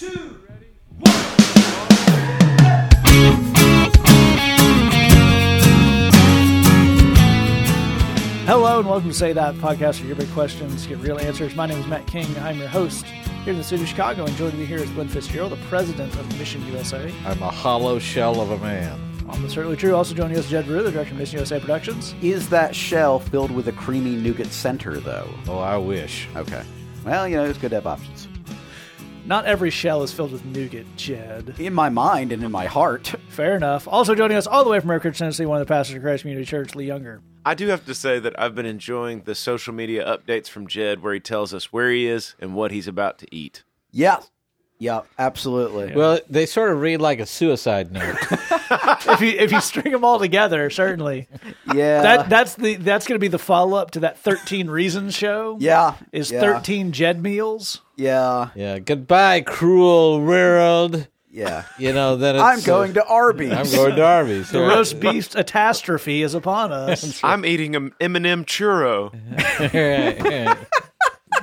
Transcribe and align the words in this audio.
Hello 0.00 0.16
and 8.78 8.88
welcome 8.88 9.10
to 9.10 9.14
Say 9.14 9.34
That 9.34 9.56
podcast 9.56 10.00
for 10.00 10.06
your 10.06 10.16
big 10.16 10.30
questions, 10.30 10.86
get 10.86 10.96
real 11.00 11.18
answers. 11.18 11.54
My 11.54 11.66
name 11.66 11.76
is 11.76 11.86
Matt 11.86 12.06
King. 12.06 12.34
I'm 12.38 12.58
your 12.58 12.68
host 12.68 13.04
here 13.04 13.52
in 13.52 13.58
the 13.58 13.62
city 13.62 13.82
of 13.82 13.88
Chicago, 13.90 14.24
and 14.24 14.34
joining 14.36 14.58
me 14.60 14.64
here 14.64 14.78
is 14.78 14.88
Glenn 14.92 15.08
Fitzgerald, 15.08 15.52
the 15.52 15.56
president 15.66 16.16
of 16.16 16.38
Mission 16.38 16.64
USA. 16.68 17.12
I'm 17.26 17.42
a 17.42 17.50
hollow 17.50 17.98
shell 17.98 18.40
of 18.40 18.52
a 18.52 18.58
man. 18.58 18.98
Um, 19.28 19.42
that's 19.42 19.52
certainly 19.52 19.76
true. 19.76 19.94
Also 19.94 20.14
joining 20.14 20.38
us, 20.38 20.46
is 20.46 20.50
Jed 20.50 20.64
Brewer, 20.64 20.82
the 20.82 20.92
director 20.92 21.12
of 21.12 21.18
Mission 21.18 21.36
USA 21.36 21.60
Productions. 21.60 22.14
Is 22.22 22.48
that 22.48 22.74
shell 22.74 23.18
filled 23.18 23.50
with 23.50 23.68
a 23.68 23.72
creamy 23.72 24.16
nougat 24.16 24.50
center, 24.50 24.98
though? 24.98 25.28
Oh, 25.46 25.58
I 25.58 25.76
wish. 25.76 26.26
Okay. 26.36 26.64
Well, 27.04 27.28
you 27.28 27.36
know, 27.36 27.44
it's 27.44 27.58
good 27.58 27.68
to 27.68 27.76
have 27.76 27.86
options. 27.86 28.29
Not 29.30 29.46
every 29.46 29.70
shell 29.70 30.02
is 30.02 30.12
filled 30.12 30.32
with 30.32 30.44
nougat, 30.44 30.86
Jed. 30.96 31.54
In 31.60 31.72
my 31.72 31.88
mind 31.88 32.32
and 32.32 32.42
in 32.42 32.50
my 32.50 32.66
heart. 32.66 33.14
Fair 33.28 33.54
enough. 33.54 33.86
Also 33.86 34.16
joining 34.16 34.36
us 34.36 34.48
all 34.48 34.64
the 34.64 34.70
way 34.70 34.80
from 34.80 34.90
Oak 34.90 35.04
Ridge, 35.04 35.18
Tennessee, 35.18 35.46
one 35.46 35.60
of 35.60 35.68
the 35.68 35.72
pastors 35.72 35.94
of 35.94 36.02
Christ 36.02 36.22
Community 36.22 36.44
Church, 36.44 36.74
Lee 36.74 36.86
Younger. 36.86 37.22
I 37.46 37.54
do 37.54 37.68
have 37.68 37.86
to 37.86 37.94
say 37.94 38.18
that 38.18 38.36
I've 38.40 38.56
been 38.56 38.66
enjoying 38.66 39.22
the 39.22 39.36
social 39.36 39.72
media 39.72 40.04
updates 40.04 40.48
from 40.48 40.66
Jed 40.66 41.00
where 41.00 41.14
he 41.14 41.20
tells 41.20 41.54
us 41.54 41.72
where 41.72 41.92
he 41.92 42.08
is 42.08 42.34
and 42.40 42.56
what 42.56 42.72
he's 42.72 42.88
about 42.88 43.18
to 43.18 43.32
eat. 43.32 43.62
Yeah. 43.92 44.18
Yeah, 44.80 45.02
absolutely. 45.18 45.94
Well, 45.94 46.20
they 46.30 46.46
sort 46.46 46.72
of 46.72 46.80
read 46.80 47.02
like 47.02 47.20
a 47.20 47.26
suicide 47.26 47.92
note. 47.92 48.16
if 48.30 49.20
you 49.20 49.28
if 49.28 49.52
you 49.52 49.60
string 49.60 49.92
them 49.92 50.04
all 50.04 50.18
together, 50.18 50.70
certainly. 50.70 51.28
yeah. 51.74 52.00
That 52.02 52.30
that's 52.30 52.54
the 52.54 52.76
that's 52.76 53.06
going 53.06 53.16
to 53.16 53.20
be 53.20 53.28
the 53.28 53.38
follow 53.38 53.76
up 53.76 53.90
to 53.92 54.00
that 54.00 54.18
13 54.18 54.70
Reasons 54.70 55.14
show. 55.14 55.58
yeah. 55.60 55.96
Is 56.12 56.30
yeah, 56.30 56.40
13 56.40 56.92
Jed 56.92 57.22
meals. 57.22 57.82
Yeah. 57.96 58.48
yeah. 58.54 58.78
Goodbye, 58.78 59.42
cruel 59.42 60.22
world. 60.22 61.06
Yeah. 61.30 61.64
You 61.78 61.92
know, 61.92 62.16
then 62.16 62.36
it's, 62.36 62.42
I'm 62.42 62.60
going 62.62 62.94
to 62.94 63.04
Arby's. 63.04 63.52
I'm 63.52 63.70
going 63.70 63.96
to 63.96 64.04
Arby's. 64.04 64.50
The 64.50 64.60
roast 64.60 64.98
beef 64.98 65.30
catastrophe 65.30 66.22
is 66.22 66.34
upon 66.34 66.72
us. 66.72 67.22
I'm 67.22 67.44
eating 67.44 67.76
an 67.76 67.92
M&M 68.00 68.46
churro. 68.46 69.12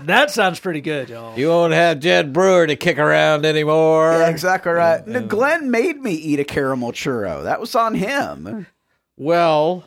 That 0.01 0.31
sounds 0.31 0.59
pretty 0.59 0.81
good, 0.81 1.09
y'all. 1.09 1.37
you 1.37 1.47
won't 1.49 1.73
have 1.73 1.99
Jed 1.99 2.33
Brewer 2.33 2.67
to 2.67 2.75
kick 2.75 2.97
around 2.97 3.45
anymore. 3.45 4.11
Yeah, 4.13 4.29
exactly 4.29 4.71
right. 4.71 5.05
No, 5.07 5.21
Glenn 5.25 5.71
made 5.71 6.01
me 6.01 6.11
eat 6.13 6.39
a 6.39 6.43
caramel 6.43 6.91
churro. 6.91 7.43
That 7.43 7.59
was 7.59 7.75
on 7.75 7.95
him. 7.95 8.67
Well, 9.17 9.85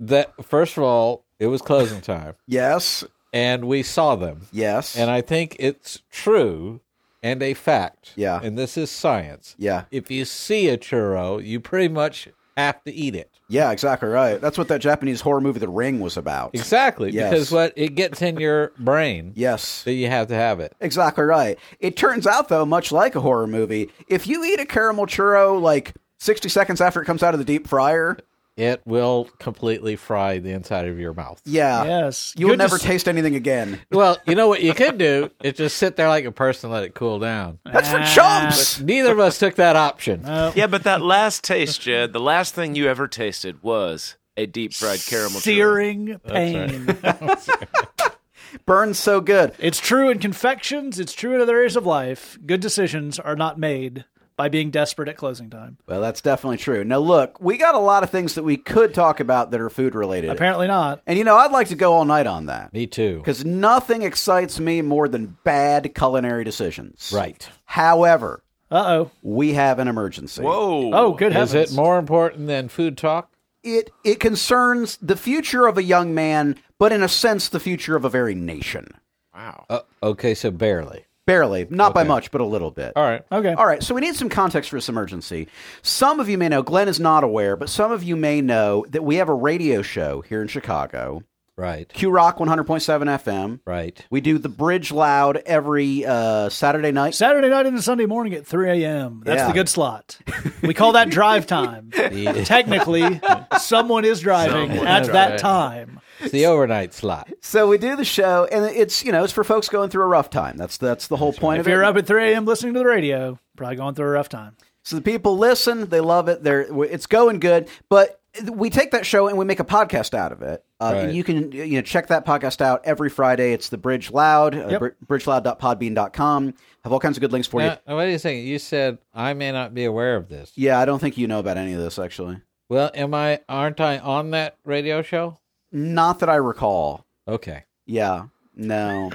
that 0.00 0.32
first 0.44 0.76
of 0.76 0.82
all, 0.82 1.24
it 1.38 1.46
was 1.46 1.62
closing 1.62 2.00
time, 2.00 2.34
Yes. 2.46 3.04
and 3.32 3.64
we 3.66 3.82
saw 3.82 4.16
them, 4.16 4.42
Yes. 4.52 4.96
and 4.96 5.10
I 5.10 5.20
think 5.20 5.56
it's 5.58 6.02
true 6.10 6.80
and 7.22 7.42
a 7.42 7.54
fact. 7.54 8.12
Yeah. 8.16 8.40
and 8.42 8.58
this 8.58 8.76
is 8.76 8.90
science. 8.90 9.54
yeah. 9.58 9.84
If 9.90 10.10
you 10.10 10.24
see 10.24 10.68
a 10.68 10.76
churro, 10.76 11.44
you 11.44 11.60
pretty 11.60 11.88
much 11.88 12.28
have 12.56 12.82
to 12.84 12.92
eat 12.92 13.14
it. 13.14 13.31
Yeah, 13.52 13.70
exactly 13.70 14.08
right. 14.08 14.40
That's 14.40 14.56
what 14.56 14.68
that 14.68 14.80
Japanese 14.80 15.20
horror 15.20 15.42
movie 15.42 15.58
The 15.60 15.68
Ring 15.68 16.00
was 16.00 16.16
about. 16.16 16.52
Exactly, 16.54 17.10
Yes. 17.12 17.30
because 17.30 17.52
what 17.52 17.74
it 17.76 17.94
gets 17.94 18.22
in 18.22 18.38
your 18.40 18.72
brain 18.78 19.32
Yes. 19.36 19.82
that 19.82 19.92
you 19.92 20.08
have 20.08 20.28
to 20.28 20.34
have 20.34 20.58
it. 20.58 20.74
Exactly 20.80 21.24
right. 21.24 21.58
It 21.78 21.96
turns 21.96 22.26
out, 22.26 22.48
though, 22.48 22.64
much 22.64 22.92
like 22.92 23.14
a 23.14 23.20
horror 23.20 23.46
movie, 23.46 23.90
if 24.08 24.26
you 24.26 24.42
eat 24.44 24.58
a 24.58 24.64
caramel 24.64 25.04
churro 25.06 25.60
like 25.60 25.92
60 26.18 26.48
seconds 26.48 26.80
after 26.80 27.02
it 27.02 27.04
comes 27.04 27.22
out 27.22 27.34
of 27.34 27.38
the 27.38 27.44
deep 27.44 27.68
fryer, 27.68 28.16
It 28.56 28.82
will 28.84 29.30
completely 29.38 29.96
fry 29.96 30.38
the 30.38 30.50
inside 30.50 30.86
of 30.86 30.98
your 30.98 31.14
mouth. 31.14 31.40
yeah, 31.46 31.84
Yes. 31.84 32.34
you 32.36 32.46
will 32.48 32.56
never 32.58 32.76
s- 32.76 32.82
taste 32.82 33.08
anything 33.08 33.34
again. 33.34 33.80
Well, 33.90 34.18
you 34.26 34.34
know 34.34 34.46
what 34.48 34.62
you 34.62 34.74
could 34.74 34.98
do 34.98 35.30
is 35.42 35.54
just 35.54 35.78
sit 35.78 35.96
there 35.96 36.08
like 36.08 36.26
a 36.26 36.32
person 36.32 36.68
and 36.68 36.74
let 36.74 36.84
it 36.84 36.94
cool 36.94 37.18
down. 37.18 37.60
That's 37.64 37.88
for 37.90 37.98
Ah. 38.00 38.04
chumps. 38.04 38.78
Neither 38.80 39.12
of 39.12 39.18
us 39.20 39.38
took 39.38 39.54
that 39.54 39.74
option. 39.76 40.22
Yeah, 40.54 40.66
but 40.66 40.82
that 40.84 41.00
last 41.00 41.44
taste, 41.44 41.80
Jed, 41.80 42.12
the 42.12 42.20
last 42.20 42.54
thing 42.54 42.74
you 42.74 42.88
ever 42.88 43.08
tasted 43.08 43.62
was 43.62 44.16
a 44.36 44.44
deep 44.46 44.74
fried 44.74 45.00
caramel 45.00 45.40
churro. 45.40 45.42
Searing 45.42 46.18
pain. 46.26 46.86
Burns 48.66 48.98
so 48.98 49.20
good. 49.22 49.54
it's 49.58 49.80
true 49.80 50.10
in 50.10 50.18
confections. 50.18 51.00
It's 51.00 51.14
true 51.14 51.34
in 51.34 51.40
other 51.40 51.56
areas 51.56 51.74
of 51.74 51.86
life. 51.86 52.38
Good 52.44 52.60
decisions 52.60 53.18
are 53.18 53.34
not 53.36 53.58
made 53.58 54.04
by 54.36 54.48
being 54.48 54.70
desperate 54.70 55.08
at 55.08 55.16
closing 55.16 55.50
time. 55.50 55.78
Well, 55.86 56.00
that's 56.00 56.20
definitely 56.20 56.56
true. 56.58 56.84
Now, 56.84 56.98
look, 56.98 57.40
we 57.40 57.56
got 57.58 57.74
a 57.74 57.78
lot 57.78 58.02
of 58.02 58.10
things 58.10 58.34
that 58.34 58.42
we 58.42 58.56
could 58.56 58.94
talk 58.94 59.20
about 59.20 59.50
that 59.50 59.60
are 59.60 59.70
food 59.70 59.94
related. 59.94 60.30
Apparently 60.30 60.66
not. 60.66 61.02
And, 61.06 61.18
you 61.18 61.24
know, 61.24 61.36
I'd 61.36 61.52
like 61.52 61.68
to 61.68 61.74
go 61.74 61.92
all 61.94 62.04
night 62.04 62.26
on 62.26 62.46
that. 62.46 62.72
Me 62.72 62.86
too. 62.86 63.18
Because 63.18 63.44
nothing 63.44 64.02
excites 64.02 64.58
me 64.58 64.82
more 64.82 65.08
than 65.08 65.36
bad 65.44 65.94
culinary 65.94 66.44
decisions. 66.44 67.12
Right. 67.14 67.48
However, 67.64 68.42
Uh 68.70 68.84
oh. 68.86 69.10
we 69.22 69.54
have 69.54 69.78
an 69.78 69.88
emergency. 69.88 70.42
Whoa. 70.42 70.90
Oh, 70.92 71.12
good 71.12 71.32
heavens. 71.32 71.54
Is 71.54 71.72
it 71.72 71.76
more 71.76 71.98
important 71.98 72.46
than 72.46 72.68
food 72.68 72.96
talk? 72.96 73.28
It 73.64 73.90
it 74.02 74.18
concerns 74.18 74.98
the 75.00 75.14
future 75.16 75.66
of 75.68 75.78
a 75.78 75.82
young 75.84 76.14
man, 76.14 76.56
but 76.78 76.90
in 76.90 77.00
a 77.02 77.08
sense, 77.08 77.48
the 77.48 77.60
future 77.60 77.94
of 77.94 78.04
a 78.04 78.08
very 78.08 78.34
nation. 78.34 78.88
Wow. 79.32 79.66
Uh, 79.70 79.80
okay, 80.02 80.34
so 80.34 80.50
barely. 80.50 81.04
Barely, 81.26 81.66
not 81.70 81.94
by 81.94 82.02
much, 82.02 82.30
but 82.32 82.40
a 82.40 82.44
little 82.44 82.70
bit. 82.72 82.94
All 82.96 83.04
right. 83.04 83.22
Okay. 83.30 83.52
All 83.52 83.66
right, 83.66 83.82
so 83.82 83.94
we 83.94 84.00
need 84.00 84.16
some 84.16 84.28
context 84.28 84.70
for 84.70 84.76
this 84.76 84.88
emergency. 84.88 85.46
Some 85.82 86.18
of 86.18 86.28
you 86.28 86.36
may 86.36 86.48
know, 86.48 86.62
Glenn 86.62 86.88
is 86.88 86.98
not 86.98 87.22
aware, 87.22 87.54
but 87.56 87.68
some 87.68 87.92
of 87.92 88.02
you 88.02 88.16
may 88.16 88.40
know 88.40 88.84
that 88.90 89.04
we 89.04 89.16
have 89.16 89.28
a 89.28 89.34
radio 89.34 89.82
show 89.82 90.20
here 90.22 90.42
in 90.42 90.48
Chicago, 90.48 91.22
Right. 91.54 91.86
Q 91.86 92.10
Rock 92.10 92.38
100.7 92.38 92.64
FM. 92.66 93.60
Right. 93.66 94.04
We 94.10 94.22
do 94.22 94.38
the 94.38 94.48
Bridge 94.48 94.90
Loud 94.90 95.36
every 95.44 96.04
uh, 96.04 96.48
Saturday 96.48 96.92
night. 96.92 97.14
Saturday 97.14 97.50
night 97.50 97.66
into 97.66 97.82
Sunday 97.82 98.06
morning 98.06 98.32
at 98.32 98.46
3 98.46 98.82
a.m. 98.82 99.20
That's 99.24 99.40
Yeah. 99.42 99.46
the 99.48 99.52
good 99.52 99.68
slot. 99.68 100.18
We 100.62 100.72
call 100.72 100.92
that 100.92 101.10
drive 101.10 101.46
time. 101.46 101.90
Technically, 102.46 103.20
someone 103.60 104.06
is 104.06 104.20
driving 104.20 104.70
Someone 104.70 104.86
at 104.86 105.02
is 105.02 105.08
that 105.08 105.38
driving. 105.38 105.38
time. 105.38 106.00
It's 106.22 106.32
the 106.32 106.46
overnight 106.46 106.94
slot. 106.94 107.30
So 107.40 107.68
we 107.68 107.78
do 107.78 107.96
the 107.96 108.04
show, 108.04 108.46
and 108.50 108.64
it's 108.76 109.04
you 109.04 109.12
know 109.12 109.24
it's 109.24 109.32
for 109.32 109.44
folks 109.44 109.68
going 109.68 109.90
through 109.90 110.04
a 110.04 110.08
rough 110.08 110.30
time. 110.30 110.56
That's 110.56 110.76
that's 110.76 111.08
the 111.08 111.16
whole 111.16 111.32
point 111.32 111.60
If 111.60 111.66
of 111.66 111.68
it. 111.68 111.70
you're 111.72 111.84
up 111.84 111.96
at 111.96 112.06
3 112.06 112.32
a.m. 112.32 112.44
listening 112.44 112.74
to 112.74 112.78
the 112.80 112.86
radio, 112.86 113.38
probably 113.56 113.76
going 113.76 113.94
through 113.94 114.06
a 114.06 114.10
rough 114.10 114.28
time. 114.28 114.56
So 114.84 114.96
the 114.96 115.02
people 115.02 115.38
listen, 115.38 115.88
they 115.90 116.00
love 116.00 116.28
it. 116.28 116.42
They're 116.42 116.66
it's 116.84 117.06
going 117.06 117.38
good, 117.40 117.68
but 117.88 118.18
we 118.50 118.70
take 118.70 118.92
that 118.92 119.04
show 119.04 119.28
and 119.28 119.36
we 119.36 119.44
make 119.44 119.60
a 119.60 119.64
podcast 119.64 120.14
out 120.14 120.32
of 120.32 120.40
it. 120.42 120.64
Uh, 120.80 120.92
Right. 120.94 121.12
You 121.12 121.22
can 121.22 121.52
you 121.52 121.66
know 121.76 121.82
check 121.82 122.08
that 122.08 122.24
podcast 122.26 122.60
out 122.60 122.80
every 122.84 123.08
Friday. 123.10 123.52
It's 123.52 123.68
the 123.68 123.78
Bridge 123.78 124.10
Loud, 124.10 124.54
uh, 124.56 124.68
Yep. 124.70 124.80
br- 124.80 125.14
bridgeloud.podbean.com. 125.14 126.54
Have 126.84 126.92
all 126.92 126.98
kinds 127.00 127.16
of 127.16 127.20
good 127.20 127.32
links 127.32 127.46
for 127.46 127.60
you. 127.60 127.68
Now, 127.68 127.78
now, 127.86 127.96
what 127.96 128.04
do 128.06 128.10
you 128.10 128.18
think? 128.18 128.44
You 128.46 128.58
said 128.58 128.98
I 129.14 129.34
may 129.34 129.52
not 129.52 129.74
be 129.74 129.84
aware 129.84 130.16
of 130.16 130.28
this. 130.28 130.52
Yeah, 130.56 130.78
I 130.80 130.84
don't 130.84 130.98
think 130.98 131.16
you 131.18 131.26
know 131.28 131.38
about 131.38 131.56
any 131.56 131.72
of 131.74 131.80
this 131.80 131.98
actually. 131.98 132.38
Well, 132.68 132.90
am 132.94 133.12
I? 133.14 133.40
Aren't 133.48 133.80
I 133.80 133.98
on 133.98 134.30
that 134.30 134.56
radio 134.64 135.02
show? 135.02 135.38
Not 135.72 136.18
that 136.20 136.28
I 136.28 136.36
recall. 136.36 137.04
Okay. 137.26 137.64
Yeah, 137.86 138.26
no, 138.54 139.10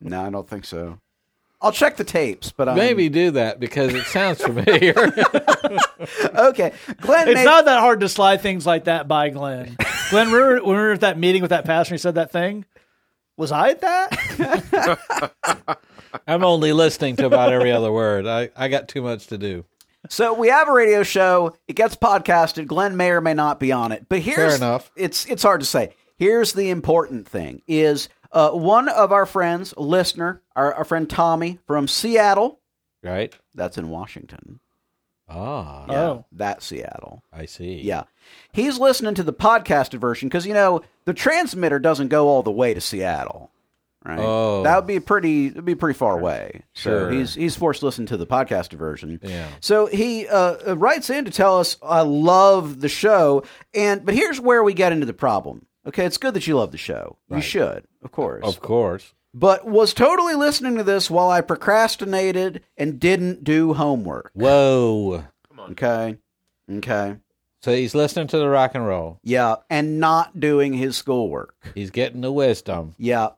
no, 0.00 0.24
I 0.24 0.30
don't 0.30 0.48
think 0.48 0.64
so. 0.64 0.98
I'll 1.60 1.72
check 1.72 1.96
the 1.96 2.04
tapes, 2.04 2.52
but 2.52 2.68
um, 2.68 2.76
Maybe 2.76 3.08
do 3.08 3.32
that 3.32 3.58
because 3.58 3.92
it 3.94 4.04
sounds 4.04 4.40
familiar. 4.42 4.94
okay. 6.34 6.72
Glenn, 7.00 7.28
It's 7.28 7.34
made- 7.36 7.44
not 7.44 7.64
that 7.64 7.80
hard 7.80 8.00
to 8.00 8.08
slide 8.08 8.40
things 8.42 8.66
like 8.66 8.84
that 8.84 9.08
by 9.08 9.30
Glenn. 9.30 9.76
Glenn, 10.10 10.30
remember 10.30 10.64
when 10.64 10.76
we 10.76 10.82
were 10.82 10.92
at 10.92 11.00
that 11.00 11.18
meeting 11.18 11.42
with 11.42 11.50
that 11.50 11.64
pastor 11.64 11.94
and 11.94 11.98
he 11.98 12.02
said 12.02 12.14
that 12.16 12.30
thing? 12.30 12.64
Was 13.36 13.52
I 13.52 13.70
at 13.70 13.80
that? 13.80 15.78
I'm 16.26 16.44
only 16.44 16.72
listening 16.72 17.16
to 17.16 17.26
about 17.26 17.52
every 17.52 17.72
other 17.72 17.90
word. 17.92 18.26
I, 18.26 18.50
I 18.56 18.68
got 18.68 18.88
too 18.88 19.02
much 19.02 19.26
to 19.28 19.38
do. 19.38 19.64
So 20.10 20.34
we 20.34 20.48
have 20.48 20.68
a 20.68 20.72
radio 20.72 21.02
show. 21.02 21.56
It 21.68 21.74
gets 21.76 21.96
podcasted. 21.96 22.66
Glenn 22.66 22.96
may 22.96 23.10
or 23.10 23.20
may 23.20 23.34
not 23.34 23.58
be 23.60 23.72
on 23.72 23.92
it, 23.92 24.06
but 24.08 24.20
here's 24.20 24.36
Fair 24.36 24.68
enough. 24.68 24.90
It's 24.96 25.26
it's 25.26 25.42
hard 25.42 25.60
to 25.60 25.66
say. 25.66 25.94
Here's 26.16 26.52
the 26.52 26.70
important 26.70 27.28
thing: 27.28 27.62
is 27.66 28.08
uh, 28.32 28.50
one 28.50 28.88
of 28.88 29.12
our 29.12 29.26
friends, 29.26 29.74
listener, 29.76 30.42
our, 30.54 30.72
our 30.74 30.84
friend 30.84 31.08
Tommy 31.08 31.58
from 31.66 31.88
Seattle. 31.88 32.60
Right? 33.02 33.34
That's 33.54 33.78
in 33.78 33.88
Washington. 33.90 34.60
Ah, 35.28 35.84
Yeah, 35.88 35.94
Oh. 36.02 36.24
that 36.32 36.62
Seattle. 36.62 37.22
I 37.32 37.46
see. 37.46 37.80
Yeah, 37.82 38.04
he's 38.52 38.78
listening 38.78 39.14
to 39.16 39.22
the 39.24 39.32
podcasted 39.32 39.98
version 39.98 40.28
because 40.28 40.46
you 40.46 40.54
know 40.54 40.82
the 41.04 41.14
transmitter 41.14 41.78
doesn't 41.78 42.08
go 42.08 42.28
all 42.28 42.42
the 42.42 42.50
way 42.50 42.74
to 42.74 42.80
Seattle. 42.80 43.50
Right. 44.06 44.18
Oh. 44.20 44.62
That 44.62 44.76
would 44.76 44.86
be 44.86 45.00
pretty. 45.00 45.46
It'd 45.48 45.64
be 45.64 45.74
pretty 45.74 45.98
far 45.98 46.16
away. 46.18 46.62
So 46.74 46.90
Sure. 46.90 47.10
he's 47.10 47.34
he's 47.34 47.56
forced 47.56 47.80
to 47.80 47.86
listen 47.86 48.06
to 48.06 48.16
the 48.16 48.26
podcast 48.26 48.72
version. 48.72 49.18
Yeah. 49.22 49.48
So 49.60 49.86
he 49.86 50.28
uh, 50.28 50.56
uh, 50.68 50.76
writes 50.76 51.10
in 51.10 51.24
to 51.24 51.30
tell 51.32 51.58
us, 51.58 51.76
"I 51.82 52.02
love 52.02 52.80
the 52.80 52.88
show," 52.88 53.42
and 53.74 54.04
but 54.06 54.14
here's 54.14 54.40
where 54.40 54.62
we 54.62 54.74
get 54.74 54.92
into 54.92 55.06
the 55.06 55.12
problem. 55.12 55.66
Okay, 55.86 56.04
it's 56.04 56.18
good 56.18 56.34
that 56.34 56.46
you 56.46 56.56
love 56.56 56.70
the 56.72 56.78
show. 56.78 57.16
You 57.30 57.40
should, 57.40 57.84
of 58.04 58.12
course. 58.12 58.44
Of 58.44 58.60
course. 58.60 59.12
but 59.34 59.66
was 59.66 59.92
totally 59.92 60.34
listening 60.34 60.76
to 60.76 60.82
this 60.84 61.10
while 61.10 61.28
I 61.28 61.40
procrastinated 61.40 62.62
and 62.76 62.98
didn't 63.00 63.44
do 63.44 63.74
homework. 63.74 64.30
Whoa. 64.34 65.24
Okay. 65.70 66.16
Okay. 66.70 67.16
So 67.62 67.72
he's 67.74 67.94
listening 67.94 68.28
to 68.28 68.38
the 68.38 68.48
rock 68.48 68.74
and 68.74 68.86
roll. 68.86 69.18
Yeah, 69.24 69.56
and 69.68 69.98
not 69.98 70.38
doing 70.38 70.72
his 70.74 70.96
schoolwork. 70.96 71.54
He's 71.74 71.90
getting 71.90 72.20
the 72.20 72.30
wisdom. 72.32 72.94
Yeah. 72.98 73.30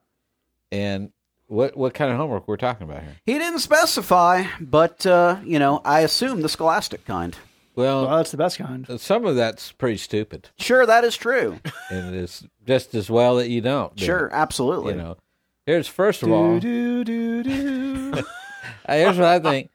And 0.73 1.13
What 1.47 1.77
what 1.77 1.95
kind 1.95 2.11
of 2.11 2.19
homework 2.19 2.47
we're 2.47 2.57
talking 2.59 2.89
about 2.89 3.03
here? 3.03 3.17
He 3.25 3.39
didn't 3.39 3.61
specify, 3.61 4.45
but 4.61 5.07
uh, 5.07 5.39
you 5.45 5.59
know, 5.59 5.81
I 5.85 6.01
assume 6.01 6.43
the 6.43 6.49
scholastic 6.49 7.05
kind. 7.07 7.37
Well, 7.75 8.07
Well, 8.07 8.17
that's 8.17 8.33
the 8.33 8.37
best 8.37 8.59
kind. 8.59 8.87
some 9.01 9.25
of 9.25 9.37
that's 9.37 9.71
pretty 9.73 9.99
stupid, 9.99 10.49
Sure, 10.59 10.85
that 10.85 11.05
is 11.05 11.17
true. 11.17 11.61
and 11.91 12.15
it's 12.15 12.45
just 12.67 12.93
as 12.95 13.09
well 13.09 13.37
that 13.37 13.49
you 13.49 13.61
don't. 13.61 13.95
do 13.95 14.05
Sure, 14.05 14.27
it, 14.27 14.33
absolutely. 14.35 14.95
you 14.95 14.99
know. 14.99 15.17
Here's 15.65 15.87
first 15.87 16.23
of 16.25 16.31
all, 16.33 16.59
Do, 16.59 17.05
do, 17.05 17.43
do. 17.45 18.13
here's 18.89 19.17
what 19.17 19.27
I 19.29 19.39
think. 19.39 19.71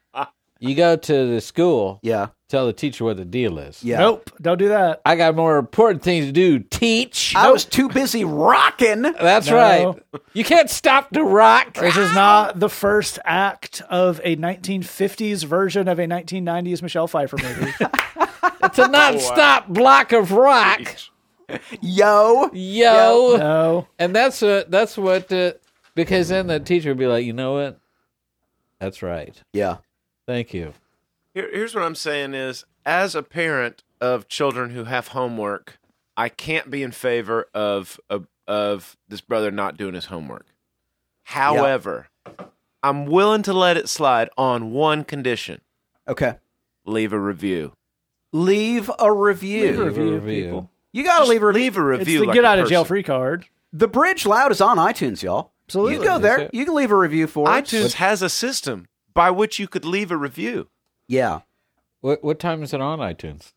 You 0.68 0.74
go 0.74 0.96
to 0.96 1.26
the 1.34 1.40
school, 1.40 2.00
Yeah. 2.02 2.28
tell 2.48 2.66
the 2.66 2.72
teacher 2.72 3.04
what 3.04 3.16
the 3.16 3.24
deal 3.24 3.58
is. 3.58 3.82
Yeah. 3.84 3.98
Nope, 3.98 4.30
don't 4.40 4.58
do 4.58 4.68
that. 4.68 5.00
I 5.04 5.16
got 5.16 5.34
more 5.36 5.58
important 5.58 6.02
things 6.02 6.26
to 6.26 6.32
do. 6.32 6.58
Teach. 6.60 7.34
I 7.36 7.50
was 7.50 7.64
too 7.64 7.88
busy 7.88 8.24
rocking. 8.24 9.02
That's 9.02 9.48
No. 9.48 9.56
right. 9.56 10.22
You 10.32 10.44
can't 10.44 10.70
stop 10.70 11.10
to 11.10 11.22
rock. 11.22 11.74
This 11.74 11.96
is 11.96 12.12
not 12.14 12.58
the 12.60 12.68
first 12.68 13.18
act 13.24 13.82
of 13.90 14.20
a 14.24 14.36
1950s 14.36 15.44
version 15.44 15.86
of 15.88 15.98
a 15.98 16.06
1990s 16.06 16.80
Michelle 16.82 17.06
Pfeiffer 17.08 17.36
movie. 17.42 17.72
It's 18.62 18.78
a 18.78 18.88
non-stop 18.88 19.68
block 19.68 20.12
of 20.12 20.32
rock, 20.32 20.80
Yo. 21.82 22.50
yo. 22.52 23.36
no. 23.36 23.86
And 23.98 24.14
that's 24.16 24.40
what 24.40 24.70
that's 24.70 24.96
what 24.96 25.30
uh, 25.30 25.52
because 25.94 26.28
then 26.30 26.46
the 26.46 26.60
teacher 26.60 26.90
would 26.90 26.98
be 26.98 27.06
like, 27.06 27.24
you 27.26 27.32
know 27.34 27.54
what? 27.54 27.78
That's 28.80 29.02
right. 29.02 29.38
Yeah. 29.52 29.78
Thank 30.26 30.54
you. 30.54 30.72
Here, 31.34 31.48
here's 31.52 31.74
what 31.74 31.84
I'm 31.84 31.94
saying 31.94 32.34
is, 32.34 32.64
as 32.86 33.14
a 33.14 33.22
parent 33.22 33.82
of 34.00 34.28
children 34.28 34.70
who 34.70 34.84
have 34.84 35.08
homework, 35.08 35.78
I 36.16 36.28
can't 36.28 36.70
be 36.70 36.82
in 36.82 36.92
favor 36.92 37.46
of 37.54 37.98
of, 38.08 38.26
of 38.46 38.96
this 39.08 39.20
brother 39.20 39.50
not 39.50 39.76
doing 39.76 39.94
his 39.94 40.06
homework. 40.06 40.46
However, 41.24 42.08
I'm 42.82 43.06
willing 43.06 43.42
to 43.42 43.52
let 43.52 43.76
it 43.76 43.88
slide 43.88 44.30
on 44.36 44.72
one 44.72 45.04
condition: 45.04 45.60
Okay. 46.06 46.34
leave 46.84 47.12
a 47.12 47.18
review. 47.18 47.72
Leave 48.32 48.90
a 48.98 49.12
review. 49.12 49.62
Leave 49.70 49.78
a 49.78 49.84
review, 49.84 50.14
review. 50.14 50.44
people. 50.44 50.70
You 50.92 51.04
got 51.04 51.20
to 51.20 51.24
leave 51.30 51.42
a 51.42 51.46
review. 51.46 51.62
Leave 51.62 51.76
a 51.78 51.90
It's 51.92 51.98
review. 52.00 52.20
the 52.20 52.26
like 52.26 52.34
get 52.34 52.44
a 52.44 52.48
out 52.48 52.58
of 52.58 52.68
jail 52.68 52.84
free 52.84 53.02
card. 53.02 53.46
The 53.72 53.88
Bridge 53.88 54.26
Loud 54.26 54.52
is 54.52 54.60
on 54.60 54.76
iTunes, 54.76 55.22
y'all. 55.22 55.52
Absolutely. 55.66 55.94
You 55.96 56.04
go 56.04 56.18
there. 56.18 56.50
You 56.52 56.64
can 56.64 56.74
leave 56.74 56.90
a 56.92 56.96
review 56.96 57.26
for 57.26 57.48
us. 57.48 57.62
iTunes 57.72 57.94
has 57.94 58.22
a 58.22 58.28
system 58.28 58.86
by 59.14 59.30
which 59.30 59.58
you 59.58 59.66
could 59.66 59.84
leave 59.84 60.10
a 60.10 60.16
review. 60.16 60.68
Yeah. 61.08 61.40
What 62.00 62.22
what 62.22 62.38
time 62.38 62.62
is 62.62 62.74
it 62.74 62.82
on 62.82 62.98
iTunes? 62.98 63.53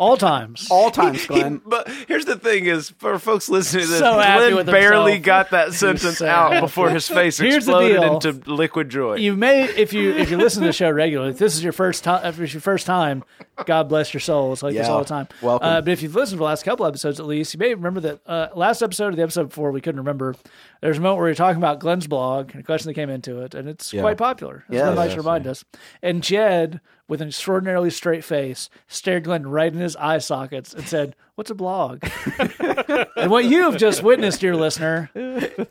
All 0.00 0.16
times. 0.16 0.66
All 0.70 0.90
times, 0.90 1.26
Glenn. 1.28 1.60
But 1.66 1.86
here's 2.08 2.24
the 2.24 2.36
thing: 2.36 2.64
is 2.64 2.88
for 2.88 3.18
folks 3.18 3.50
listening 3.50 3.84
to 3.84 3.90
this, 3.90 3.98
So 3.98 4.14
Glenn 4.14 4.64
barely 4.64 5.18
got 5.18 5.50
that 5.50 5.74
sentence 5.74 6.16
so 6.18 6.26
out 6.26 6.58
before 6.62 6.88
his 6.88 7.06
face 7.06 7.36
Here's 7.36 7.56
exploded 7.68 8.02
into 8.02 8.32
liquid 8.50 8.88
joy. 8.88 9.16
you 9.16 9.36
may 9.36 9.64
if 9.64 9.92
you 9.92 10.12
if 10.14 10.30
you 10.30 10.38
listen 10.38 10.62
to 10.62 10.68
the 10.68 10.72
show 10.72 10.90
regularly 10.90 11.32
if 11.32 11.38
this 11.38 11.54
is 11.54 11.62
your 11.62 11.74
first 11.74 12.02
time 12.02 12.24
if 12.24 12.40
it's 12.40 12.54
your 12.54 12.62
first 12.62 12.86
time 12.86 13.22
god 13.66 13.90
bless 13.90 14.14
your 14.14 14.22
soul 14.22 14.54
it's 14.54 14.62
like 14.62 14.72
this 14.74 14.88
all 14.88 15.00
the 15.00 15.04
time 15.04 15.28
Welcome. 15.42 15.68
uh, 15.68 15.80
but 15.82 15.90
if 15.92 16.00
you've 16.02 16.14
listened 16.14 16.36
to 16.36 16.38
the 16.38 16.44
last 16.44 16.64
couple 16.64 16.86
episodes 16.86 17.20
at 17.20 17.26
least 17.26 17.52
you 17.52 17.58
may 17.58 17.74
remember 17.74 18.00
that 18.00 18.20
uh, 18.26 18.48
last 18.56 18.80
episode 18.80 19.12
or 19.12 19.16
the 19.16 19.22
episode 19.22 19.50
before 19.50 19.70
we 19.70 19.82
couldn't 19.82 20.00
remember 20.00 20.34
there's 20.80 20.96
a 20.96 21.00
moment 21.00 21.18
where 21.18 21.26
we 21.26 21.30
are 21.32 21.34
talking 21.34 21.58
about 21.60 21.78
glenn's 21.78 22.06
blog 22.06 22.52
and 22.52 22.60
a 22.60 22.62
question 22.64 22.88
that 22.88 22.94
came 22.94 23.10
into 23.10 23.42
it 23.42 23.54
and 23.54 23.68
it's 23.68 23.92
Yeah. 23.92 24.00
quite 24.00 24.16
popular 24.16 24.64
as 24.70 24.74
Yeah. 24.74 24.84
Glenn 24.84 24.96
likes 24.96 25.10
Yeah, 25.10 25.16
to 25.16 25.20
remind 25.20 25.46
us 25.46 25.62
and 26.02 26.22
jed 26.22 26.80
with 27.10 27.20
an 27.20 27.28
extraordinarily 27.28 27.90
straight 27.90 28.24
face 28.24 28.70
stared 28.88 29.24
glenn 29.24 29.46
right 29.46 29.72
in 29.72 29.78
his 29.80 29.96
eye 29.96 30.16
sockets 30.18 30.72
and 30.72 30.88
said 30.88 31.14
what's 31.34 31.50
a 31.50 31.54
blog 31.54 32.02
and 33.16 33.30
what 33.30 33.44
you 33.44 33.62
have 33.64 33.76
just 33.76 34.02
witnessed 34.02 34.40
dear 34.40 34.56
listener 34.56 35.10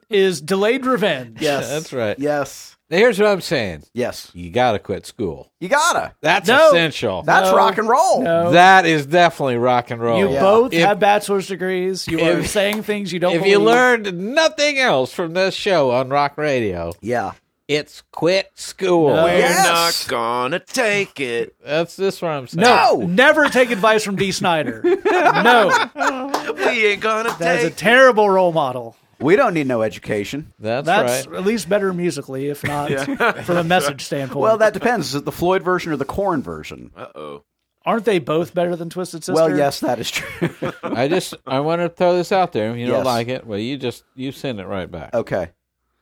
is 0.09 0.41
delayed 0.41 0.85
revenge 0.85 1.41
Yes. 1.41 1.67
That's 1.69 1.93
right. 1.93 2.17
Yes. 2.19 2.75
Now, 2.91 2.97
here's 2.97 3.19
what 3.19 3.27
I'm 3.27 3.41
saying. 3.41 3.83
Yes. 3.93 4.31
You 4.33 4.49
got 4.49 4.71
to 4.71 4.79
quit 4.79 5.05
school. 5.05 5.51
You 5.59 5.69
gotta. 5.69 6.13
That's 6.21 6.47
No. 6.47 6.69
essential. 6.69 7.21
That's 7.21 7.51
No. 7.51 7.55
rock 7.55 7.77
and 7.77 7.87
roll. 7.87 8.23
No. 8.23 8.51
That 8.51 8.87
is 8.87 9.05
definitely 9.05 9.57
rock 9.57 9.91
and 9.91 10.01
roll. 10.01 10.17
You 10.19 10.31
Yeah. 10.31 10.39
both 10.41 10.73
If- 10.73 10.83
have 10.83 10.99
bachelor's 10.99 11.45
degrees. 11.47 12.07
You 12.07 12.19
are 12.19 12.39
if- 12.39 12.49
saying 12.49 12.81
things 12.83 13.13
you 13.13 13.19
don't. 13.19 13.35
if 13.35 13.45
you 13.45 13.59
believe. 13.59 13.67
learned 13.67 14.33
nothing 14.33 14.79
else 14.79 15.13
from 15.13 15.33
this 15.35 15.53
show 15.53 15.91
on 15.91 16.09
Rock 16.09 16.35
Radio, 16.37 16.93
Yeah. 16.99 17.33
It's 17.69 18.01
quit 18.11 18.49
school. 18.55 19.09
No. 19.15 19.25
We're 19.25 19.37
Yes. 19.37 20.07
not 20.07 20.09
gonna 20.09 20.59
take 20.59 21.19
it. 21.19 21.55
That's 21.63 21.95
this 21.95 22.19
what 22.19 22.29
I'm 22.31 22.47
saying. 22.47 22.63
no, 22.63 22.95
No. 23.01 23.05
never 23.05 23.45
take 23.47 23.69
advice 23.69 24.03
from 24.03 24.15
Dee 24.15 24.31
Snider. 24.31 24.81
no, 25.05 25.89
We 26.55 26.87
ain't 26.87 27.01
gonna 27.01 27.35
that's 27.37 27.63
a 27.63 27.69
terrible 27.69 28.27
role 28.29 28.51
model. 28.51 28.95
We 29.19 29.35
don't 29.35 29.53
need 29.53 29.67
no 29.67 29.83
education. 29.83 30.51
That's, 30.59 30.85
That's 30.87 31.27
right. 31.27 31.37
at 31.37 31.45
least 31.45 31.69
better 31.69 31.93
musically, 31.93 32.47
if 32.47 32.63
not 32.63 32.89
from 33.45 33.57
a 33.57 33.63
message 33.63 34.01
standpoint. 34.03 34.41
Well, 34.41 34.57
that 34.57 34.73
depends. 34.73 35.09
Is 35.09 35.15
it 35.15 35.25
the 35.25 35.31
Floyd 35.31 35.61
version 35.61 35.91
or 35.91 35.97
the 35.97 36.05
Korn 36.05 36.41
version? 36.41 36.89
Uh 36.97 37.05
oh. 37.13 37.43
aren't 37.85 38.05
they 38.05 38.17
both 38.17 38.55
better 38.55 38.75
than 38.75 38.89
Twisted 38.89 39.23
Sister? 39.23 39.33
Well, 39.33 39.55
yes, 39.55 39.81
that 39.81 39.99
is 39.99 40.09
true. 40.09 40.49
I 40.81 41.07
just 41.07 41.35
I 41.45 41.59
want 41.59 41.81
to 41.81 41.89
throw 41.89 42.15
this 42.17 42.31
out 42.31 42.51
there. 42.51 42.71
If 42.71 42.77
you 42.77 42.87
don't 42.87 43.03
like 43.03 43.27
it, 43.27 43.45
well, 43.45 43.59
you 43.59 43.77
just 43.77 44.05
you 44.15 44.31
send 44.31 44.59
it 44.59 44.65
right 44.65 44.89
back. 44.89 45.13
okay. 45.13 45.49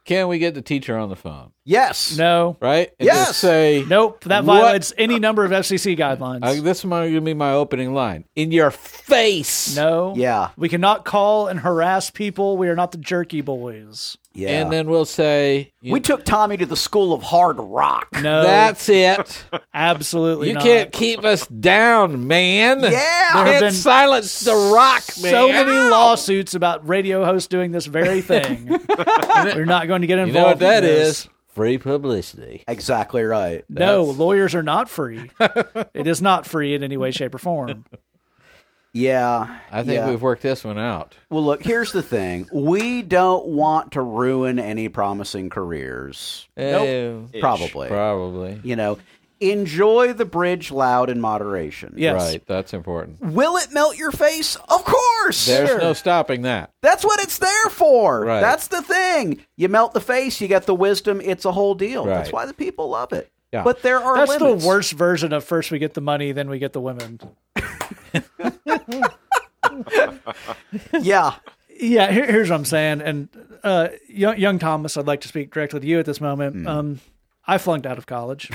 Can 0.05 0.29
we 0.29 0.39
get 0.39 0.53
the 0.53 0.61
teacher 0.61 0.97
on 0.97 1.09
the 1.09 1.17
phone? 1.17 1.51
Yes. 1.69 2.17
No. 2.17 2.55
Right? 2.61 2.91
And 2.97 3.05
Yes. 3.07 3.27
Just 3.27 3.39
say 3.39 3.85
Nope. 3.89 4.23
That 4.23 4.45
What? 4.45 4.61
violates 4.61 4.93
any 4.97 5.19
number 5.19 5.43
of 5.43 5.51
FCC 5.51 5.97
guidelines. 5.97 6.39
uh, 6.43 6.61
this 6.61 6.79
is 6.79 6.85
going 6.85 7.13
to 7.13 7.19
be 7.21 7.33
my 7.33 7.51
opening 7.51 7.93
line. 7.93 8.23
In 8.37 8.53
your 8.53 8.71
face. 8.71 9.75
no. 9.75 10.13
Yeah. 10.15 10.49
We 10.55 10.69
cannot 10.69 11.03
call 11.03 11.47
and 11.47 11.59
harass 11.59 12.09
people. 12.09 12.55
We 12.57 12.69
are 12.69 12.75
not 12.75 12.93
the 12.93 12.97
jerky 12.97 13.41
boys. 13.41 14.17
Yeah. 14.33 14.61
And 14.61 14.71
then 14.71 14.87
we'll 14.87 15.03
say 15.05 15.73
we 15.83 15.99
took 15.99 16.23
Tommy 16.23 16.55
to 16.57 16.65
the 16.65 16.75
school 16.77 17.11
of 17.11 17.21
hard 17.23 17.57
rock. 17.59 18.07
No. 18.21 18.43
that's 18.43 18.87
it. 18.87 19.45
absolutely 19.73 20.49
You 20.49 20.53
not. 20.53 20.63
can't 20.63 20.91
keep 20.93 21.25
us 21.25 21.47
down, 21.47 22.27
man. 22.27 22.79
Yeah. 22.81 22.89
There 23.43 23.45
have 23.53 23.59
been 23.61 23.71
silence 23.73 24.39
the 24.41 24.55
rock, 24.73 25.03
man. 25.21 25.31
so 25.31 25.47
many 25.49 25.71
lawsuits 25.71 26.53
about 26.53 26.87
radio 26.87 27.25
hosts 27.25 27.47
doing 27.47 27.71
this 27.71 27.87
very 27.87 28.21
thing. 28.21 28.67
We're 29.35 29.65
not 29.65 29.87
going 29.87 30.01
to 30.01 30.07
get 30.07 30.19
involved. 30.19 30.35
You 30.35 30.41
know 30.41 30.47
what 30.47 30.59
that 30.59 30.83
in 30.83 30.89
this. 30.89 31.19
is? 31.25 31.29
Free 31.57 31.79
publicity. 31.79 32.63
Exactly 32.67 33.23
right. 33.23 33.65
No, 33.67 34.03
That's- 34.03 34.19
lawyers 34.19 34.53
are 34.53 34.61
not 34.61 34.89
free. 34.89 35.31
it 35.39 36.05
is 36.05 36.21
not 36.21 36.45
free 36.45 36.75
in 36.75 36.83
any 36.83 36.97
way, 36.97 37.09
shape, 37.09 37.33
or 37.33 37.39
form. 37.39 37.83
Yeah. 38.93 39.59
I 39.71 39.83
think 39.83 39.95
yeah. 39.95 40.09
we've 40.09 40.21
worked 40.21 40.43
this 40.43 40.63
one 40.63 40.77
out. 40.77 41.15
Well, 41.31 41.43
look, 41.43 41.63
here's 41.63 41.91
the 41.91 42.03
thing. 42.03 42.47
We 42.53 43.01
don't 43.01 43.47
want 43.47 43.93
to 43.93 44.01
ruin 44.01 44.59
any 44.59 44.87
promising 44.87 45.49
careers. 45.49 46.47
Eh, 46.55 47.13
Probably. 47.39 47.87
Probably. 47.87 48.61
You 48.63 48.75
know, 48.75 48.99
enjoy 49.39 50.13
the 50.13 50.25
bridge 50.25 50.71
loud 50.71 51.09
in 51.09 51.21
moderation. 51.21 51.93
Yes. 51.97 52.31
Right. 52.31 52.43
That's 52.47 52.73
important. 52.73 53.21
Will 53.21 53.57
it 53.57 53.71
melt 53.71 53.97
your 53.97 54.11
face? 54.11 54.55
Of 54.55 54.83
course. 54.83 55.45
There's 55.45 55.69
Sure. 55.69 55.79
no 55.79 55.93
stopping 55.93 56.43
that. 56.43 56.71
That's 56.81 57.03
what 57.03 57.19
it's 57.21 57.37
there 57.39 57.69
for. 57.69 58.21
Right. 58.25 58.41
That's 58.41 58.67
the 58.67 58.81
thing. 58.81 59.43
You 59.55 59.69
melt 59.69 59.93
the 59.93 60.01
face, 60.01 60.39
you 60.41 60.47
get 60.47 60.65
the 60.65 60.75
wisdom. 60.75 61.21
It's 61.21 61.45
a 61.45 61.51
whole 61.51 61.75
deal. 61.75 62.05
That's 62.05 62.31
why 62.31 62.45
the 62.45 62.53
people 62.53 62.89
love 62.89 63.13
it. 63.13 63.31
Yeah. 63.51 63.63
But 63.63 63.81
there 63.81 63.99
are 63.99 64.17
That's 64.17 64.39
limits. 64.39 64.63
the 64.63 64.67
worst 64.67 64.93
version 64.93 65.31
of 65.33 65.43
first 65.43 65.71
we 65.71 65.79
get 65.79 65.93
the 65.93 66.01
money, 66.01 66.31
then 66.33 66.49
we 66.49 66.59
get 66.59 66.73
the 66.73 66.81
women. 66.81 67.19
Yeah. 71.01 71.35
Yeah, 71.79 72.11
here, 72.11 72.25
here's 72.25 72.49
what 72.49 72.55
I'm 72.55 72.65
saying. 72.65 73.01
And 73.01 73.29
uh, 73.63 73.89
young, 74.09 74.39
young 74.39 74.57
Thomas, 74.57 74.97
I'd 74.97 75.05
like 75.05 75.21
to 75.21 75.27
speak 75.27 75.53
directly 75.53 75.79
to 75.79 75.85
you 75.87 75.99
at 75.99 76.07
this 76.07 76.19
moment. 76.19 76.55
Hmm. 76.55 76.67
Um, 76.67 76.99
I 77.49 77.57
flunked 77.59 77.85
out 77.85 77.97
of 77.97 78.05
college. 78.05 78.51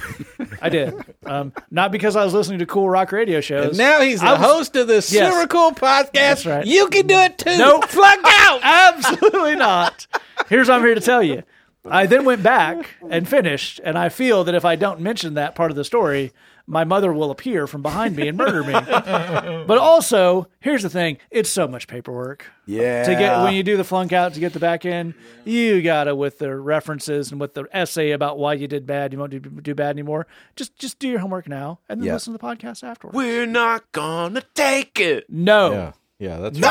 I 0.60 0.68
did. 0.68 0.94
Um, 1.24 1.52
not 1.70 1.92
because 1.92 2.14
I 2.14 2.24
was 2.24 2.34
listening 2.34 2.58
to 2.58 2.66
cool 2.66 2.90
rock 2.90 3.10
radio 3.10 3.40
shows. 3.40 3.68
And 3.70 3.78
now 3.78 4.00
he's 4.02 4.20
the 4.20 4.26
was- 4.26 4.38
host 4.40 4.76
of 4.76 4.86
the 4.86 4.94
Yes. 4.94 5.10
super 5.32 5.46
cool 5.46 5.70
podcast. 5.72 6.12
That's 6.12 6.46
right. 6.46 6.66
You 6.66 6.88
can 6.88 7.06
do 7.06 7.16
it 7.16 7.38
too. 7.38 7.56
Nope. 7.56 7.86
Flunk 7.88 8.20
out. 8.26 8.60
Absolutely 8.62 9.56
not. 9.56 10.06
Here's 10.48 10.68
what 10.68 10.74
I'm 10.76 10.82
here 10.82 10.94
to 10.94 11.00
tell 11.00 11.22
you. 11.22 11.42
I 11.84 12.06
then 12.06 12.24
went 12.24 12.42
back 12.42 12.86
and 13.10 13.26
finished, 13.26 13.80
and 13.82 13.98
I 13.98 14.08
feel 14.08 14.44
that 14.44 14.54
if 14.54 14.64
I 14.64 14.76
don't 14.76 15.00
mention 15.00 15.34
that 15.34 15.54
part 15.56 15.70
of 15.72 15.76
the 15.76 15.84
story, 15.84 16.32
my 16.72 16.84
mother 16.84 17.12
will 17.12 17.30
appear 17.30 17.66
from 17.66 17.82
behind 17.82 18.16
me 18.16 18.26
and 18.28 18.38
murder 18.38 18.64
me. 18.64 18.72
but 18.72 19.78
also, 19.78 20.48
here's 20.60 20.82
the 20.82 20.88
thing: 20.90 21.18
it's 21.30 21.50
so 21.50 21.68
much 21.68 21.86
paperwork 21.86 22.46
Yeah. 22.66 23.04
to 23.04 23.14
get 23.14 23.42
when 23.42 23.54
you 23.54 23.62
do 23.62 23.76
the 23.76 23.84
flunk 23.84 24.12
out 24.12 24.32
to 24.34 24.40
get 24.40 24.54
the 24.54 24.58
back 24.58 24.84
end. 24.86 25.12
You 25.44 25.82
gotta 25.82 26.14
with 26.16 26.38
the 26.38 26.54
references 26.56 27.30
and 27.30 27.40
with 27.40 27.52
the 27.54 27.64
essay 27.72 28.12
about 28.12 28.38
why 28.38 28.54
you 28.54 28.66
did 28.66 28.86
bad. 28.86 29.12
You 29.12 29.18
won't 29.18 29.30
do, 29.32 29.38
do 29.40 29.74
bad 29.74 29.90
anymore. 29.90 30.26
Just 30.56 30.74
just 30.78 30.98
do 30.98 31.08
your 31.08 31.18
homework 31.20 31.46
now 31.48 31.78
and 31.88 32.00
then 32.00 32.06
Yeah. 32.06 32.14
listen 32.14 32.32
to 32.32 32.38
the 32.38 32.44
podcast 32.44 32.82
afterwards. 32.82 33.14
We're 33.16 33.46
not 33.46 33.92
gonna 33.92 34.42
take 34.54 34.98
it. 34.98 35.26
no, 35.28 35.72
Yeah. 35.72 35.92
Yeah. 36.18 36.38
That's 36.38 36.58
right. 36.60 36.62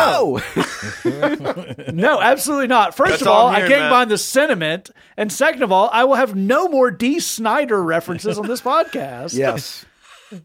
no. 1.06 1.86
No, 1.94 2.22
absolutely 2.22 2.68
not. 2.68 2.96
First 2.96 3.10
That's 3.12 3.22
of 3.24 3.28
all 3.28 3.34
all, 3.36 3.48
I'm 3.50 3.56
I 3.56 3.58
hearing, 3.58 3.72
can't 3.72 3.82
Matt. 3.84 3.92
find 3.92 4.12
the 4.12 4.18
sentiment, 4.18 4.90
and 5.18 5.32
second 5.32 5.64
of 5.64 5.72
all, 5.72 5.90
I 5.92 6.06
will 6.06 6.16
have 6.16 6.36
no 6.36 6.68
more 6.70 6.90
Dee 6.90 7.20
Snider 7.20 7.84
references 7.84 8.40
on 8.40 8.48
this 8.48 8.62
podcast. 8.74 9.34
yes. 9.34 9.86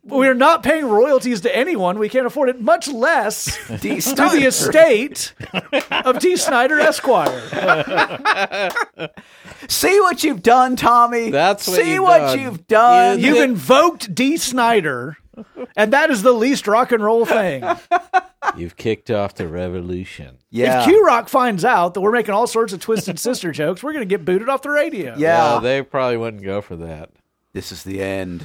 We're 0.05 0.35
not 0.35 0.63
paying 0.63 0.87
royalties 0.87 1.43
to 1.43 1.57
anyone. 1.57 1.99
We 1.99 2.09
can't 2.09 2.27
afford 2.27 2.49
it, 2.49 2.61
much 2.61 2.89
less 2.89 3.45
Dee 3.81 4.01
to 4.01 4.15
the 4.15 4.45
estate 4.47 5.33
of 5.91 6.19
Dee 6.19 6.37
Snider 6.37 6.81
Esquire. 6.81 7.41
See 9.69 10.01
what 10.01 10.23
you've 10.25 10.43
done, 10.43 10.77
Tommy. 10.77 11.31
That's 11.31 11.67
what 11.67 11.77
See 11.77 11.95
you've 11.95 12.03
what 12.05 12.19
done. 12.19 12.41
you've 12.41 12.67
done. 12.67 13.19
You- 13.21 13.27
You've 13.37 13.43
invoked 13.45 14.15
Dee 14.15 14.37
Snider, 14.37 15.17
and 15.77 15.93
that 15.93 16.11
is 16.11 16.23
the 16.23 16.33
least 16.33 16.67
rock 16.69 16.93
and 16.93 17.03
roll 17.03 17.25
thing. 17.25 17.65
You've 18.57 18.77
kicked 18.77 19.11
off 19.11 19.35
the 19.35 19.49
revolution. 19.49 20.39
yeah. 20.51 20.81
If 20.81 20.85
Q 20.87 21.05
Rock 21.05 21.29
finds 21.29 21.65
out 21.65 21.95
that 21.95 22.01
we're 22.01 22.13
making 22.13 22.33
all 22.33 22.47
sorts 22.47 22.73
of 22.73 22.79
twisted 22.81 23.19
sister 23.19 23.51
jokes, 23.51 23.83
we're 23.83 23.93
going 23.93 24.09
to 24.09 24.13
get 24.13 24.25
booted 24.25 24.49
off 24.49 24.63
the 24.63 24.71
radio. 24.71 25.17
yeah. 25.19 25.39
Well, 25.39 25.61
they 25.61 25.83
probably 25.83 26.17
wouldn't 26.17 26.45
go 26.45 26.61
for 26.61 26.77
that. 26.77 27.11
this 27.55 27.73
is 27.73 27.83
the 27.83 28.01
end. 28.01 28.45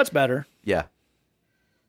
That's 0.00 0.10
better. 0.10 0.46
Yeah. 0.64 0.84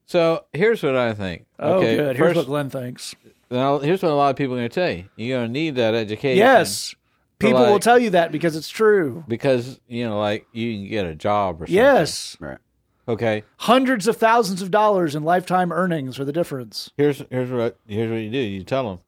So 0.05 0.43
here's 0.51 0.83
what 0.83 0.95
I 0.97 1.13
think. 1.13 1.45
Oh, 1.57 1.75
okay, 1.75 1.95
good. 1.95 2.17
Here's 2.17 2.29
First, 2.29 2.37
what 2.37 2.45
Glenn 2.47 2.69
thinks. 2.69 3.15
now, 3.49 3.79
here's 3.79 4.03
what 4.03 4.11
a 4.11 4.15
lot 4.15 4.29
of 4.31 4.35
people 4.35 4.55
are 4.55 4.57
going 4.57 4.69
to 4.69 4.75
tell 4.75 4.91
you. 4.91 5.05
You're 5.15 5.37
going 5.39 5.47
to 5.47 5.53
need 5.53 5.75
that 5.75 5.93
education. 5.95 6.37
Yes. 6.37 6.93
People 7.39 7.61
will 7.61 7.71
like- 7.73 7.81
tell 7.81 7.97
you 7.97 8.09
that 8.09 8.31
because 8.33 8.57
it's 8.57 8.67
true. 8.67 9.23
Because, 9.27 9.79
you 9.87 10.07
know, 10.07 10.19
like 10.19 10.45
you 10.51 10.73
can 10.73 10.89
get 10.89 11.05
a 11.05 11.15
job 11.15 11.55
or 11.61 11.65
something. 11.67 11.75
Yes. 11.75 12.35
Right. 12.41 12.57
Okay. 13.07 13.43
Hundreds 13.57 14.05
of 14.07 14.17
thousands 14.17 14.61
of 14.61 14.69
dollars 14.69 15.15
in 15.15 15.23
lifetime 15.23 15.71
earnings 15.71 16.19
are 16.19 16.25
the 16.25 16.33
difference. 16.33 16.91
Here's 16.97 17.23
here's 17.31 17.49
what 17.49 17.77
here's 17.87 18.11
what 18.11 18.17
you 18.17 18.29
do. 18.29 18.37
You 18.37 18.63
tell 18.63 18.89
them, 18.89 18.99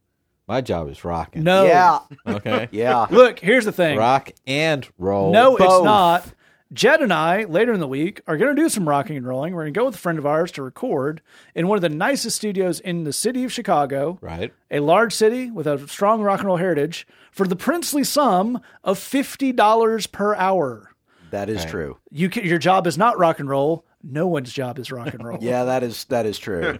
my 0.48 0.62
job 0.62 0.90
is 0.90 1.04
rocking. 1.06 1.44
No. 1.44 1.66
Yeah. 1.66 2.00
Okay. 2.26 2.70
Yeah. 2.72 3.08
Look, 3.12 3.40
here's 3.40 3.66
the 3.66 3.72
thing. 3.74 3.98
Rock 3.98 4.32
and 4.48 4.88
roll. 4.98 5.32
No, 5.34 5.58
Both. 5.58 5.62
it's 5.62 5.84
not. 5.84 6.34
Jed 6.74 7.02
and 7.02 7.14
I, 7.14 7.44
later 7.44 7.72
in 7.72 7.80
the 7.80 7.88
week, 7.88 8.22
are 8.26 8.36
going 8.36 8.56
to 8.56 8.62
do 8.62 8.68
some 8.68 8.90
rocking 8.90 9.16
and 9.16 9.28
rolling. 9.28 9.54
We're 9.54 9.64
going 9.64 9.74
to 9.74 9.80
go 9.80 9.86
with 9.86 9.96
a 9.96 10.00
friend 10.00 10.18
of 10.18 10.26
ours 10.26 10.52
to 10.54 10.64
record 10.64 11.22
in 11.54 11.68
one 11.68 11.78
of 11.78 11.82
the 11.84 11.90
nicest 11.90 12.36
studios 12.38 12.80
in 12.80 13.04
the 13.04 13.14
city 13.14 13.44
of 13.44 13.52
Chicago, 13.54 14.18
Right. 14.22 14.52
a 14.72 14.80
large 14.80 15.14
city 15.14 15.52
with 15.52 15.68
a 15.68 15.88
strong 15.88 16.22
rock 16.24 16.40
and 16.40 16.48
roll 16.48 16.58
heritage, 16.58 17.06
for 17.32 17.46
the 17.48 17.56
princely 17.56 18.04
sum 18.04 18.60
of 18.84 18.98
$50 18.98 20.12
per 20.12 20.36
hour. 20.36 20.90
That 21.32 21.50
is 21.50 21.64
true. 21.66 21.98
You 22.12 22.30
can, 22.30 22.46
Your 22.46 22.60
job 22.60 22.88
is 22.88 22.98
not 22.98 23.18
rock 23.20 23.40
and 23.40 23.50
roll. 23.50 23.86
No 24.04 24.28
one's 24.28 24.52
job 24.52 24.80
is 24.80 24.92
rock 24.92 25.14
and 25.14 25.24
roll. 25.26 25.38
Yeah, 25.42 25.64
that 25.66 25.82
is 25.84 26.06
that 26.06 26.26
is 26.26 26.38
true. 26.38 26.80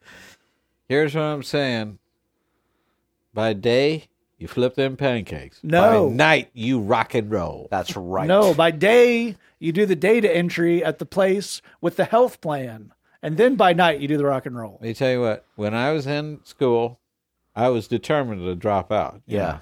Here's 0.88 1.14
what 1.14 1.22
I'm 1.22 1.42
saying. 1.42 1.98
By 3.32 3.52
day, 3.52 4.06
you 4.38 4.48
flip 4.48 4.74
them 4.74 4.96
pancakes. 4.96 5.60
No. 5.62 6.08
By 6.08 6.14
night, 6.14 6.50
you 6.52 6.80
rock 6.80 7.14
and 7.14 7.30
roll. 7.30 7.68
That's 7.70 7.96
right. 7.96 8.26
No, 8.26 8.54
by 8.54 8.70
day, 8.70 9.36
you 9.58 9.72
do 9.72 9.86
the 9.86 9.96
data 9.96 10.34
entry 10.34 10.84
at 10.84 10.98
the 10.98 11.06
place 11.06 11.62
with 11.80 11.96
the 11.96 12.04
health 12.04 12.40
plan. 12.40 12.92
And 13.22 13.36
then 13.36 13.56
by 13.56 13.72
night, 13.72 14.00
you 14.00 14.08
do 14.08 14.16
the 14.18 14.26
rock 14.26 14.44
and 14.44 14.56
roll. 14.56 14.72
Let 14.72 14.82
me 14.82 14.94
tell 14.94 15.10
you 15.10 15.20
what. 15.20 15.46
When 15.56 15.72
I 15.74 15.92
was 15.92 16.06
in 16.06 16.40
school, 16.44 17.00
I 17.56 17.68
was 17.68 17.88
determined 17.88 18.42
to 18.42 18.54
drop 18.54 18.92
out. 18.92 19.22
Yeah. 19.26 19.38
know. 19.38 19.60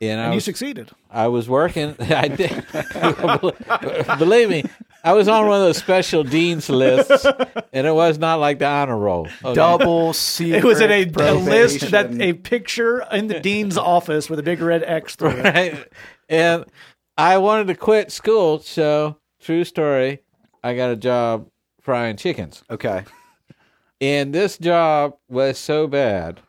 And, 0.00 0.20
I 0.20 0.24
And 0.24 0.34
you 0.34 0.36
was, 0.36 0.44
succeeded. 0.44 0.90
I 1.10 1.28
was 1.28 1.48
working. 1.48 1.96
I 2.00 2.28
did. 2.28 2.66
Believe 4.18 4.50
me, 4.50 4.64
I 5.04 5.12
was 5.12 5.28
on 5.28 5.46
one 5.46 5.60
of 5.60 5.66
those 5.66 5.76
special 5.76 6.24
dean's 6.24 6.70
lists, 6.70 7.26
and 7.74 7.86
it 7.86 7.94
was 7.94 8.18
not 8.18 8.36
like 8.40 8.58
the 8.58 8.66
honor 8.66 8.96
roll. 8.96 9.28
okay? 9.44 9.54
Double 9.54 10.14
secret. 10.14 10.58
It 10.58 10.64
was 10.64 10.80
in 10.80 10.90
a, 10.90 11.02
a 11.04 11.34
list 11.34 11.90
that 11.90 12.18
a 12.20 12.32
picture 12.32 13.04
in 13.12 13.26
the 13.26 13.38
dean's 13.38 13.76
office 13.76 14.30
with 14.30 14.38
a 14.38 14.42
big 14.42 14.60
red 14.62 14.82
X 14.82 15.14
through 15.14 15.30
it. 15.32 15.44
right? 15.44 15.88
And 16.30 16.64
I 17.18 17.36
wanted 17.36 17.66
to 17.66 17.74
quit 17.74 18.10
school, 18.12 18.60
so 18.60 19.18
true 19.42 19.64
story. 19.64 20.22
I 20.62 20.74
got 20.74 20.90
a 20.90 20.96
job 20.96 21.50
frying 21.82 22.16
chickens, 22.16 22.64
Okay. 22.70 23.04
and 24.00 24.34
this 24.34 24.56
job 24.56 25.18
was 25.28 25.58
so 25.58 25.86
bad. 25.86 26.40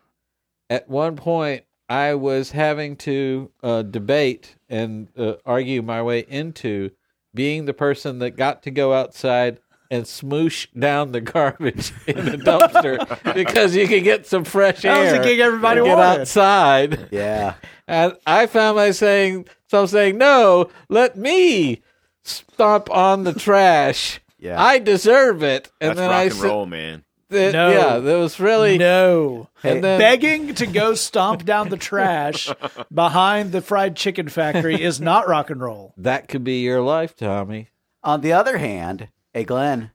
At 0.69 0.89
one 0.89 1.17
point, 1.17 1.65
I 1.89 2.15
was 2.15 2.51
having 2.51 2.95
to 2.97 3.51
uh, 3.61 3.81
debate 3.83 4.55
and 4.69 5.09
uh, 5.17 5.33
argue 5.45 5.81
my 5.81 6.01
way 6.01 6.19
into 6.27 6.91
being 7.35 7.65
the 7.65 7.73
person 7.73 8.19
that 8.19 8.31
got 8.31 8.63
to 8.63 8.71
go 8.71 8.93
outside 8.93 9.59
and 9.91 10.05
smoosh 10.05 10.67
down 10.77 11.11
the 11.11 11.21
garbage 11.21 11.93
in 12.07 12.25
the 12.25 12.37
dumpster 12.37 13.33
because 13.35 13.75
you 13.75 13.87
could 13.87 14.03
get 14.03 14.25
some 14.25 14.43
fresh 14.43 14.81
That 14.81 14.99
was 14.99 15.13
air. 15.13 15.19
the 15.19 15.23
gig 15.25 15.39
everybody 15.39 15.79
and 15.81 15.87
get 15.87 15.97
wanted. 15.97 16.21
outside. 16.21 17.07
Yeah. 17.11 17.53
And 17.87 18.13
I 18.25 18.47
found 18.47 18.77
myself 18.77 18.95
saying, 18.95 19.45
so 19.69 19.81
I'm 19.81 19.87
saying, 19.87 20.17
no, 20.17 20.71
let 20.89 21.15
me 21.15 21.83
stomp 22.23 22.89
on 22.89 23.25
the 23.25 23.33
trash. 23.33 24.19
Yeah. 24.39 24.59
I 24.59 24.79
deserve 24.79 25.43
it. 25.43 25.71
And 25.79 25.91
That's 25.91 25.99
then 25.99 26.09
rock 26.09 26.17
I 26.17 26.23
and 26.23 26.33
said, 26.33 26.43
roll, 26.45 26.65
man. 26.65 27.03
That- 27.29 27.53
No. 27.53 27.69
yeah, 27.69 27.97
that 27.99 28.15
was 28.17 28.39
really, 28.39 28.77
No. 28.77 29.49
and 29.63 29.83
then 29.83 29.99
Begging 29.99 30.53
to 30.55 30.65
go 30.67 30.93
stomp 30.93 31.43
down 31.45 31.69
the 31.69 31.77
trash 31.77 32.49
behind 32.93 33.51
the 33.51 33.61
fried 33.61 33.95
chicken 33.95 34.29
factory 34.29 34.81
is 34.81 34.99
not 35.01 35.27
rock 35.27 35.49
and 35.49 35.59
roll. 35.61 35.93
that 35.97 36.27
could 36.27 36.43
be 36.43 36.61
your 36.61 36.81
life, 36.81 37.15
Tommy. 37.15 37.69
On 38.03 38.21
the 38.21 38.33
other 38.33 38.57
hand, 38.57 39.07
hey 39.33 39.43
Glenn, 39.43 39.91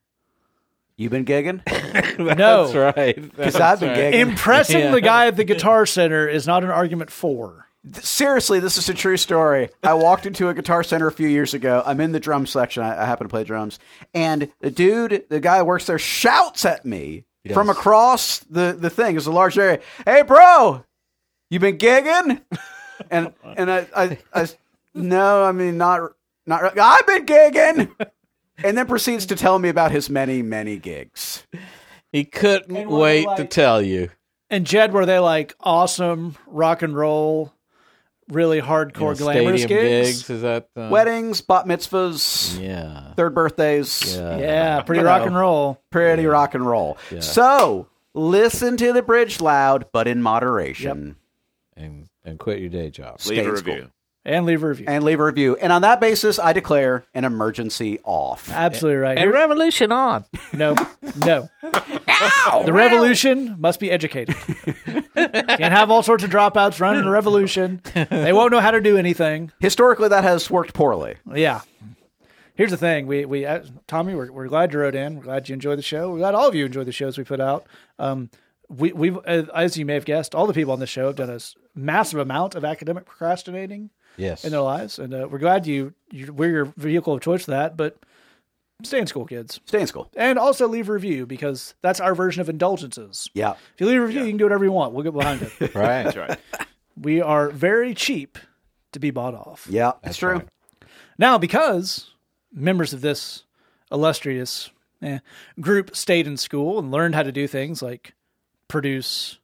you 0.96 1.08
been 1.08 1.24
gigging? 1.24 1.62
No. 2.20 2.66
That's 2.66 2.96
right. 2.96 3.14
Because 3.16 3.56
I've 3.56 3.80
been 3.80 3.88
right. 3.90 3.98
gigging. 3.98 4.18
Impressing 4.30 4.80
Yeah. 4.80 4.90
the 4.90 5.00
guy 5.00 5.26
at 5.28 5.36
the 5.36 5.44
Guitar 5.44 5.86
Center 5.86 6.28
is 6.28 6.46
not 6.46 6.64
an 6.64 6.70
argument 6.70 7.10
for. 7.10 7.66
Seriously, 7.92 8.60
this 8.60 8.76
is 8.76 8.88
a 8.88 8.94
true 8.94 9.16
story. 9.16 9.70
I 9.82 9.94
walked 9.94 10.26
into 10.26 10.48
a 10.48 10.54
guitar 10.54 10.82
center 10.82 11.06
a 11.06 11.12
few 11.12 11.28
years 11.28 11.54
ago. 11.54 11.82
I'm 11.86 12.00
in 12.00 12.12
the 12.12 12.20
drum 12.20 12.46
section. 12.46 12.82
I, 12.82 13.02
I 13.02 13.06
happen 13.06 13.26
to 13.26 13.30
play 13.30 13.42
drums, 13.44 13.78
and 14.12 14.52
the 14.60 14.70
dude, 14.70 15.24
the 15.30 15.40
guy 15.40 15.58
who 15.58 15.64
works 15.64 15.86
there, 15.86 15.98
shouts 15.98 16.64
at 16.64 16.84
me 16.84 17.24
from 17.54 17.70
across 17.70 18.40
the 18.40 18.76
the 18.78 18.90
thing. 18.90 19.16
It's 19.16 19.26
a 19.26 19.30
large 19.30 19.58
area. 19.58 19.80
Hey, 20.04 20.22
bro, 20.22 20.84
you 21.48 21.58
been 21.58 21.78
gigging? 21.78 22.42
and 23.10 23.32
and 23.56 23.70
I, 23.70 23.86
I 23.96 24.18
I 24.34 24.46
no, 24.92 25.44
I 25.44 25.52
mean 25.52 25.78
not 25.78 26.12
not. 26.46 26.78
I've 26.78 27.06
been 27.06 27.24
gigging. 27.24 27.90
And 28.62 28.76
then 28.76 28.86
proceeds 28.86 29.26
to 29.26 29.36
tell 29.36 29.58
me 29.58 29.68
about 29.68 29.90
his 29.90 30.10
many, 30.10 30.42
many 30.42 30.76
gigs. 30.76 31.46
He 32.12 32.24
couldn't 32.24 32.76
And 32.76 32.90
we're 32.90 33.00
wait 33.00 33.28
to 33.36 33.46
tell 33.46 33.80
you. 33.80 34.10
And 34.50 34.66
Jed, 34.66 34.92
were 34.92 35.06
they 35.06 35.18
like 35.18 35.54
awesome 35.60 36.36
rock 36.46 36.82
and 36.82 36.94
roll, 36.94 37.52
really 38.30 38.56
You 38.56 38.62
know, 38.62 38.68
hardcore 38.68 39.16
glamorous 39.18 39.62
stadium 39.62 39.68
gigs? 39.68 40.08
gigs. 40.22 40.30
Is 40.30 40.42
that 40.42 40.68
uh, 40.76 40.88
Weddings, 40.90 41.40
bat 41.40 41.66
mitzvahs, 41.66 42.60
Yeah. 42.60 43.14
third 43.14 43.34
birthdays. 43.34 44.16
Yeah. 44.16 44.38
Yeah, 44.38 44.80
pretty 44.82 45.02
rock 45.02 45.20
know. 45.22 45.26
and 45.28 45.36
roll. 45.36 45.82
pretty 45.90 46.26
rock 46.26 46.54
and 46.54 46.64
roll. 46.66 46.96
So 47.20 47.88
listen 48.14 48.76
to 48.78 48.92
the 48.92 49.02
bridge 49.02 49.40
loud, 49.40 49.86
but 49.92 50.06
in 50.08 50.22
moderation, 50.22 51.16
And 51.76 52.06
and 52.24 52.38
quit 52.38 52.58
your 52.60 52.68
day 52.68 52.90
job. 52.90 53.20
Stay 53.20 53.36
Leave 53.36 53.46
a 53.46 53.50
in 53.50 53.56
school. 53.56 53.74
Review. 54.24 54.36
And 54.36 54.46
leave 54.46 54.62
a 54.62 54.68
review. 54.68 54.86
and 54.88 55.04
leave 55.04 55.20
a 55.20 55.24
review. 55.24 55.56
And 55.56 55.72
on 55.72 55.82
that 55.82 56.00
basis, 56.00 56.38
I 56.38 56.52
declare 56.52 57.04
an 57.14 57.24
emergency 57.24 57.98
off. 58.04 58.50
Absolutely 58.50 58.98
right. 59.00 59.18
And 59.18 59.30
revolution 59.32 59.92
on. 59.92 60.24
No, 60.52 60.74
no. 61.24 61.48
Ow, 61.62 62.62
the 62.64 62.72
revolution 62.72 63.56
must 63.58 63.80
be 63.80 63.90
educated. 63.90 64.36
Can't 65.14 65.72
have 65.72 65.90
all 65.90 66.02
sorts 66.02 66.24
of 66.24 66.30
dropouts 66.30 66.80
running 66.80 67.04
a 67.04 67.10
revolution. 67.10 67.80
They 67.94 68.32
won't 68.32 68.52
know 68.52 68.60
how 68.60 68.70
to 68.72 68.80
do 68.80 68.96
anything. 68.96 69.52
Historically, 69.60 70.08
that 70.08 70.24
has 70.24 70.50
worked 70.50 70.74
poorly. 70.74 71.16
Yeah. 71.32 71.62
Here's 72.54 72.70
the 72.70 72.76
thing. 72.76 73.06
We 73.06 73.24
we 73.24 73.46
uh, 73.46 73.62
Tommy, 73.86 74.14
we're, 74.14 74.30
we're 74.30 74.48
glad 74.48 74.74
you 74.74 74.80
wrote 74.80 74.94
in. 74.94 75.16
We're 75.16 75.22
glad 75.22 75.48
you 75.48 75.54
enjoy 75.54 75.76
the 75.76 75.82
show. 75.82 76.10
We're 76.10 76.18
glad 76.18 76.34
all 76.34 76.46
of 76.46 76.54
you 76.54 76.66
enjoy 76.66 76.84
the 76.84 76.92
shows 76.92 77.16
we 77.16 77.24
put 77.24 77.40
out. 77.40 77.66
Um, 77.98 78.28
we 78.68 78.92
we've 78.92 79.16
uh, 79.16 79.44
as 79.54 79.78
you 79.78 79.86
may 79.86 79.94
have 79.94 80.04
guessed, 80.04 80.34
all 80.34 80.46
the 80.46 80.52
people 80.52 80.74
on 80.74 80.78
the 80.78 80.86
show 80.86 81.06
have 81.06 81.16
done 81.16 81.30
a 81.30 81.38
massive 81.74 82.18
amount 82.18 82.54
of 82.54 82.64
academic 82.64 83.06
procrastinating 83.06 83.88
Yes. 84.16 84.44
in 84.44 84.50
their 84.52 84.60
lives, 84.60 84.98
and 84.98 85.14
uh, 85.14 85.28
we're 85.30 85.38
glad 85.38 85.66
you, 85.66 85.94
you 86.10 86.32
we're 86.32 86.50
your 86.50 86.64
vehicle 86.76 87.14
of 87.14 87.20
choice 87.20 87.44
for 87.44 87.52
that. 87.52 87.76
But 87.76 87.96
stay 88.82 88.98
in 88.98 89.06
school, 89.06 89.24
kids. 89.24 89.60
Stay 89.66 89.80
in 89.80 89.86
school. 89.86 90.10
And 90.16 90.38
also 90.38 90.68
leave 90.68 90.88
a 90.88 90.92
review 90.92 91.26
because 91.26 91.74
that's 91.82 92.00
our 92.00 92.14
version 92.14 92.40
of 92.40 92.48
indulgences. 92.48 93.28
Yeah. 93.34 93.52
If 93.52 93.80
you 93.80 93.86
leave 93.86 94.00
a 94.00 94.04
review, 94.06 94.22
you 94.22 94.28
can 94.28 94.36
do 94.36 94.44
whatever 94.44 94.64
you 94.64 94.72
want. 94.72 94.92
We'll 94.92 95.04
get 95.04 95.14
behind 95.14 95.42
it. 95.42 95.74
Right. 95.74 96.02
That's 96.04 96.16
right. 96.16 96.38
we 97.00 97.20
are 97.20 97.50
very 97.50 97.94
cheap 97.94 98.38
to 98.92 98.98
be 98.98 99.10
bought 99.10 99.34
off. 99.34 99.66
Yeah, 99.70 99.92
that's 100.02 100.16
true. 100.18 100.32
right. 100.32 100.48
Now, 101.18 101.38
because 101.38 102.10
members 102.52 102.92
of 102.92 103.00
this 103.02 103.44
illustrious 103.92 104.70
eh, 105.02 105.18
group 105.60 105.94
stayed 105.94 106.26
in 106.26 106.36
school 106.36 106.78
and 106.78 106.90
learned 106.90 107.14
how 107.14 107.22
to 107.22 107.32
do 107.32 107.46
things 107.46 107.82
like 107.82 108.14
produce 108.68 109.38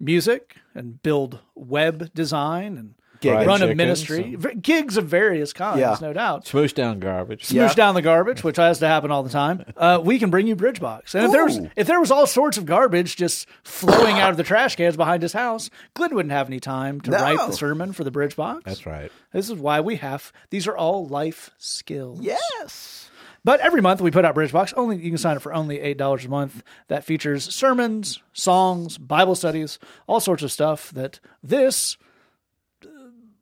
music 0.00 0.56
and 0.74 1.02
build 1.02 1.38
web 1.54 2.12
design 2.14 2.76
and 2.76 2.94
Gigging. 3.22 3.46
run 3.46 3.56
a 3.62 3.66
chickens 3.66 3.76
ministry, 3.76 4.34
v- 4.36 4.54
gigs 4.56 4.96
of 4.96 5.06
various 5.06 5.52
kinds, 5.52 5.80
Yeah. 5.80 5.96
no 6.00 6.12
doubt. 6.12 6.44
Smoosh 6.44 6.74
down 6.74 6.98
garbage. 6.98 7.44
smoosh 7.48 7.52
Yeah. 7.54 7.74
down 7.74 7.94
the 7.94 8.02
garbage, 8.02 8.42
which 8.44 8.56
has 8.56 8.78
to 8.80 8.86
happen 8.88 9.10
all 9.10 9.22
the 9.22 9.30
time. 9.30 9.64
Uh, 9.76 10.00
we 10.02 10.18
can 10.18 10.30
bring 10.30 10.46
you 10.46 10.56
Bridgebox, 10.56 11.14
and 11.14 11.24
if 11.26 11.32
there 11.32 11.44
was 11.44 11.58
Ooh. 11.58 11.70
if 11.76 11.86
there 11.86 12.00
was 12.00 12.10
all 12.10 12.26
sorts 12.26 12.58
of 12.58 12.66
garbage 12.66 13.16
just 13.16 13.46
flowing 13.64 14.18
out 14.18 14.30
of 14.30 14.36
the 14.36 14.42
trash 14.42 14.76
cans 14.76 14.96
behind 14.96 15.22
his 15.22 15.32
house, 15.32 15.70
Glenn 15.94 16.14
wouldn't 16.14 16.32
have 16.32 16.48
any 16.48 16.60
time 16.60 17.00
to 17.02 17.10
No. 17.10 17.18
write 17.18 17.38
the 17.46 17.52
sermon 17.52 17.92
for 17.92 18.04
the 18.04 18.10
Bridgebox. 18.10 18.64
That's 18.64 18.84
right. 18.86 19.10
This 19.32 19.48
is 19.48 19.54
why 19.56 19.80
we 19.80 19.96
have 19.96 20.32
these 20.50 20.66
are 20.66 20.76
all 20.76 21.06
life 21.06 21.50
skills. 21.58 22.20
Yes. 22.20 23.08
But 23.44 23.58
every 23.58 23.80
month 23.80 24.00
we 24.00 24.12
put 24.12 24.24
out 24.24 24.36
Bridgebox. 24.36 24.72
Only 24.76 24.98
you 24.98 25.10
can 25.10 25.18
sign 25.18 25.34
up 25.36 25.42
for 25.42 25.52
only 25.52 25.80
eight 25.80 25.98
dollars 25.98 26.24
a 26.24 26.28
month. 26.28 26.62
That 26.86 27.02
features 27.02 27.52
sermons, 27.52 28.20
songs, 28.32 28.98
Bible 28.98 29.34
studies, 29.34 29.80
all 30.06 30.20
sorts 30.20 30.44
of 30.44 30.52
stuff 30.52 30.90
that 30.92 31.18
this 31.42 31.96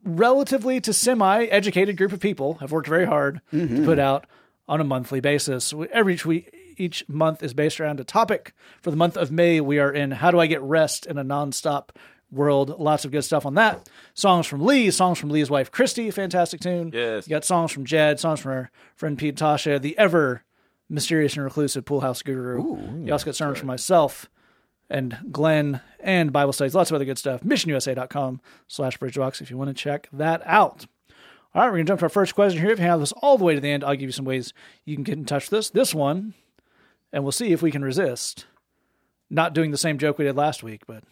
relatively 0.05 0.81
to 0.81 0.93
semi-educated 0.93 1.97
group 1.97 2.13
of 2.13 2.21
people 2.21 2.55
have 2.55 2.73
worked 2.73 2.89
very 2.89 3.07
hard 3.07 3.41
to 3.51 3.57
mm-hmm. 3.57 3.85
put 3.85 3.99
out 3.99 4.27
on 4.69 4.81
a 4.81 4.85
monthly 4.85 5.21
basis. 5.21 5.73
We- 5.73 5.89
Every 5.89 6.15
each 6.15 6.27
week, 6.27 6.55
each 6.77 7.09
month 7.09 7.43
is 7.43 7.53
based 7.55 7.81
around 7.81 8.01
a 8.01 8.05
topic. 8.05 8.55
For 8.81 8.91
the 8.91 8.97
month 8.97 9.17
of 9.17 9.31
May, 9.31 9.61
we 9.61 9.79
are 9.79 9.93
in 9.93 10.13
"How 10.13 10.31
do 10.31 10.41
I 10.41 10.47
get 10.47 10.63
rest 10.63 11.07
in 11.07 11.19
a 11.19 11.25
nonstop 11.25 11.91
world?" 12.31 12.79
Lots 12.79 13.05
of 13.05 13.11
good 13.11 13.25
stuff 13.25 13.45
on 13.45 13.55
that. 13.55 13.89
Songs 14.15 14.47
from 14.47 14.65
Lee, 14.65 14.91
songs 14.91 15.19
from 15.19 15.31
Lee's 15.31 15.51
wife 15.51 15.71
Christy, 15.71 16.11
fantastic 16.11 16.61
tune. 16.61 16.91
Yes. 16.95 17.27
you 17.27 17.31
got 17.31 17.45
songs 17.45 17.73
from 17.73 17.85
Jed, 17.85 18.21
songs 18.21 18.41
from 18.41 18.53
our 18.53 18.71
friend 18.97 19.19
Pete 19.19 19.37
Tasha, 19.37 19.81
the 19.81 19.99
ever 19.99 20.45
mysterious 20.89 21.35
and 21.35 21.45
reclusive 21.45 21.85
Pool 21.85 22.01
House 22.01 22.23
Guru. 22.23 23.05
you 23.05 23.13
also 23.13 23.27
got 23.27 23.37
sermons 23.37 23.59
from 23.59 23.69
myself 23.69 24.29
and 24.91 25.19
Glenn 25.31 25.81
and 26.01 26.33
Bible 26.33 26.53
studies, 26.53 26.75
lots 26.75 26.91
of 26.91 26.97
other 26.97 27.05
good 27.05 27.19
stuff. 27.19 27.43
MissionUSA.com 27.43 28.41
slash 28.69 28.99
Bridgebox 28.99 29.41
if 29.41 29.51
you 29.51 29.57
want 29.57 29.69
to 29.69 29.75
check 29.75 30.09
that 30.13 30.43
out. 30.45 30.87
All 31.55 31.63
right, 31.63 31.69
we're 31.69 31.79
going 31.79 31.87
to 31.87 31.91
jump 31.91 32.01
to 32.01 32.07
our 32.07 32.11
first 32.11 32.35
question 32.35 32.61
here. 32.61 32.71
If 32.71 32.79
you 32.79 32.85
have 32.85 33.01
this 33.01 33.13
all 33.13 33.39
the 33.39 33.45
way 33.45 33.55
to 33.55 33.61
the 33.61 33.71
end, 33.71 33.83
I'll 33.83 33.95
give 33.95 34.03
you 34.03 34.13
some 34.13 34.25
ways 34.25 34.53
you 34.85 34.95
can 34.95 35.03
get 35.03 35.19
in 35.19 35.25
touch 35.25 35.51
with 35.51 35.59
us. 35.59 35.71
This 35.71 35.95
one, 35.95 36.35
and 37.13 37.25
we'll 37.25 37.33
see 37.33 37.53
if 37.53 37.63
we 37.63 37.71
can 37.71 37.83
resist 37.83 38.47
not 39.31 39.55
doing 39.55 39.71
the 39.71 39.79
same 39.79 39.99
joke 39.99 40.19
we 40.19 40.25
did 40.25 40.37
last 40.37 40.63
week, 40.63 40.83
but 40.87 41.05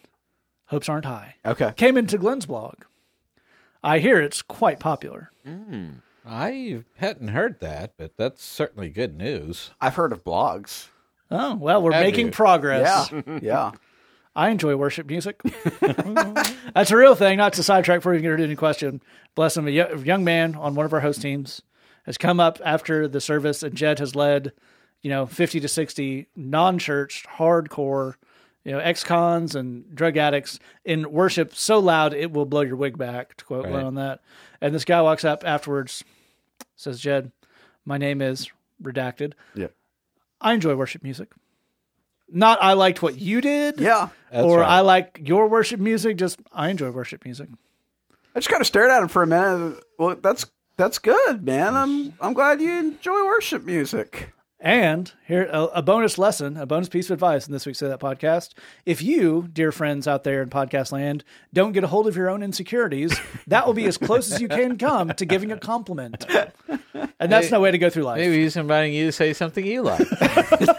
hopes 0.66 0.88
aren't 0.88 1.04
high. 1.04 1.36
Okay. 1.44 1.72
Came 1.76 1.96
into 1.96 2.18
Glenn's 2.18 2.46
blog. 2.46 2.84
I 3.82 4.00
hear 4.00 4.20
it's 4.20 4.42
quite 4.42 4.80
popular. 4.80 5.30
Hmm. 5.44 5.88
I 6.26 6.82
hadn't 6.96 7.28
heard 7.28 7.60
that, 7.60 7.94
but 7.96 8.16
that's 8.16 8.44
certainly 8.44 8.90
good 8.90 9.16
news. 9.16 9.70
I've 9.80 9.94
heard 9.94 10.12
of 10.12 10.24
blogs. 10.24 10.88
Oh, 11.30 11.56
well, 11.56 11.82
we're 11.82 11.92
Have 11.92 12.04
making 12.04 12.26
you? 12.26 12.32
progress. 12.32 13.10
Yeah. 13.12 13.38
yeah. 13.42 13.72
I 14.36 14.50
enjoy 14.50 14.76
worship 14.76 15.08
music. 15.08 15.40
That's 15.80 16.92
a 16.92 16.96
real 16.96 17.16
thing, 17.16 17.38
not 17.38 17.54
to 17.54 17.62
sidetrack 17.64 17.98
before 17.98 18.14
you 18.14 18.20
get 18.20 18.32
into 18.32 18.44
any 18.44 18.54
question. 18.54 19.02
Bless 19.34 19.56
him, 19.56 19.66
a 19.66 19.70
young 19.70 20.22
man 20.22 20.54
on 20.54 20.76
one 20.76 20.86
of 20.86 20.92
our 20.92 21.00
host 21.00 21.22
teams 21.22 21.60
has 22.06 22.16
come 22.16 22.38
up 22.38 22.60
after 22.64 23.08
the 23.08 23.20
service, 23.20 23.62
and 23.64 23.74
Jed 23.74 23.98
has 23.98 24.14
led, 24.14 24.52
you 25.02 25.10
know, 25.10 25.26
50 25.26 25.58
to 25.60 25.68
60 25.68 26.28
non 26.36 26.78
church, 26.78 27.26
hardcore, 27.36 28.14
you 28.64 28.70
know, 28.70 28.78
ex 28.78 29.02
cons 29.02 29.56
and 29.56 29.92
drug 29.94 30.16
addicts 30.16 30.60
in 30.84 31.10
worship 31.10 31.54
so 31.54 31.80
loud 31.80 32.14
it 32.14 32.30
will 32.30 32.46
blow 32.46 32.60
your 32.60 32.76
wig 32.76 32.96
back, 32.96 33.36
to 33.38 33.44
quote 33.44 33.64
Right. 33.64 33.72
Glenn 33.72 33.86
on 33.86 33.94
that. 33.96 34.20
And 34.60 34.72
this 34.72 34.84
guy 34.84 35.02
walks 35.02 35.24
up 35.24 35.42
afterwards, 35.44 36.04
says, 36.76 37.00
Jed, 37.00 37.32
my 37.84 37.98
name 37.98 38.22
is 38.22 38.50
redacted. 38.80 39.32
Yeah. 39.54 39.68
I 40.40 40.54
enjoy 40.54 40.74
worship 40.74 41.02
music. 41.02 41.32
Not 42.30 42.62
I 42.62 42.74
liked 42.74 43.00
what 43.02 43.18
you 43.18 43.40
did 43.40 43.80
Yeah. 43.80 44.08
That's 44.30 44.44
or 44.44 44.60
right. 44.60 44.68
I 44.68 44.80
like 44.80 45.20
your 45.24 45.48
worship 45.48 45.80
music. 45.80 46.16
Just 46.18 46.40
I 46.52 46.68
enjoy 46.68 46.90
worship 46.90 47.24
music. 47.24 47.48
I 48.34 48.38
just 48.38 48.50
kind 48.50 48.60
of 48.60 48.66
stared 48.66 48.90
at 48.90 49.02
him 49.02 49.08
for 49.08 49.22
a 49.22 49.26
minute. 49.26 49.82
Well, 49.98 50.16
that's 50.16 50.46
that's 50.76 50.98
good, 50.98 51.44
man. 51.44 51.74
I'm 51.74 52.14
I'm 52.20 52.34
glad 52.34 52.60
you 52.60 52.70
enjoy 52.70 53.24
worship 53.24 53.64
music. 53.64 54.32
And 54.60 55.12
here 55.24 55.44
a, 55.52 55.64
a 55.66 55.82
bonus 55.82 56.18
lesson, 56.18 56.56
a 56.56 56.66
bonus 56.66 56.88
piece 56.88 57.06
of 57.06 57.12
advice 57.14 57.46
in 57.46 57.52
this 57.52 57.64
week's 57.64 57.78
Say 57.78 57.86
That 57.86 58.00
podcast. 58.00 58.54
If 58.84 59.00
you, 59.00 59.48
dear 59.52 59.70
friends 59.70 60.08
out 60.08 60.24
there 60.24 60.42
in 60.42 60.50
podcast 60.50 60.90
land, 60.90 61.22
don't 61.52 61.70
get 61.70 61.84
a 61.84 61.86
hold 61.86 62.08
of 62.08 62.16
your 62.16 62.28
own 62.28 62.42
insecurities, 62.42 63.16
that 63.46 63.68
will 63.68 63.74
be 63.74 63.86
as 63.86 63.96
close 63.96 64.32
as 64.32 64.40
you 64.40 64.48
can 64.48 64.76
come 64.76 65.10
to 65.10 65.24
giving 65.24 65.52
a 65.52 65.58
compliment. 65.58 66.26
And 67.20 67.30
that's 67.30 67.52
no 67.52 67.60
way 67.60 67.70
to 67.70 67.78
go 67.78 67.88
through 67.88 68.02
life. 68.02 68.18
Maybe 68.18 68.42
he's 68.42 68.56
inviting 68.56 68.92
you 68.92 69.06
to 69.06 69.12
say 69.12 69.32
something 69.32 69.64
you 69.64 69.82
like. 69.82 70.06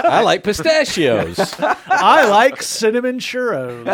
I 0.04 0.24
like 0.24 0.44
pistachios, 0.44 1.40
I 1.60 2.28
like 2.30 2.62
cinnamon 2.62 3.20
churros. 3.20 3.86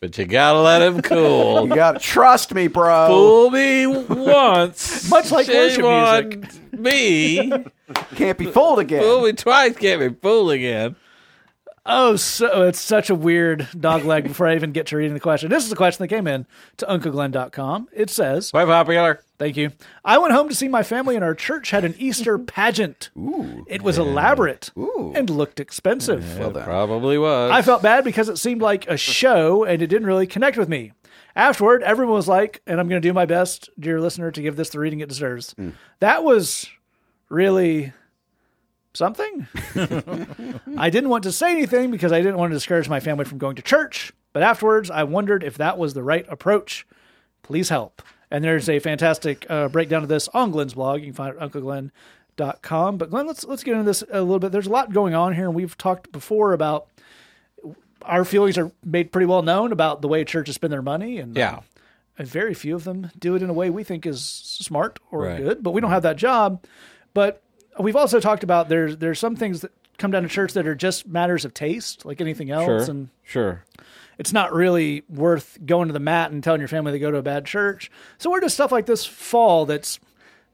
but 0.00 0.18
you 0.18 0.24
gotta 0.24 0.60
let 0.60 0.82
him 0.82 1.00
cool. 1.00 1.68
You 1.68 1.74
got 1.76 1.92
to 1.92 1.98
trust 2.00 2.52
me, 2.52 2.66
bro. 2.66 3.06
Fool 3.06 3.50
me 3.50 3.86
once, 3.86 5.08
Much 5.08 5.30
like 5.30 5.46
shame 5.46 5.82
worship 5.82 5.84
on 5.84 6.48
me. 6.72 7.52
Can't 8.14 8.38
be 8.38 8.46
fooled 8.46 8.78
again. 8.78 9.02
Fool 9.02 9.22
me 9.22 9.32
twice, 9.32 9.76
can't 9.76 10.00
be 10.00 10.08
fooled 10.20 10.52
again. 10.52 10.96
Oh, 11.84 12.14
so 12.14 12.62
it's 12.68 12.80
such 12.80 13.10
a 13.10 13.14
weird 13.14 13.66
dog 13.78 14.04
leg 14.04 14.24
before 14.24 14.46
I 14.46 14.54
even 14.54 14.70
get 14.70 14.86
to 14.88 14.96
reading 14.96 15.14
the 15.14 15.20
question. 15.20 15.50
This 15.50 15.66
is 15.66 15.72
a 15.72 15.76
question 15.76 16.04
that 16.04 16.08
came 16.08 16.28
in 16.28 16.46
to 16.76 16.86
UncleGlenn.com. 16.86 17.88
It 17.92 18.08
says, 18.08 18.52
Quite 18.52 18.66
popular. 18.66 19.20
Thank 19.36 19.56
you. 19.56 19.72
I 20.04 20.18
went 20.18 20.32
home 20.32 20.48
to 20.48 20.54
see 20.54 20.68
my 20.68 20.84
family, 20.84 21.16
and 21.16 21.24
our 21.24 21.34
church 21.34 21.70
had 21.70 21.84
an 21.84 21.96
Easter 21.98 22.38
pageant. 22.38 23.10
Ooh, 23.18 23.64
it 23.66 23.82
was 23.82 23.98
elaborate 23.98 24.70
Ooh. 24.78 25.12
and 25.16 25.28
looked 25.28 25.58
expensive. 25.58 26.40
It 26.40 26.64
probably 26.64 27.18
was. 27.18 27.50
I 27.50 27.62
felt 27.62 27.82
bad 27.82 28.04
because 28.04 28.28
it 28.28 28.38
seemed 28.38 28.62
like 28.62 28.86
a 28.86 28.96
show 28.96 29.64
and 29.64 29.82
it 29.82 29.88
didn't 29.88 30.06
really 30.06 30.28
connect 30.28 30.56
with 30.56 30.68
me. 30.68 30.92
Afterward, 31.34 31.82
everyone 31.82 32.14
was 32.14 32.28
like, 32.28 32.62
and 32.64 32.78
I'm 32.78 32.88
going 32.88 33.02
to 33.02 33.08
do 33.08 33.12
my 33.12 33.26
best, 33.26 33.70
dear 33.80 34.00
listener, 34.00 34.30
to 34.30 34.42
give 34.42 34.54
this 34.54 34.70
the 34.70 34.78
reading 34.78 35.00
it 35.00 35.08
deserves. 35.08 35.54
Mm. 35.54 35.72
That 35.98 36.22
was 36.22 36.68
really 37.32 37.92
something. 38.94 39.46
I 40.76 40.90
didn't 40.90 41.08
want 41.08 41.24
to 41.24 41.32
say 41.32 41.50
anything 41.50 41.90
because 41.90 42.12
I 42.12 42.18
didn't 42.20 42.36
want 42.36 42.50
to 42.50 42.56
discourage 42.56 42.88
my 42.88 43.00
family 43.00 43.24
from 43.24 43.38
going 43.38 43.56
to 43.56 43.62
church. 43.62 44.12
But 44.32 44.42
afterwards, 44.42 44.90
I 44.90 45.04
wondered 45.04 45.42
if 45.42 45.56
that 45.58 45.78
was 45.78 45.94
the 45.94 46.02
right 46.02 46.26
approach. 46.28 46.86
Please 47.42 47.68
help. 47.70 48.02
And 48.30 48.44
there's 48.44 48.68
a 48.68 48.78
fantastic 48.78 49.44
uh, 49.50 49.68
breakdown 49.68 50.02
of 50.02 50.08
this 50.08 50.28
on 50.28 50.50
Glenn's 50.52 50.74
blog. 50.74 51.00
You 51.00 51.06
can 51.06 51.14
find 51.14 51.34
it 51.34 51.40
at 51.40 51.50
uncleglenn.com. 51.50 52.96
But 52.96 53.10
Glenn, 53.10 53.26
let's 53.26 53.44
let's 53.44 53.62
get 53.62 53.72
into 53.72 53.84
this 53.84 54.02
a 54.10 54.22
little 54.22 54.38
bit. 54.38 54.52
There's 54.52 54.66
a 54.66 54.70
lot 54.70 54.92
going 54.92 55.14
on 55.14 55.34
here, 55.34 55.46
and 55.46 55.54
we've 55.54 55.76
talked 55.76 56.12
before 56.12 56.52
about 56.54 56.86
our 58.02 58.24
feelings 58.24 58.56
are 58.58 58.72
made 58.84 59.12
pretty 59.12 59.26
well 59.26 59.42
known 59.42 59.70
about 59.70 60.02
the 60.02 60.08
way 60.08 60.24
churches 60.24 60.54
spend 60.54 60.72
their 60.72 60.82
money, 60.82 61.18
and 61.18 61.36
yeah. 61.36 61.60
and 62.18 62.26
very 62.26 62.54
few 62.54 62.74
of 62.74 62.84
them 62.84 63.10
do 63.18 63.34
it 63.34 63.42
in 63.42 63.50
a 63.50 63.54
way 63.54 63.68
we 63.68 63.84
think 63.84 64.06
is 64.06 64.22
smart 64.24 64.98
or 65.10 65.24
Right. 65.24 65.36
good. 65.36 65.62
But 65.62 65.72
we 65.72 65.80
don't 65.82 65.90
have 65.90 66.02
that 66.04 66.16
job. 66.16 66.64
But 67.14 67.42
we've 67.78 67.96
also 67.96 68.20
talked 68.20 68.42
about 68.44 68.68
there's 68.68 68.96
there's 68.98 69.18
some 69.18 69.36
things 69.36 69.60
that 69.62 69.72
come 69.98 70.10
down 70.10 70.22
to 70.22 70.28
church 70.28 70.52
that 70.54 70.66
are 70.66 70.74
just 70.74 71.06
matters 71.06 71.44
of 71.44 71.54
taste, 71.54 72.04
like 72.04 72.20
anything 72.20 72.50
else, 72.50 72.64
Sure. 72.86 72.90
and 72.90 73.08
Sure. 73.22 73.64
it's 74.18 74.32
not 74.32 74.52
really 74.52 75.02
worth 75.08 75.58
going 75.64 75.88
to 75.88 75.92
the 75.92 76.00
mat 76.00 76.30
and 76.32 76.42
telling 76.42 76.60
your 76.60 76.68
family 76.68 76.92
to 76.92 76.98
go 76.98 77.10
to 77.10 77.18
a 77.18 77.22
bad 77.22 77.44
church. 77.44 77.90
So 78.18 78.30
where 78.30 78.40
does 78.40 78.54
stuff 78.54 78.72
like 78.72 78.86
this 78.86 79.04
fall? 79.06 79.66
That's 79.66 80.00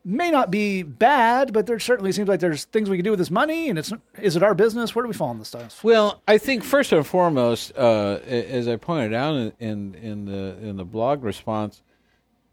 may 0.05 0.31
not 0.31 0.51
be 0.51 0.83
bad, 0.83 1.53
but 1.53 1.67
there 1.67 1.79
certainly 1.79 2.13
seems 2.13 2.29
like 2.29 2.41
there's 2.41 2.65
things 2.65 2.89
we 2.89 2.97
can 2.97 3.05
do 3.05 3.11
with 3.11 3.19
this 3.19 3.31
money, 3.31 3.69
and 3.69 3.79
it's 3.79 3.93
is 4.21 4.37
it 4.37 4.43
our 4.43 4.55
business? 4.55 4.95
Where 4.95 5.03
do 5.03 5.09
we 5.09 5.15
fall 5.15 5.29
on 5.29 5.39
this 5.39 5.49
stuff? 5.49 5.83
Well, 5.85 6.23
I 6.27 6.39
think 6.39 6.63
first 6.65 6.93
and 6.93 7.07
foremost, 7.07 7.73
uh, 7.77 8.19
as 8.27 8.69
I 8.69 8.77
pointed 8.77 9.15
out 9.15 9.35
in, 9.37 9.53
in 9.61 9.95
in 9.95 10.25
the 10.27 10.57
in 10.67 10.77
the 10.77 10.85
blog 10.85 11.23
response, 11.25 11.83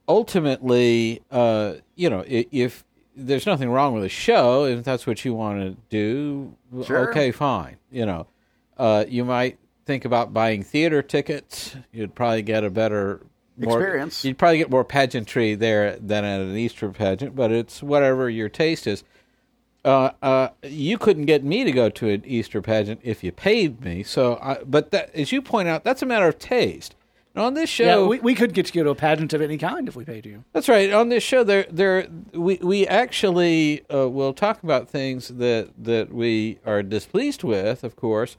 ultimately, 0.07 1.21
uh, 1.31 1.75
you 1.95 2.09
know, 2.09 2.23
if 2.27 2.83
there's 3.15 3.45
nothing 3.45 3.69
wrong 3.69 3.93
with 3.93 4.03
the 4.03 4.09
show, 4.09 4.65
if 4.65 4.83
that's 4.83 5.07
what 5.07 5.23
you 5.25 5.33
want 5.33 5.61
to 5.61 5.77
do, 5.89 6.55
Sure. 6.85 7.09
okay, 7.09 7.31
fine. 7.31 7.77
You 7.91 8.05
know, 8.05 8.27
uh, 8.77 9.05
you 9.07 9.23
might 9.25 9.57
think 9.85 10.05
about 10.05 10.33
buying 10.33 10.63
theater 10.63 11.01
tickets. 11.01 11.75
You'd 11.91 12.15
probably 12.15 12.41
get 12.41 12.63
a 12.63 12.69
better 12.69 13.21
more, 13.57 13.79
Experience. 13.79 14.25
You'd 14.25 14.37
probably 14.37 14.57
get 14.57 14.69
more 14.69 14.83
pageantry 14.83 15.55
there 15.55 15.97
than 15.97 16.25
at 16.25 16.41
an 16.41 16.55
Easter 16.57 16.89
pageant, 16.89 17.35
but 17.35 17.51
it's 17.51 17.81
whatever 17.81 18.29
your 18.29 18.49
taste 18.49 18.85
is 18.87 19.03
uh, 19.85 20.09
uh, 20.23 20.49
you 20.63 20.97
couldn't 20.97 21.25
get 21.25 21.43
me 21.43 21.63
to 21.63 21.71
go 21.71 21.89
to 21.89 22.09
an 22.09 22.23
Easter 22.25 22.61
pageant 22.61 22.99
if 23.03 23.23
you 23.23 23.31
paid 23.31 23.81
me. 23.81 24.01
So, 24.01 24.39
I, 24.41 24.57
but 24.65 24.89
that, 24.91 25.13
as 25.13 25.31
you 25.31 25.41
point 25.41 25.67
out, 25.69 25.83
that's 25.83 26.01
a 26.01 26.07
matter 26.07 26.27
of 26.27 26.39
taste. 26.39 26.95
On 27.35 27.53
this 27.53 27.69
show, 27.69 27.83
Yeah, 28.03 28.07
we, 28.07 28.19
we 28.19 28.35
could 28.35 28.53
get 28.53 28.67
you 28.67 28.71
to 28.71 28.77
go 28.79 28.83
to 28.85 28.89
a 28.91 28.95
pageant 28.95 29.33
of 29.33 29.41
any 29.41 29.57
kind 29.57 29.87
if 29.87 29.95
we 29.95 30.05
paid 30.05 30.25
you. 30.25 30.43
that's 30.53 30.69
right. 30.69 30.91
On 30.93 31.09
this 31.09 31.23
show, 31.23 31.43
there, 31.43 31.65
there, 31.69 32.07
we 32.33 32.55
we 32.61 32.87
actually 32.87 33.81
uh, 33.93 34.07
will 34.09 34.33
talk 34.33 34.63
about 34.63 34.89
things 34.89 35.27
that 35.29 35.69
that 35.77 36.13
we 36.13 36.59
are 36.65 36.81
displeased 36.81 37.43
with, 37.43 37.83
of 37.83 37.95
course, 37.95 38.37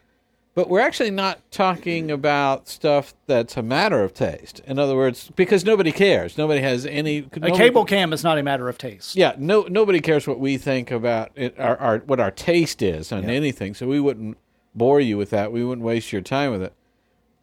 but 0.54 0.70
we're 0.70 0.80
actually 0.80 1.10
not 1.10 1.40
talking 1.50 2.10
about 2.10 2.68
stuff 2.68 3.12
that's 3.26 3.58
a 3.58 3.62
matter 3.62 4.02
of 4.02 4.14
taste. 4.14 4.60
In 4.66 4.78
other 4.78 4.96
words, 4.96 5.30
because 5.36 5.64
nobody 5.66 5.92
cares, 5.92 6.38
nobody 6.38 6.62
has 6.62 6.86
any. 6.86 7.18
A 7.18 7.38
nobody- 7.38 7.52
cable 7.52 7.84
cam 7.84 8.12
is 8.14 8.24
not 8.24 8.38
a 8.38 8.42
matter 8.42 8.66
of 8.68 8.78
taste. 8.78 9.14
yeah, 9.16 9.34
no, 9.36 9.62
nobody 9.68 10.00
cares 10.00 10.26
what 10.26 10.40
we 10.40 10.56
think 10.56 10.90
about 10.90 11.32
it, 11.34 11.58
our, 11.60 11.76
our 11.76 11.98
what 11.98 12.20
our 12.20 12.30
taste 12.30 12.80
is 12.80 13.12
on 13.12 13.24
anything. 13.28 13.74
So 13.74 13.86
we 13.86 14.00
wouldn't 14.00 14.38
bore 14.74 15.00
you 15.00 15.18
with 15.18 15.30
that. 15.30 15.52
We 15.52 15.64
wouldn't 15.64 15.84
waste 15.84 16.12
your 16.12 16.22
time 16.22 16.52
with 16.52 16.62
it. 16.62 16.72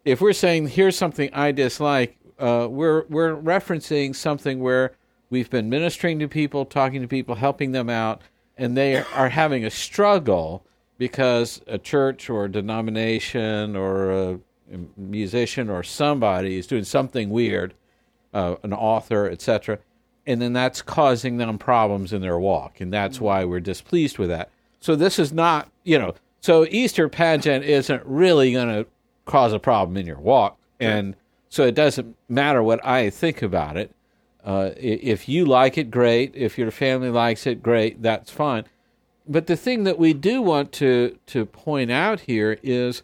If 0.04 0.20
we're 0.20 0.32
saying 0.32 0.68
here's 0.68 0.96
something 0.96 1.30
I 1.32 1.52
dislike, 1.52 2.16
uh, 2.38 2.68
we're 2.70 3.04
we're 3.08 3.36
referencing 3.36 4.14
something 4.14 4.60
where 4.60 4.92
we've 5.30 5.50
been 5.50 5.70
ministering 5.70 6.18
to 6.18 6.28
people, 6.28 6.64
talking 6.64 7.00
to 7.02 7.08
people, 7.08 7.34
helping 7.36 7.72
them 7.72 7.88
out, 7.88 8.20
and 8.58 8.76
they 8.76 8.96
are 8.96 9.28
having 9.28 9.64
a 9.64 9.70
struggle 9.70 10.64
because 10.98 11.60
a 11.66 11.78
church 11.78 12.28
or 12.28 12.44
a 12.44 12.52
denomination 12.52 13.76
or 13.76 14.12
a 14.12 14.40
musician 14.96 15.68
or 15.70 15.82
somebody 15.82 16.58
is 16.58 16.66
doing 16.66 16.84
something 16.84 17.30
weird, 17.30 17.74
uh, 18.32 18.56
an 18.62 18.72
author, 18.72 19.28
etc 19.28 19.78
and 20.26 20.40
then 20.40 20.52
that's 20.52 20.82
causing 20.82 21.36
them 21.36 21.58
problems 21.58 22.12
in 22.12 22.22
their 22.22 22.38
walk, 22.38 22.80
and 22.80 22.92
that's 22.92 23.20
why 23.20 23.44
we're 23.44 23.60
displeased 23.60 24.18
with 24.18 24.30
that. 24.30 24.50
So 24.80 24.96
this 24.96 25.18
is 25.18 25.32
not, 25.32 25.70
you 25.82 25.98
know, 25.98 26.14
so 26.40 26.66
Easter 26.70 27.08
pageant 27.08 27.64
isn't 27.64 28.02
really 28.04 28.52
going 28.52 28.68
to 28.68 28.86
cause 29.24 29.52
a 29.52 29.58
problem 29.58 29.96
in 29.96 30.06
your 30.06 30.18
walk, 30.18 30.58
and 30.80 31.16
so 31.48 31.64
it 31.64 31.74
doesn't 31.74 32.16
matter 32.28 32.62
what 32.62 32.84
I 32.84 33.10
think 33.10 33.42
about 33.42 33.76
it. 33.76 33.90
Uh, 34.44 34.70
if 34.76 35.28
you 35.28 35.44
like 35.46 35.78
it, 35.78 35.90
great. 35.90 36.32
If 36.34 36.58
your 36.58 36.70
family 36.70 37.08
likes 37.10 37.46
it, 37.46 37.62
great. 37.62 38.02
That's 38.02 38.30
fine. 38.30 38.64
But 39.26 39.46
the 39.46 39.56
thing 39.56 39.84
that 39.84 39.98
we 39.98 40.12
do 40.12 40.42
want 40.42 40.70
to 40.72 41.18
to 41.26 41.46
point 41.46 41.90
out 41.90 42.20
here 42.20 42.58
is 42.62 43.02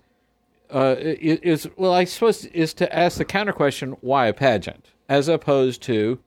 uh, 0.70 0.96
is 0.98 1.68
well, 1.76 1.92
I 1.94 2.04
suppose 2.04 2.44
is 2.46 2.74
to 2.74 2.94
ask 2.94 3.16
the 3.18 3.24
counter 3.24 3.52
question: 3.52 3.96
Why 4.02 4.26
a 4.26 4.32
pageant, 4.34 4.88
as 5.08 5.28
opposed 5.28 5.80
to 5.84 6.18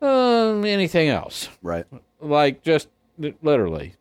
um, 0.00 0.64
anything 0.64 1.08
else? 1.08 1.48
Right. 1.62 1.84
Like 2.20 2.62
just 2.62 2.88
literally, 3.42 3.94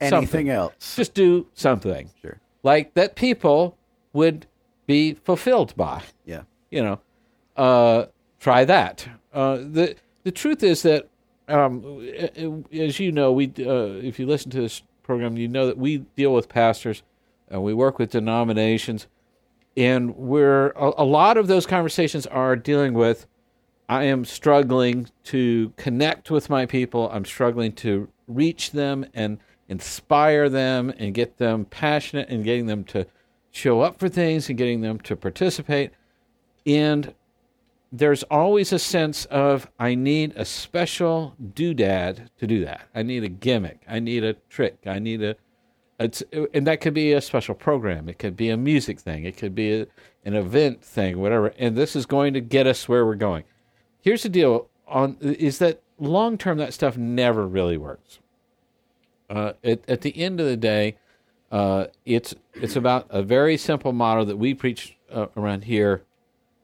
Anything 0.00 0.10
Something. 0.20 0.48
else? 0.50 0.96
just 0.96 1.14
do 1.14 1.46
something 1.54 2.10
Sure. 2.20 2.38
like 2.62 2.92
that 2.94 3.14
people 3.16 3.76
would 4.14 4.46
be 4.86 5.12
fulfilled 5.14 5.74
by 5.76 6.02
Yeah. 6.24 6.42
you 6.70 6.82
know, 6.82 7.00
uh, 7.56 8.06
try 8.40 8.64
that. 8.64 9.06
Uh, 9.32 9.56
the 9.56 9.96
the 10.22 10.32
truth 10.32 10.62
is 10.62 10.82
that, 10.82 11.08
um, 11.48 12.02
as 12.72 12.98
you 12.98 13.12
know, 13.12 13.30
we 13.32 13.52
uh, 13.58 14.00
if 14.02 14.18
you 14.18 14.26
listen 14.26 14.50
to 14.52 14.60
this 14.62 14.82
program, 15.02 15.36
you 15.36 15.48
know 15.48 15.66
that 15.66 15.76
we 15.76 15.98
deal 16.16 16.32
with 16.32 16.48
pastors, 16.48 17.02
and 17.48 17.62
we 17.62 17.74
work 17.74 17.98
with 17.98 18.10
denominations, 18.10 19.06
and 19.76 20.16
we're 20.16 20.68
a, 20.70 20.92
a 20.98 21.04
lot 21.04 21.36
of 21.36 21.46
those 21.46 21.66
conversations 21.66 22.26
are 22.26 22.56
dealing 22.56 22.94
with. 22.94 23.26
I 23.86 24.04
am 24.04 24.24
struggling 24.24 25.08
to 25.24 25.72
connect 25.76 26.30
with 26.30 26.48
my 26.48 26.64
people. 26.64 27.10
I'm 27.12 27.26
struggling 27.26 27.72
to 27.74 28.08
reach 28.26 28.70
them 28.70 29.04
and 29.12 29.38
inspire 29.68 30.48
them 30.48 30.90
and 30.98 31.12
get 31.12 31.36
them 31.36 31.66
passionate 31.66 32.30
and 32.30 32.44
getting 32.44 32.64
them 32.66 32.84
to 32.84 33.06
show 33.54 33.80
up 33.80 33.98
for 33.98 34.08
things 34.08 34.48
and 34.48 34.58
getting 34.58 34.80
them 34.80 34.98
to 34.98 35.14
participate. 35.14 35.92
And 36.66 37.14
there's 37.92 38.24
always 38.24 38.72
a 38.72 38.78
sense 38.80 39.26
of 39.26 39.70
I 39.78 39.94
need 39.94 40.32
a 40.34 40.44
special 40.44 41.36
doodad 41.40 42.28
to 42.38 42.46
do 42.48 42.64
that. 42.64 42.88
I 42.94 43.04
need 43.04 43.22
a 43.22 43.28
gimmick. 43.28 43.82
I 43.88 44.00
need 44.00 44.24
a 44.24 44.34
trick. 44.50 44.78
I 44.86 44.98
need 44.98 45.22
a 45.22 45.36
it's 46.00 46.24
and 46.52 46.66
that 46.66 46.80
could 46.80 46.94
be 46.94 47.12
a 47.12 47.20
special 47.20 47.54
program. 47.54 48.08
It 48.08 48.18
could 48.18 48.36
be 48.36 48.50
a 48.50 48.56
music 48.56 48.98
thing. 48.98 49.24
It 49.24 49.36
could 49.36 49.54
be 49.54 49.82
a, 49.82 49.86
an 50.24 50.34
event 50.34 50.82
thing, 50.82 51.20
whatever. 51.20 51.54
And 51.56 51.76
this 51.76 51.94
is 51.94 52.06
going 52.06 52.34
to 52.34 52.40
get 52.40 52.66
us 52.66 52.88
where 52.88 53.06
we're 53.06 53.14
going. 53.14 53.44
Here's 54.00 54.24
the 54.24 54.28
deal 54.28 54.68
on 54.88 55.16
is 55.20 55.58
that 55.60 55.80
long 56.00 56.36
term 56.36 56.58
that 56.58 56.74
stuff 56.74 56.96
never 56.96 57.46
really 57.46 57.76
works. 57.76 58.18
Uh, 59.30 59.52
at, 59.62 59.88
at 59.88 60.00
the 60.00 60.18
end 60.18 60.40
of 60.40 60.46
the 60.46 60.56
day, 60.56 60.96
uh, 61.54 61.86
it's 62.04 62.34
it's 62.54 62.74
about 62.74 63.06
a 63.10 63.22
very 63.22 63.56
simple 63.56 63.92
motto 63.92 64.24
that 64.24 64.36
we 64.36 64.54
preach 64.54 64.96
uh, 65.12 65.26
around 65.36 65.62
here 65.62 66.02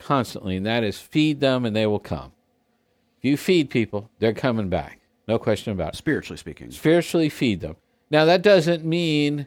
constantly, 0.01 0.57
and 0.57 0.67
that 0.67 0.83
is 0.83 0.99
feed 0.99 1.39
them 1.39 1.65
and 1.65 1.77
they 1.77 1.87
will 1.87 2.01
come. 2.01 2.33
If 3.19 3.25
you 3.25 3.37
feed 3.37 3.71
people, 3.71 4.11
they're 4.19 4.35
coming 4.35 4.69
back. 4.69 4.99
No 5.29 5.39
question 5.39 5.73
about 5.73 5.95
it. 5.95 5.97
Spiritually 5.97 6.39
speaking. 6.39 6.73
Spiritually 6.73 7.29
feed 7.29 7.61
them. 7.61 7.77
Now, 8.11 8.25
that 8.25 8.43
doesn't 8.43 8.85
mean 8.85 9.47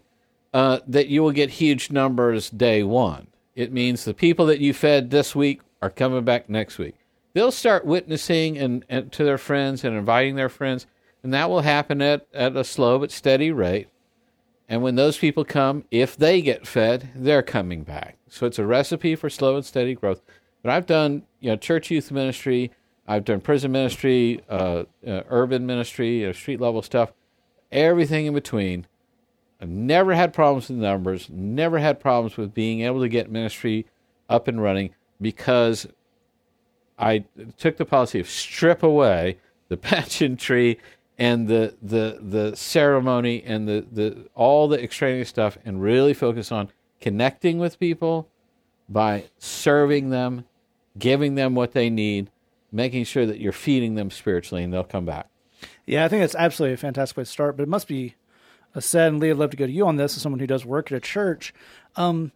uh, 0.54 0.80
that 0.88 1.08
you 1.08 1.22
will 1.22 1.32
get 1.32 1.50
huge 1.50 1.92
numbers 1.92 2.50
day 2.50 2.82
one. 2.82 3.28
It 3.54 3.74
means 3.74 4.06
the 4.06 4.14
people 4.14 4.46
that 4.46 4.62
you 4.62 4.74
fed 4.74 5.12
this 5.12 5.36
week 5.36 5.60
are 5.82 5.90
coming 5.90 6.24
back 6.24 6.50
next 6.50 6.78
week. 6.78 6.96
They'll 7.34 7.52
start 7.52 7.84
witnessing 7.86 8.58
and, 8.58 8.86
and 8.88 9.12
to 9.12 9.26
their 9.26 9.38
friends 9.38 9.84
and 9.84 9.94
inviting 9.94 10.38
their 10.38 10.48
friends, 10.48 10.86
and 11.22 11.34
that 11.34 11.50
will 11.50 11.62
happen 11.62 12.02
at, 12.02 12.28
at 12.34 12.56
a 12.56 12.64
slow 12.64 13.00
but 13.00 13.12
steady 13.12 13.52
rate. 13.52 13.90
And 14.70 14.82
when 14.82 14.96
those 14.96 15.18
people 15.18 15.44
come, 15.44 15.84
if 15.92 16.16
they 16.16 16.42
get 16.42 16.66
fed, 16.66 17.10
they're 17.16 17.44
coming 17.44 17.84
back. 17.84 18.18
So 18.30 18.46
it's 18.46 18.60
a 18.60 18.66
recipe 18.66 19.16
for 19.16 19.30
slow 19.30 19.56
and 19.56 19.66
steady 19.66 19.94
growth. 19.94 20.22
But 20.62 20.72
I've 20.72 20.86
done, 20.86 21.24
you 21.40 21.52
know, 21.52 21.58
church 21.58 21.92
youth 21.92 22.12
ministry, 22.12 22.72
I've 23.08 23.26
done 23.26 23.42
prison 23.42 23.72
ministry, 23.72 24.42
uh, 24.50 24.84
uh, 25.06 25.24
urban 25.30 25.66
ministry, 25.66 26.22
you 26.22 26.28
know, 26.28 26.32
street 26.32 26.62
level 26.62 26.82
stuff, 26.82 27.12
everything 27.72 28.26
in 28.26 28.34
between. 28.34 28.88
I've 29.62 29.70
never 29.70 30.14
had 30.14 30.34
problems 30.34 30.70
with 30.70 30.78
numbers, 30.78 31.30
never 31.30 31.80
had 31.80 32.00
problems 32.00 32.38
with 32.38 32.54
being 32.54 32.82
able 32.82 33.02
to 33.02 33.10
get 33.10 33.30
ministry 33.30 33.86
up 34.30 34.48
and 34.48 34.62
running 34.62 34.96
because 35.22 35.88
I 36.98 37.26
took 37.58 37.78
the 37.78 37.86
policy 37.86 38.20
of 38.20 38.30
strip 38.30 38.84
away 38.84 39.38
the 39.70 39.78
pageantry 39.78 40.80
and 41.18 41.48
the 41.48 41.76
the 41.82 42.20
the 42.22 42.56
ceremony 42.56 43.44
and 43.44 43.68
the, 43.68 43.86
the 43.92 44.30
all 44.36 44.68
the 44.68 44.82
extraneous 44.82 45.30
stuff 45.30 45.58
and 45.64 45.82
really 45.82 46.14
focus 46.14 46.52
on 46.52 46.70
connecting 47.02 47.60
with 47.60 47.80
people 47.80 48.30
by 48.90 49.26
serving 49.38 50.10
them, 50.10 50.46
giving 50.98 51.36
them 51.36 51.56
what 51.56 51.74
they 51.74 51.90
need, 51.90 52.30
making 52.72 53.04
sure 53.04 53.26
that 53.26 53.40
you're 53.40 53.52
feeding 53.52 53.96
them 53.96 54.10
spiritually 54.10 54.64
and 54.64 54.74
they'll 54.74 54.84
come 54.84 55.06
back. 55.06 55.28
Yeah, 55.86 56.06
I 56.06 56.08
think 56.08 56.22
that's 56.22 56.36
absolutely 56.36 56.74
a 56.74 56.78
fantastic 56.78 57.18
way 57.18 57.24
to 57.24 57.30
start. 57.30 57.58
But 57.58 57.64
it 57.64 57.70
must 57.70 57.88
be 57.88 58.16
a 58.76 58.82
said, 58.82 59.10
and 59.10 59.20
Lee, 59.20 59.30
I'd 59.30 59.38
love 59.38 59.52
to 59.52 59.58
go 59.58 59.66
to 59.66 59.72
you 59.72 59.86
on 59.86 59.98
this 59.98 60.16
as 60.16 60.22
someone 60.22 60.40
who 60.40 60.48
does 60.48 60.66
work 60.66 60.92
at 60.92 60.98
a 60.98 61.02
church. 61.02 61.54
Um, 61.96 62.32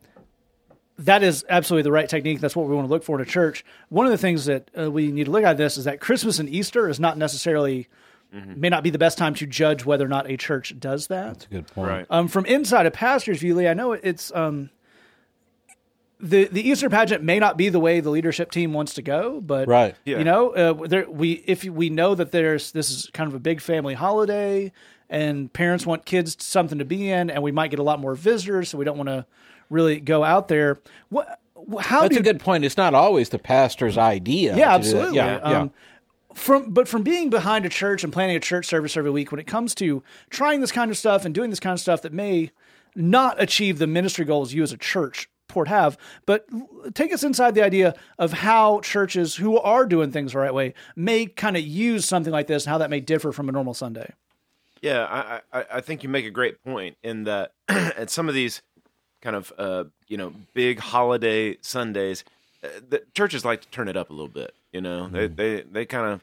that 0.99 1.23
is 1.23 1.45
absolutely 1.49 1.83
the 1.83 1.91
right 1.91 2.09
technique. 2.09 2.39
That's 2.39 2.55
what 2.55 2.67
we 2.67 2.75
want 2.75 2.87
to 2.87 2.93
look 2.93 3.03
for 3.03 3.17
in 3.17 3.21
a 3.21 3.29
church. 3.29 3.63
One 3.89 4.05
of 4.05 4.11
the 4.11 4.17
things 4.17 4.45
that 4.45 4.69
uh, 4.77 4.91
we 4.91 5.11
need 5.11 5.25
to 5.25 5.31
look 5.31 5.43
at 5.43 5.57
this 5.57 5.77
is 5.77 5.85
that 5.85 5.99
Christmas 5.99 6.39
and 6.39 6.49
Easter 6.49 6.89
is 6.89 6.99
not 6.99 7.17
necessarily 7.17 7.87
may 8.31 8.69
not 8.69 8.83
be 8.83 8.89
the 8.89 8.97
best 8.97 9.17
time 9.17 9.33
to 9.35 9.47
judge 9.47 9.85
whether 9.85 10.05
or 10.05 10.09
not 10.09 10.29
a 10.29 10.37
church 10.37 10.75
does 10.79 11.07
that. 11.07 11.27
That's 11.33 11.45
a 11.45 11.49
good 11.49 11.67
point. 11.67 11.89
Right. 11.89 12.05
Um, 12.09 12.27
from 12.27 12.45
inside 12.45 12.85
a 12.85 12.91
pastor's 12.91 13.39
view, 13.39 13.55
Lee, 13.55 13.67
I 13.67 13.73
know 13.73 13.93
it's 13.93 14.31
um, 14.35 14.69
the 16.19 16.45
the 16.45 16.67
Easter 16.67 16.89
pageant 16.89 17.23
may 17.23 17.39
not 17.39 17.57
be 17.57 17.69
the 17.69 17.79
way 17.79 17.99
the 17.99 18.09
leadership 18.09 18.51
team 18.51 18.73
wants 18.73 18.93
to 18.95 19.01
go, 19.01 19.39
but 19.39 19.67
Right. 19.67 19.95
Yeah. 20.05 20.17
you 20.17 20.23
know, 20.23 20.49
uh, 20.49 20.87
there 20.87 21.09
we 21.09 21.43
if 21.45 21.63
we 21.63 21.89
know 21.89 22.15
that 22.15 22.31
there's 22.31 22.71
this 22.71 22.89
is 22.89 23.09
kind 23.13 23.27
of 23.27 23.35
a 23.35 23.39
big 23.39 23.61
family 23.61 23.93
holiday, 23.93 24.71
and 25.09 25.51
parents 25.53 25.85
want 25.85 26.05
kids 26.05 26.35
something 26.39 26.79
to 26.79 26.85
be 26.85 27.09
in, 27.09 27.29
and 27.29 27.43
we 27.43 27.51
might 27.51 27.69
get 27.69 27.79
a 27.79 27.83
lot 27.83 27.99
more 27.99 28.15
visitors, 28.15 28.69
so 28.69 28.77
we 28.77 28.85
don't 28.85 28.97
want 28.97 29.09
to 29.09 29.25
really 29.69 29.99
go 29.99 30.23
out 30.23 30.47
there. 30.47 30.79
What? 31.09 31.39
How 31.79 32.01
That's 32.01 32.15
do 32.15 32.19
a 32.19 32.23
good 32.23 32.39
point. 32.39 32.63
It's 32.63 32.77
not 32.77 32.93
always 32.93 33.29
the 33.29 33.39
pastor's 33.39 33.97
idea. 33.97 34.55
yeah, 34.55 34.75
absolutely. 34.75 35.17
Yeah, 35.17 35.49
yeah. 35.49 35.67
From 36.37 36.69
but 36.71 36.87
from 36.87 37.01
being 37.01 37.29
behind 37.29 37.65
a 37.65 37.69
church 37.69 38.03
and 38.03 38.13
planning 38.13 38.35
a 38.35 38.39
church 38.39 38.67
service 38.67 38.95
every 38.95 39.09
week, 39.09 39.31
when 39.31 39.39
it 39.39 39.47
comes 39.47 39.73
to 39.75 40.03
trying 40.29 40.61
this 40.61 40.71
kind 40.71 40.91
of 40.91 40.97
stuff 40.97 41.25
and 41.25 41.33
doing 41.33 41.49
this 41.49 41.59
kind 41.59 41.73
of 41.73 41.79
stuff 41.79 42.03
that 42.03 42.13
may 42.13 42.51
not 42.95 43.41
achieve 43.41 43.79
the 43.79 43.87
ministry 43.87 44.23
goals 44.23 44.53
you 44.53 44.61
as 44.61 44.71
a 44.71 44.77
church 44.77 45.29
port 45.47 45.67
have, 45.67 45.97
but 46.27 46.45
take 46.93 47.11
us 47.11 47.23
inside 47.23 47.55
the 47.55 47.63
idea 47.63 47.95
of 48.19 48.33
how 48.33 48.79
churches 48.81 49.35
who 49.35 49.57
are 49.57 49.85
doing 49.85 50.11
things 50.11 50.33
the 50.33 50.39
right 50.39 50.53
way 50.53 50.75
may 50.95 51.25
kind 51.25 51.57
of 51.57 51.63
use 51.63 52.05
something 52.05 52.31
like 52.31 52.47
this 52.47 52.65
and 52.65 52.71
how 52.71 52.77
that 52.77 52.89
may 52.89 52.99
differ 52.99 53.31
from 53.31 53.49
a 53.49 53.51
normal 53.51 53.73
Sunday. 53.73 54.13
Yeah, 54.81 55.41
I, 55.51 55.59
I, 55.59 55.65
I 55.73 55.81
think 55.81 56.03
you 56.03 56.09
make 56.09 56.25
a 56.25 56.31
great 56.31 56.63
point 56.63 56.97
in 57.01 57.23
that 57.23 57.53
at 57.67 58.11
some 58.11 58.29
of 58.29 58.35
these 58.35 58.61
kind 59.21 59.35
of 59.35 59.51
uh, 59.57 59.85
you 60.07 60.17
know 60.17 60.33
big 60.53 60.79
holiday 60.79 61.57
Sundays, 61.61 62.23
uh, 62.63 62.67
the 62.87 63.03
churches 63.15 63.43
like 63.43 63.61
to 63.61 63.67
turn 63.69 63.87
it 63.87 63.97
up 63.97 64.09
a 64.09 64.13
little 64.13 64.27
bit. 64.27 64.53
You 64.77 64.81
know, 64.81 65.07
they 65.07 65.25
they 65.25 65.61
they 65.63 65.85
kind 65.87 66.21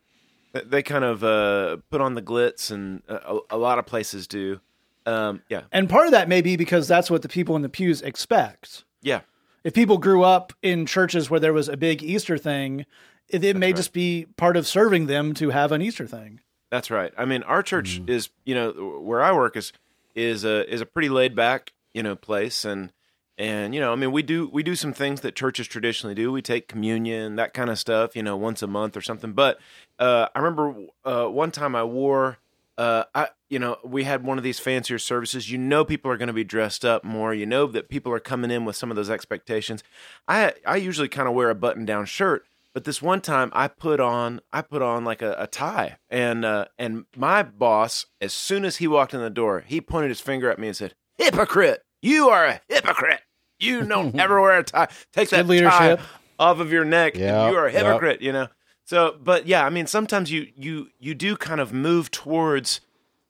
of 0.52 0.70
they 0.70 0.80
kind 0.84 1.02
of 1.02 1.24
uh, 1.24 1.78
put 1.90 2.00
on 2.00 2.14
the 2.14 2.22
glitz, 2.22 2.70
and 2.70 3.02
a, 3.08 3.38
a 3.50 3.58
lot 3.58 3.80
of 3.80 3.86
places 3.86 4.28
do. 4.28 4.60
Um, 5.06 5.42
yeah, 5.48 5.62
And 5.72 5.90
part 5.90 6.06
of 6.06 6.12
that 6.12 6.28
may 6.28 6.40
be 6.40 6.54
because 6.56 6.86
that's 6.86 7.10
what 7.10 7.22
the 7.22 7.28
people 7.28 7.56
in 7.56 7.62
the 7.62 7.68
pews 7.68 8.00
expect. 8.00 8.84
yeah, 9.02 9.22
if 9.64 9.74
people 9.74 9.98
grew 9.98 10.22
up 10.22 10.52
in 10.62 10.86
churches 10.86 11.28
where 11.28 11.40
there 11.40 11.52
was 11.52 11.68
a 11.68 11.76
big 11.76 12.00
Easter 12.04 12.38
thing, 12.38 12.86
it, 13.28 13.42
it 13.42 13.56
may 13.56 13.72
just 13.72 13.92
be 13.92 14.26
part 14.36 14.56
of 14.56 14.68
serving 14.68 15.06
them 15.06 15.34
to 15.34 15.50
have 15.50 15.72
an 15.72 15.82
Easter 15.82 16.06
thing. 16.06 16.38
That's 16.70 16.92
right. 16.92 17.12
I 17.18 17.24
mean, 17.24 17.42
our 17.42 17.62
church 17.64 18.00
is, 18.06 18.28
you 18.44 18.54
know, 18.54 18.70
where 19.02 19.20
I 19.20 19.32
work 19.32 19.56
is 19.56 19.72
is 20.14 20.44
a 20.44 20.72
is 20.72 20.80
a 20.80 20.86
pretty 20.86 21.08
laid 21.08 21.34
back, 21.34 21.72
you 21.92 22.04
know, 22.04 22.14
place, 22.14 22.64
and 22.64 22.92
and 23.36 23.74
you 23.74 23.80
know, 23.80 23.92
I 23.92 23.96
mean, 23.96 24.12
we 24.12 24.22
do 24.22 24.48
we 24.52 24.62
do 24.62 24.76
some 24.76 24.92
things 24.92 25.22
that 25.22 25.34
churches 25.34 25.66
traditionally 25.66 26.14
do. 26.14 26.30
We 26.30 26.42
take 26.42 26.68
communion, 26.68 27.36
that 27.36 27.52
kind 27.52 27.70
of 27.70 27.78
stuff, 27.78 28.14
you 28.14 28.22
know, 28.22 28.36
once 28.36 28.62
a 28.62 28.66
month 28.66 28.96
or 28.96 29.00
something. 29.00 29.32
But 29.32 29.58
uh, 29.98 30.28
I 30.34 30.38
remember 30.38 30.74
uh, 31.04 31.26
one 31.26 31.50
time 31.50 31.74
I 31.74 31.82
wore, 31.84 32.38
uh, 32.78 33.04
I 33.14 33.28
you 33.48 33.58
know, 33.58 33.78
we 33.84 34.04
had 34.04 34.24
one 34.24 34.38
of 34.38 34.44
these 34.44 34.60
fancier 34.60 34.98
services. 34.98 35.50
You 35.50 35.58
know, 35.58 35.84
people 35.84 36.10
are 36.10 36.16
going 36.16 36.28
to 36.28 36.32
be 36.32 36.44
dressed 36.44 36.84
up 36.84 37.02
more. 37.02 37.34
You 37.34 37.46
know 37.46 37.66
that 37.66 37.88
people 37.88 38.12
are 38.12 38.20
coming 38.20 38.50
in 38.50 38.64
with 38.64 38.76
some 38.76 38.90
of 38.90 38.96
those 38.96 39.10
expectations. 39.10 39.82
I 40.28 40.54
I 40.64 40.76
usually 40.76 41.08
kind 41.08 41.28
of 41.28 41.34
wear 41.34 41.50
a 41.50 41.54
button 41.54 41.84
down 41.84 42.06
shirt. 42.06 42.46
But 42.72 42.82
this 42.82 43.00
one 43.00 43.20
time, 43.20 43.50
I 43.52 43.68
put 43.68 44.00
on 44.00 44.40
I 44.52 44.60
put 44.62 44.82
on 44.82 45.04
like 45.04 45.22
a, 45.22 45.36
a 45.38 45.46
tie, 45.46 45.96
and 46.10 46.44
uh, 46.44 46.66
and 46.76 47.04
my 47.16 47.44
boss, 47.44 48.06
as 48.20 48.32
soon 48.32 48.64
as 48.64 48.76
he 48.76 48.88
walked 48.88 49.14
in 49.14 49.20
the 49.20 49.30
door, 49.30 49.64
he 49.66 49.80
pointed 49.80 50.08
his 50.08 50.20
finger 50.20 50.50
at 50.50 50.58
me 50.58 50.66
and 50.66 50.76
said, 50.76 50.94
"Hypocrite! 51.16 51.84
You 52.04 52.28
are 52.28 52.46
a 52.46 52.60
hypocrite! 52.68 53.20
You 53.58 53.82
don't 53.86 54.14
ever 54.20 54.40
wear 54.40 54.58
a 54.58 54.64
tie. 54.64 54.88
Take 55.12 55.30
that 55.30 55.46
leadership. 55.46 55.98
tie 55.98 55.98
off 56.38 56.60
of 56.60 56.70
your 56.70 56.84
neck. 56.84 57.16
Yeah, 57.16 57.50
you 57.50 57.56
are 57.56 57.66
a 57.66 57.72
yeah. 57.72 57.78
hypocrite." 57.78 58.20
You 58.20 58.32
know. 58.32 58.48
So, 58.84 59.16
but 59.22 59.46
yeah, 59.46 59.64
I 59.64 59.70
mean, 59.70 59.86
sometimes 59.86 60.30
you 60.30 60.48
you 60.54 60.88
you 60.98 61.14
do 61.14 61.36
kind 61.36 61.60
of 61.60 61.72
move 61.72 62.10
towards 62.10 62.80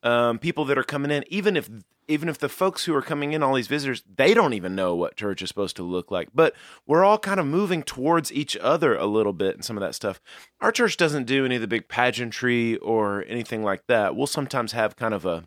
um, 0.03 0.39
people 0.39 0.65
that 0.65 0.77
are 0.77 0.83
coming 0.83 1.09
in, 1.09 1.23
even 1.29 1.55
if 1.55 1.69
even 2.07 2.29
if 2.29 2.37
the 2.37 2.49
folks 2.49 2.85
who 2.85 2.93
are 2.93 3.01
coming 3.01 3.33
in, 3.33 3.41
all 3.41 3.55
these 3.55 3.67
visitors, 3.67 4.03
they 4.15 4.33
don't 4.33 4.53
even 4.53 4.75
know 4.75 4.95
what 4.95 5.15
church 5.15 5.41
is 5.41 5.47
supposed 5.47 5.75
to 5.77 5.83
look 5.83 6.11
like. 6.11 6.29
But 6.33 6.53
we're 6.85 7.03
all 7.03 7.17
kind 7.17 7.39
of 7.39 7.45
moving 7.45 7.83
towards 7.83 8.31
each 8.31 8.55
other 8.57 8.95
a 8.95 9.05
little 9.05 9.33
bit 9.33 9.55
and 9.55 9.65
some 9.65 9.77
of 9.77 9.81
that 9.81 9.95
stuff. 9.95 10.21
Our 10.61 10.71
church 10.71 10.97
doesn't 10.97 11.25
do 11.25 11.45
any 11.45 11.55
of 11.55 11.61
the 11.61 11.67
big 11.67 11.87
pageantry 11.87 12.77
or 12.77 13.23
anything 13.27 13.63
like 13.63 13.87
that. 13.87 14.15
We'll 14.15 14.27
sometimes 14.27 14.73
have 14.73 14.95
kind 14.95 15.13
of 15.13 15.25
a, 15.25 15.45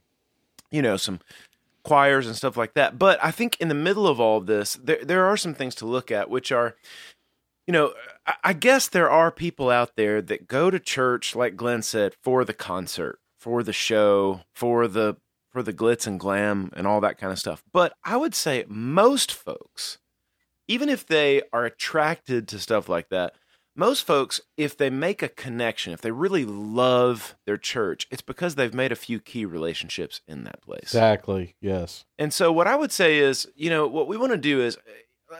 you 0.70 0.82
know, 0.82 0.96
some 0.96 1.20
choirs 1.88 2.26
and 2.26 2.36
stuff 2.36 2.56
like 2.56 2.74
that. 2.74 2.98
But 2.98 3.18
I 3.22 3.30
think 3.30 3.56
in 3.60 3.68
the 3.68 3.74
middle 3.74 4.06
of 4.06 4.20
all 4.20 4.38
of 4.38 4.46
this, 4.46 4.78
there 4.82 5.04
there 5.04 5.24
are 5.24 5.36
some 5.36 5.54
things 5.54 5.74
to 5.76 5.86
look 5.86 6.10
at, 6.10 6.28
which 6.28 6.52
are, 6.52 6.76
you 7.66 7.72
know, 7.72 7.94
I, 8.26 8.34
I 8.44 8.52
guess 8.52 8.88
there 8.88 9.10
are 9.10 9.30
people 9.30 9.70
out 9.70 9.96
there 9.96 10.20
that 10.20 10.46
go 10.46 10.70
to 10.70 10.78
church, 10.78 11.34
like 11.34 11.56
Glenn 11.56 11.82
said, 11.82 12.14
for 12.22 12.44
the 12.44 12.52
concert, 12.52 13.18
for 13.38 13.62
the 13.62 13.72
show, 13.72 14.42
for 14.54 14.86
the 14.86 15.16
for 15.50 15.62
the 15.62 15.72
glitz 15.72 16.06
and 16.06 16.20
glam 16.20 16.70
and 16.76 16.86
all 16.86 17.00
that 17.00 17.16
kind 17.16 17.32
of 17.32 17.38
stuff. 17.38 17.62
But 17.72 17.94
I 18.04 18.16
would 18.16 18.34
say 18.34 18.64
most 18.68 19.32
folks, 19.32 19.98
even 20.68 20.90
if 20.90 21.06
they 21.06 21.42
are 21.52 21.64
attracted 21.64 22.46
to 22.48 22.58
stuff 22.58 22.88
like 22.88 23.08
that, 23.08 23.34
most 23.78 24.04
folks, 24.04 24.40
if 24.56 24.76
they 24.76 24.90
make 24.90 25.22
a 25.22 25.28
connection, 25.28 25.92
if 25.92 26.00
they 26.00 26.10
really 26.10 26.44
love 26.44 27.36
their 27.46 27.56
church, 27.56 28.06
it's 28.10 28.22
because 28.22 28.56
they've 28.56 28.74
made 28.74 28.90
a 28.90 28.96
few 28.96 29.20
key 29.20 29.44
relationships 29.44 30.20
in 30.26 30.44
that 30.44 30.60
place. 30.60 30.82
Exactly. 30.82 31.54
Yes. 31.60 32.04
And 32.18 32.32
so 32.32 32.52
what 32.52 32.66
I 32.66 32.76
would 32.76 32.92
say 32.92 33.18
is, 33.18 33.46
you 33.54 33.70
know, 33.70 33.86
what 33.86 34.08
we 34.08 34.16
want 34.16 34.32
to 34.32 34.38
do 34.38 34.60
is 34.60 34.76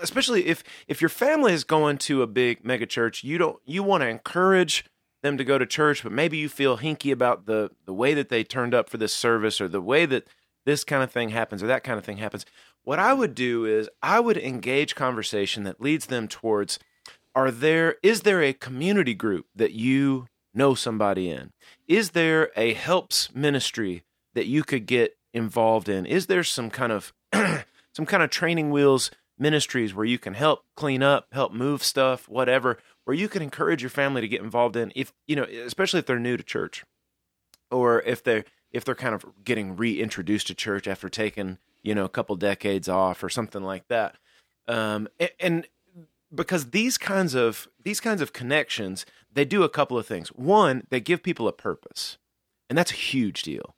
especially 0.01 0.46
if 0.46 0.62
if 0.87 1.01
your 1.01 1.09
family 1.09 1.53
is 1.53 1.64
going 1.64 1.98
to 1.98 2.22
a 2.22 2.27
big 2.27 2.64
mega 2.64 2.87
church, 2.87 3.24
you 3.24 3.38
don't 3.38 3.59
you 3.64 3.83
want 3.83 4.03
to 4.03 4.09
encourage 4.09 4.85
them 5.22 5.37
to 5.37 5.44
go 5.44 5.59
to 5.59 5.66
church, 5.66 6.03
but 6.03 6.12
maybe 6.12 6.37
you 6.37 6.48
feel 6.48 6.79
hinky 6.79 7.12
about 7.12 7.46
the 7.46 7.70
the 7.87 7.94
way 7.94 8.14
that 8.14 8.29
they 8.29 8.44
turned 8.44 8.74
up 8.74 8.88
for 8.88 8.98
this 8.98 9.12
service 9.12 9.61
or 9.61 9.68
the 9.68 9.81
way 9.81 10.07
that 10.07 10.29
this 10.64 10.85
kind 10.85 11.03
of 11.03 11.11
thing 11.11 11.31
happens 11.31 11.62
or 11.62 11.66
that 11.66 11.85
kind 11.85 11.98
of 11.98 12.05
thing 12.05 12.18
happens. 12.18 12.44
What 12.85 12.98
I 12.98 13.14
would 13.14 13.35
do 13.35 13.64
is 13.64 13.88
I 14.03 14.20
would 14.20 14.37
engage 14.37 14.94
conversation 14.94 15.64
that 15.64 15.81
leads 15.81 16.07
them 16.07 16.29
towards 16.29 16.79
are 17.35 17.51
there 17.51 17.97
is 18.03 18.23
there 18.23 18.43
a 18.43 18.53
community 18.53 19.14
group 19.14 19.47
that 19.55 19.73
you 19.73 20.27
know 20.55 20.75
somebody 20.75 21.31
in? 21.31 21.53
Is 21.87 22.11
there 22.11 22.51
a 22.57 22.75
helps 22.75 23.35
ministry 23.35 24.05
that 24.35 24.47
you 24.47 24.62
could 24.62 24.87
get 24.87 25.17
involved 25.33 25.88
in? 25.88 26.07
Is 26.07 26.27
there 26.27 26.45
some 26.45 26.71
kind 26.71 26.93
of 26.93 27.12
some 27.95 28.07
kind 28.07 28.23
of 28.23 28.31
training 28.31 28.71
wheels 28.71 29.11
ministries 29.38 29.95
where 29.95 30.05
you 30.05 30.19
can 30.19 30.35
help 30.35 30.64
clean 30.75 31.03
up, 31.03 31.27
help 31.33 31.53
move 31.53 31.85
stuff, 31.85 32.29
whatever, 32.29 32.79
where 33.05 33.17
you 33.17 33.29
can 33.29 33.41
encourage 33.41 33.83
your 33.83 33.91
family 33.91 34.21
to 34.21 34.29
get 34.29 34.43
involved 34.43 34.77
in 34.77 34.93
if 34.95 35.12
you 35.27 35.37
know, 35.37 35.45
especially 35.45 36.01
if 36.01 36.07
they're 36.07 36.19
new 36.19 36.37
to 36.37 36.43
church 36.43 36.85
or 37.71 38.03
if 38.03 38.23
they're 38.23 38.45
if 38.71 38.85
they're 38.85 38.95
kind 38.95 39.14
of 39.14 39.25
getting 39.45 39.77
reintroduced 39.77 40.47
to 40.49 40.55
church 40.55 40.87
after 40.87 41.09
taking 41.09 41.59
you 41.83 41.95
know 41.95 42.05
a 42.05 42.09
couple 42.09 42.37
decades 42.37 42.88
off 42.88 43.23
or 43.23 43.29
something 43.29 43.62
like 43.62 43.87
that 43.88 44.17
um, 44.67 45.09
and, 45.19 45.31
and 45.41 45.69
because 46.35 46.71
these 46.71 46.99
kinds 46.99 47.35
of 47.35 47.69
these 47.83 48.01
kinds 48.01 48.21
of 48.21 48.33
connections 48.33 49.07
they 49.33 49.45
do 49.45 49.62
a 49.62 49.69
couple 49.69 49.99
of 49.99 50.07
things. 50.07 50.29
One 50.29 50.87
they 50.91 51.01
give 51.01 51.23
people 51.23 51.49
a 51.49 51.53
purpose 51.53 52.19
and 52.69 52.77
that's 52.77 52.93
a 52.93 52.97
huge 52.97 53.43
deal. 53.43 53.75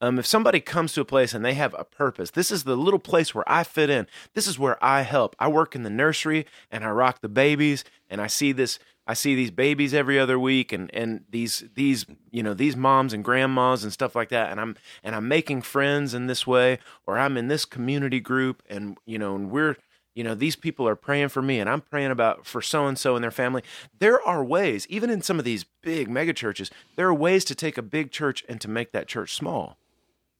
Um, 0.00 0.18
if 0.18 0.26
somebody 0.26 0.60
comes 0.60 0.92
to 0.94 1.00
a 1.00 1.04
place 1.06 1.32
and 1.32 1.44
they 1.44 1.54
have 1.54 1.74
a 1.78 1.84
purpose 1.84 2.30
this 2.30 2.50
is 2.50 2.64
the 2.64 2.76
little 2.76 2.98
place 2.98 3.34
where 3.34 3.44
i 3.50 3.64
fit 3.64 3.90
in. 3.90 4.06
This 4.34 4.46
is 4.46 4.58
where 4.58 4.82
i 4.84 5.02
help. 5.02 5.34
I 5.38 5.48
work 5.48 5.74
in 5.74 5.82
the 5.82 5.90
nursery 5.90 6.46
and 6.70 6.84
i 6.84 6.90
rock 6.90 7.20
the 7.20 7.28
babies 7.28 7.84
and 8.10 8.20
i 8.20 8.26
see 8.26 8.52
this 8.52 8.78
i 9.06 9.14
see 9.14 9.34
these 9.34 9.50
babies 9.50 9.94
every 9.94 10.18
other 10.18 10.38
week 10.38 10.72
and 10.72 10.92
and 10.94 11.24
these 11.30 11.64
these 11.74 12.04
you 12.30 12.42
know 12.42 12.54
these 12.54 12.76
moms 12.76 13.12
and 13.12 13.24
grandmas 13.24 13.82
and 13.82 13.92
stuff 13.92 14.14
like 14.14 14.28
that 14.28 14.50
and 14.50 14.60
i'm 14.60 14.76
and 15.02 15.14
i'm 15.14 15.28
making 15.28 15.62
friends 15.62 16.12
in 16.12 16.26
this 16.26 16.46
way 16.46 16.78
or 17.06 17.18
i'm 17.18 17.36
in 17.36 17.48
this 17.48 17.64
community 17.64 18.20
group 18.20 18.62
and 18.68 18.98
you 19.06 19.18
know 19.18 19.34
and 19.34 19.50
we're 19.50 19.76
you 20.14 20.24
know 20.24 20.34
these 20.34 20.56
people 20.56 20.86
are 20.88 20.96
praying 20.96 21.28
for 21.28 21.42
me 21.42 21.60
and 21.60 21.68
i'm 21.68 21.80
praying 21.80 22.10
about 22.10 22.46
for 22.46 22.62
so 22.62 22.86
and 22.86 22.98
so 22.98 23.14
and 23.16 23.22
their 23.22 23.30
family. 23.30 23.62
There 23.98 24.20
are 24.22 24.44
ways 24.44 24.86
even 24.88 25.10
in 25.10 25.22
some 25.22 25.38
of 25.38 25.44
these 25.44 25.64
big 25.82 26.08
mega 26.08 26.32
churches 26.32 26.70
there 26.96 27.08
are 27.08 27.14
ways 27.14 27.44
to 27.46 27.54
take 27.54 27.76
a 27.76 27.82
big 27.82 28.10
church 28.10 28.44
and 28.48 28.60
to 28.60 28.68
make 28.68 28.92
that 28.92 29.08
church 29.08 29.34
small. 29.34 29.76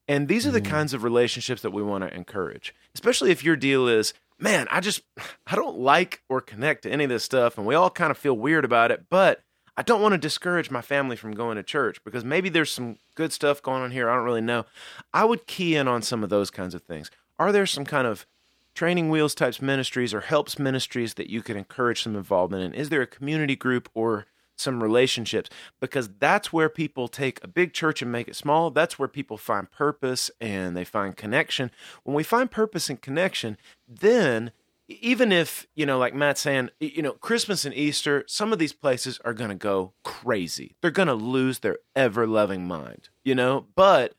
And 0.06 0.28
these 0.28 0.46
are 0.46 0.50
the 0.50 0.60
mm-hmm. 0.60 0.70
kinds 0.70 0.92
of 0.92 1.02
relationships 1.02 1.62
that 1.62 1.70
we 1.70 1.82
want 1.82 2.04
to 2.04 2.14
encourage 2.14 2.74
especially 2.94 3.30
if 3.30 3.44
your 3.44 3.56
deal 3.56 3.88
is 3.88 4.14
man 4.38 4.66
i 4.70 4.80
just 4.80 5.02
i 5.46 5.56
don't 5.56 5.78
like 5.78 6.22
or 6.28 6.40
connect 6.40 6.82
to 6.82 6.90
any 6.90 7.04
of 7.04 7.10
this 7.10 7.24
stuff 7.24 7.58
and 7.58 7.66
we 7.66 7.74
all 7.74 7.90
kind 7.90 8.10
of 8.10 8.18
feel 8.18 8.36
weird 8.36 8.64
about 8.64 8.90
it 8.90 9.04
but 9.08 9.42
i 9.76 9.82
don't 9.82 10.02
want 10.02 10.12
to 10.12 10.18
discourage 10.18 10.70
my 10.70 10.82
family 10.82 11.16
from 11.16 11.32
going 11.32 11.56
to 11.56 11.62
church 11.62 12.02
because 12.04 12.24
maybe 12.24 12.48
there's 12.48 12.70
some 12.70 12.96
good 13.14 13.32
stuff 13.32 13.62
going 13.62 13.82
on 13.82 13.90
here 13.90 14.08
i 14.10 14.14
don't 14.14 14.24
really 14.24 14.40
know. 14.40 14.64
I 15.12 15.24
would 15.24 15.46
key 15.46 15.76
in 15.76 15.88
on 15.88 16.02
some 16.02 16.22
of 16.22 16.30
those 16.30 16.50
kinds 16.50 16.74
of 16.74 16.82
things. 16.82 17.10
Are 17.38 17.52
there 17.52 17.66
some 17.66 17.84
kind 17.84 18.06
of 18.06 18.26
training 18.74 19.10
wheels 19.10 19.34
types 19.34 19.62
ministries 19.62 20.12
or 20.12 20.22
helps 20.22 20.58
ministries 20.58 21.14
that 21.14 21.30
you 21.30 21.42
can 21.42 21.56
encourage 21.56 22.02
some 22.02 22.16
involvement 22.16 22.62
in? 22.62 22.74
Is 22.74 22.88
there 22.88 23.02
a 23.02 23.06
community 23.06 23.56
group 23.56 23.88
or 23.94 24.26
some 24.56 24.82
relationships? 24.82 25.50
Because 25.80 26.10
that's 26.18 26.52
where 26.52 26.68
people 26.68 27.08
take 27.08 27.42
a 27.42 27.48
big 27.48 27.72
church 27.72 28.02
and 28.02 28.12
make 28.12 28.28
it 28.28 28.36
small. 28.36 28.70
That's 28.70 28.98
where 28.98 29.08
people 29.08 29.36
find 29.36 29.70
purpose 29.70 30.30
and 30.40 30.76
they 30.76 30.84
find 30.84 31.16
connection. 31.16 31.70
When 32.02 32.14
we 32.14 32.22
find 32.22 32.50
purpose 32.50 32.90
and 32.90 33.00
connection, 33.00 33.56
then 33.88 34.52
even 34.86 35.32
if, 35.32 35.66
you 35.74 35.86
know, 35.86 35.98
like 35.98 36.14
Matt's 36.14 36.42
saying, 36.42 36.70
you 36.78 37.02
know, 37.02 37.12
Christmas 37.12 37.64
and 37.64 37.74
Easter, 37.74 38.24
some 38.26 38.52
of 38.52 38.58
these 38.58 38.72
places 38.74 39.18
are 39.24 39.32
going 39.32 39.50
to 39.50 39.56
go 39.56 39.92
crazy. 40.02 40.74
They're 40.80 40.90
going 40.90 41.08
to 41.08 41.14
lose 41.14 41.60
their 41.60 41.78
ever 41.96 42.26
loving 42.26 42.66
mind, 42.66 43.08
you 43.24 43.34
know? 43.34 43.66
But, 43.74 44.14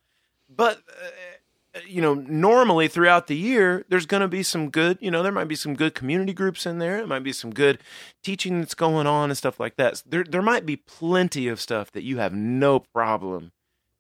but, 0.50 0.78
uh, 0.90 1.10
you 1.88 2.02
know, 2.02 2.14
normally 2.14 2.88
throughout 2.88 3.28
the 3.28 3.36
year, 3.36 3.86
there's 3.90 4.06
going 4.06 4.22
to 4.22 4.28
be 4.28 4.44
some 4.44 4.70
good, 4.70 4.98
you 5.02 5.12
know, 5.12 5.24
there 5.24 5.32
might 5.32 5.48
be 5.48 5.56
some 5.56 5.74
good 5.74 5.94
community 5.94 6.34
groups 6.34 6.66
in 6.66 6.80
there. 6.80 7.00
It 7.00 7.08
might 7.08 7.24
be 7.24 7.34
some 7.34 7.54
good 7.54 7.80
teaching 8.24 8.60
that's 8.60 8.74
going 8.76 9.08
on 9.08 9.30
and 9.30 9.38
stuff 9.38 9.60
like 9.60 9.76
that. 9.76 10.04
There, 10.06 10.24
there 10.24 10.42
might 10.42 10.66
be 10.66 10.78
plenty 10.78 11.48
of 11.48 11.60
stuff 11.60 11.92
that 11.92 12.04
you 12.04 12.18
have 12.18 12.34
no 12.34 12.80
problem 12.80 13.52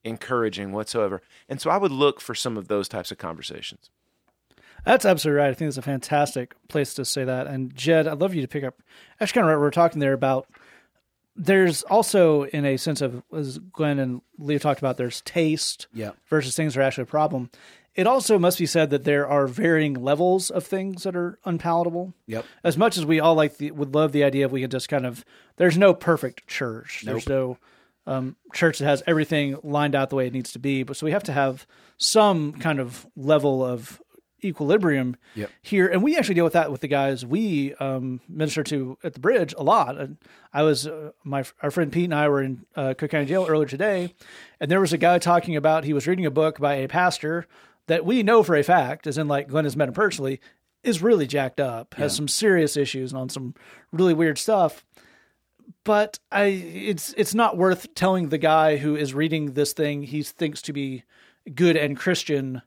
encouraging 0.03 0.71
whatsoever. 0.71 1.21
And 1.49 1.59
so 1.59 1.69
I 1.69 1.77
would 1.77 1.91
look 1.91 2.21
for 2.21 2.35
some 2.35 2.57
of 2.57 2.67
those 2.67 2.87
types 2.87 3.11
of 3.11 3.17
conversations. 3.17 3.89
That's 4.85 5.03
absolutely 5.03 5.41
right. 5.41 5.49
I 5.49 5.53
think 5.55 5.69
it's 5.69 5.77
a 5.77 5.81
fantastic 5.81 6.53
place 6.69 6.93
to 6.93 7.05
say 7.05 7.23
that. 7.23 7.47
And 7.47 7.75
Jed, 7.75 8.07
I'd 8.07 8.21
love 8.21 8.35
you 8.35 8.41
to 8.43 8.47
pick 8.47 8.63
up. 8.63 8.75
Actually, 9.19 9.41
kind 9.41 9.47
of 9.47 9.55
right, 9.55 9.61
we 9.61 9.67
are 9.67 9.71
talking 9.71 9.99
there 9.99 10.13
about. 10.13 10.47
There's 11.35 11.83
also, 11.83 12.43
in 12.43 12.65
a 12.65 12.77
sense 12.77 13.01
of, 13.01 13.21
as 13.35 13.57
Glenn 13.59 13.99
and 13.99 14.21
Leo 14.37 14.57
talked 14.57 14.79
about, 14.79 14.97
there's 14.97 15.21
taste 15.21 15.87
Yeah. 15.93 16.11
versus 16.27 16.55
things 16.55 16.73
that 16.73 16.79
are 16.79 16.83
actually 16.83 17.03
a 17.03 17.07
problem. 17.07 17.49
It 17.93 18.07
also 18.07 18.37
must 18.37 18.57
be 18.59 18.65
said 18.65 18.89
that 18.89 19.05
there 19.05 19.27
are 19.27 19.47
varying 19.47 19.93
levels 19.93 20.49
of 20.49 20.65
things 20.65 21.03
that 21.03 21.15
are 21.15 21.39
unpalatable. 21.45 22.13
Yep. 22.27 22.45
As 22.63 22.77
much 22.77 22.97
as 22.97 23.05
we 23.05 23.19
all 23.19 23.35
like 23.35 23.57
the, 23.57 23.71
would 23.71 23.93
love 23.95 24.11
the 24.11 24.23
idea 24.23 24.45
if 24.45 24.51
we 24.51 24.61
could 24.61 24.71
just 24.71 24.89
kind 24.89 25.05
of, 25.05 25.23
there's 25.57 25.77
no 25.77 25.93
perfect 25.93 26.47
church. 26.47 27.03
There's 27.05 27.27
no 27.27 27.57
um, 28.05 28.35
church 28.53 28.79
that 28.79 28.85
has 28.85 29.01
everything 29.07 29.57
lined 29.63 29.95
out 29.95 30.09
the 30.09 30.15
way 30.17 30.27
it 30.27 30.33
needs 30.33 30.51
to 30.53 30.59
be. 30.59 30.83
But 30.83 30.97
so 30.97 31.05
we 31.05 31.11
have 31.11 31.23
to 31.23 31.31
have 31.31 31.65
some 31.97 32.51
kind 32.53 32.79
of 32.79 33.07
level 33.15 33.63
of 33.63 34.01
equilibrium 34.45 35.17
Yep. 35.35 35.49
here, 35.61 35.87
and 35.87 36.01
we 36.03 36.15
actually 36.17 36.35
deal 36.35 36.43
with 36.43 36.53
that 36.53 36.71
with 36.71 36.81
the 36.81 36.87
guys 36.87 37.25
we 37.25 37.73
um, 37.75 38.21
minister 38.29 38.63
to 38.63 38.97
at 39.03 39.13
the 39.13 39.19
bridge 39.19 39.53
a 39.57 39.63
lot. 39.63 39.97
And 39.97 40.17
I 40.53 40.63
was 40.63 40.87
uh, 40.87 41.11
my 41.23 41.43
our 41.61 41.71
friend 41.71 41.91
Pete 41.91 42.05
and 42.05 42.15
I 42.15 42.29
were 42.29 42.41
in 42.41 42.65
uh, 42.75 42.93
Cook 42.97 43.11
County 43.11 43.25
Jail 43.25 43.45
earlier 43.49 43.67
today, 43.67 44.13
and 44.59 44.69
there 44.71 44.81
was 44.81 44.93
a 44.93 44.97
guy 44.97 45.19
talking 45.19 45.55
about 45.55 45.83
he 45.83 45.93
was 45.93 46.07
reading 46.07 46.25
a 46.25 46.31
book 46.31 46.59
by 46.59 46.75
a 46.75 46.87
pastor 46.87 47.47
that 47.87 48.05
we 48.05 48.23
know 48.23 48.43
for 48.43 48.55
a 48.55 48.63
fact, 48.63 49.07
as 49.07 49.17
in 49.17 49.27
like 49.27 49.47
Glenn 49.47 49.65
has 49.65 49.75
met 49.75 49.87
him 49.87 49.93
personally, 49.93 50.39
is 50.83 51.01
really 51.01 51.27
jacked 51.27 51.59
up, 51.59 51.93
has 51.95 52.15
some 52.15 52.27
serious 52.27 52.77
issues 52.77 53.11
and 53.11 53.19
on 53.21 53.29
some 53.29 53.53
really 53.91 54.13
weird 54.13 54.37
stuff 54.37 54.85
but 55.83 56.19
I 56.31 56.45
it's 56.45 57.13
it's 57.17 57.33
not 57.33 57.57
worth 57.57 57.93
telling 57.95 58.29
the 58.29 58.37
guy 58.37 58.77
who 58.77 58.95
is 58.95 59.13
reading 59.13 59.53
this 59.53 59.73
thing 59.73 60.03
he 60.03 60.21
thinks 60.23 60.61
to 60.63 60.73
be 60.73 61.03
good 61.53 61.75
and 61.75 61.97
Christian 61.97 62.61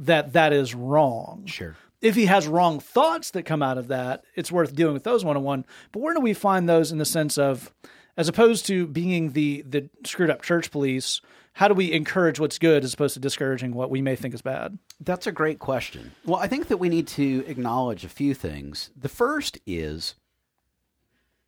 that 0.00 0.32
that 0.32 0.52
is 0.52 0.74
wrong. 0.74 1.44
Sure. 1.46 1.76
If 2.00 2.14
he 2.14 2.26
has 2.26 2.48
wrong 2.48 2.80
thoughts 2.80 3.30
that 3.32 3.42
come 3.42 3.62
out 3.62 3.78
of 3.78 3.88
that, 3.88 4.24
it's 4.34 4.50
worth 4.50 4.74
dealing 4.74 4.94
with 4.94 5.04
those 5.04 5.24
one 5.24 5.36
on 5.36 5.42
one. 5.42 5.64
But 5.92 6.00
where 6.00 6.14
do 6.14 6.20
we 6.20 6.32
find 6.32 6.68
those 6.68 6.90
in 6.90 6.98
the 6.98 7.04
sense 7.04 7.36
of 7.36 7.72
as 8.16 8.28
opposed 8.28 8.66
to 8.66 8.86
being 8.86 9.32
the 9.32 9.62
the 9.62 9.88
screwed 10.04 10.30
up 10.30 10.42
church 10.42 10.70
police, 10.70 11.20
how 11.52 11.68
do 11.68 11.74
we 11.74 11.92
encourage 11.92 12.40
what's 12.40 12.58
good 12.58 12.84
as 12.84 12.94
opposed 12.94 13.14
to 13.14 13.20
discouraging 13.20 13.74
what 13.74 13.90
we 13.90 14.00
may 14.00 14.16
think 14.16 14.34
is 14.34 14.42
bad? 14.42 14.78
That's 15.00 15.26
a 15.26 15.32
great 15.32 15.58
question. 15.58 16.12
Well, 16.24 16.40
I 16.40 16.48
think 16.48 16.68
that 16.68 16.78
we 16.78 16.88
need 16.88 17.06
to 17.08 17.44
acknowledge 17.46 18.04
a 18.04 18.08
few 18.08 18.34
things. 18.34 18.90
The 18.96 19.08
first 19.08 19.58
is 19.66 20.14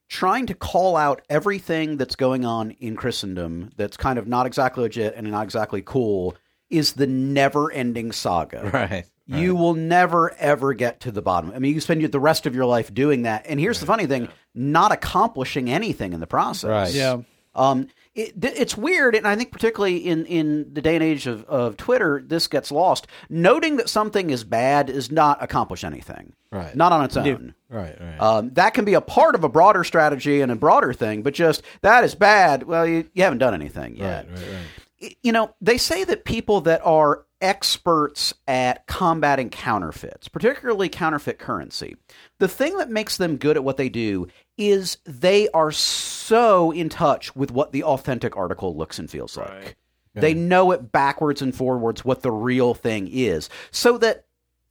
trying 0.09 0.47
to 0.47 0.55
call 0.55 0.97
out 0.97 1.23
everything 1.31 1.97
that's 1.97 2.17
going 2.17 2.45
on 2.45 2.73
in 2.73 2.97
Christendom 2.97 3.71
that's 3.77 3.97
kind 3.97 4.19
of 4.19 4.29
not 4.29 4.45
exactly 4.45 4.83
legit 4.83 5.15
and 5.17 5.31
not 5.31 5.45
exactly 5.45 5.83
cool 5.83 6.37
is 6.73 6.95
the 6.95 7.07
never 7.07 7.71
ending 7.71 8.13
saga. 8.13 8.63
Right. 8.73 9.07
You 9.27 9.55
will 9.55 9.75
never 9.75 10.35
ever 10.35 10.75
get 10.75 11.01
to 11.01 11.13
the 11.13 11.23
bottom. 11.23 11.53
I 11.55 11.59
mean, 11.59 11.75
you 11.75 11.81
spend 11.81 12.03
the 12.03 12.21
rest 12.21 12.45
of 12.45 12.55
your 12.55 12.67
life 12.67 12.93
doing 12.93 13.23
that. 13.23 13.47
And 13.47 13.59
here's 13.59 13.81
the 13.81 13.87
funny 13.87 14.05
thing: 14.07 14.29
not 14.55 14.93
accomplishing 14.93 15.71
anything 15.71 16.13
in 16.13 16.21
the 16.21 16.27
process. 16.27 16.69
Right. 16.69 16.93
Yeah. 16.93 17.23
Um, 17.55 17.89
it, 18.15 18.33
it's 18.43 18.77
weird, 18.77 19.15
and 19.15 19.27
I 19.27 19.37
think 19.37 19.53
particularly 19.53 19.97
in, 19.97 20.27
in 20.27 20.75
the 20.75 20.83
day 20.83 20.95
and 20.95 21.03
age 21.05 21.27
of, 21.27 21.45
of 21.45 21.77
Twitter, 21.77 22.23
this 22.25 22.47
gets 22.47 22.71
lost. 22.71 23.07
Noting 23.31 23.77
that 23.77 23.89
something 23.89 24.29
is 24.31 24.45
bad 24.45 24.87
does 24.87 25.11
not 25.11 25.43
accomplish 25.43 25.83
anything. 25.83 26.35
Right. 26.51 26.75
Not 26.77 26.93
on 26.93 27.05
its 27.05 27.17
own. 27.17 27.55
Right, 27.71 27.99
right. 27.99 28.21
Um, 28.21 28.51
that 28.55 28.75
can 28.75 28.85
be 28.85 28.95
a 28.95 29.01
part 29.01 29.35
of 29.35 29.45
a 29.45 29.49
broader 29.49 29.85
strategy 29.85 30.43
and 30.43 30.53
a 30.53 30.57
broader 30.57 30.93
thing, 30.93 31.23
but 31.23 31.33
just 31.33 31.63
that 31.81 32.05
is 32.05 32.15
bad. 32.15 32.65
Well, 32.65 32.87
you, 32.87 33.09
you 33.15 33.23
haven't 33.23 33.39
done 33.39 33.55
anything 33.55 33.97
yet. 33.97 34.29
right, 34.29 34.39
right, 34.39 34.49
right. 34.49 34.59
Y- 35.03 35.17
You 35.23 35.33
know, 35.33 35.55
they 35.61 35.77
say 35.77 36.05
that 36.05 36.25
people 36.25 36.61
that 36.63 36.81
are 36.85 37.25
experts 37.41 38.33
at 38.47 38.87
combating 38.87 39.51
counterfeits, 39.51 40.29
particularly 40.29 40.89
counterfeit 40.89 41.39
currency, 41.39 41.97
the 42.39 42.49
thing 42.49 42.77
that 42.79 42.89
makes 42.91 43.17
them 43.17 43.37
good 43.37 43.57
at 43.57 43.65
what 43.65 43.77
they 43.77 43.89
do 43.89 44.29
is 44.57 44.99
they 45.05 45.49
are 45.51 45.73
so 45.73 46.71
in 46.71 46.89
touch 46.89 47.35
with 47.35 47.51
what 47.51 47.73
the 47.73 47.83
authentic 47.85 48.37
article 48.37 48.77
looks 48.77 48.99
and 48.99 49.11
feels 49.11 49.37
like. 49.37 49.49
Right. 49.51 49.75
They 50.15 50.35
know 50.35 50.73
it 50.73 50.93
backwards 50.93 51.41
and 51.43 51.55
forwards 51.55 52.05
what 52.05 52.23
the 52.23 52.31
real 52.31 52.75
thing 52.75 53.09
is. 53.11 53.49
So 53.71 53.97
that 53.99 54.27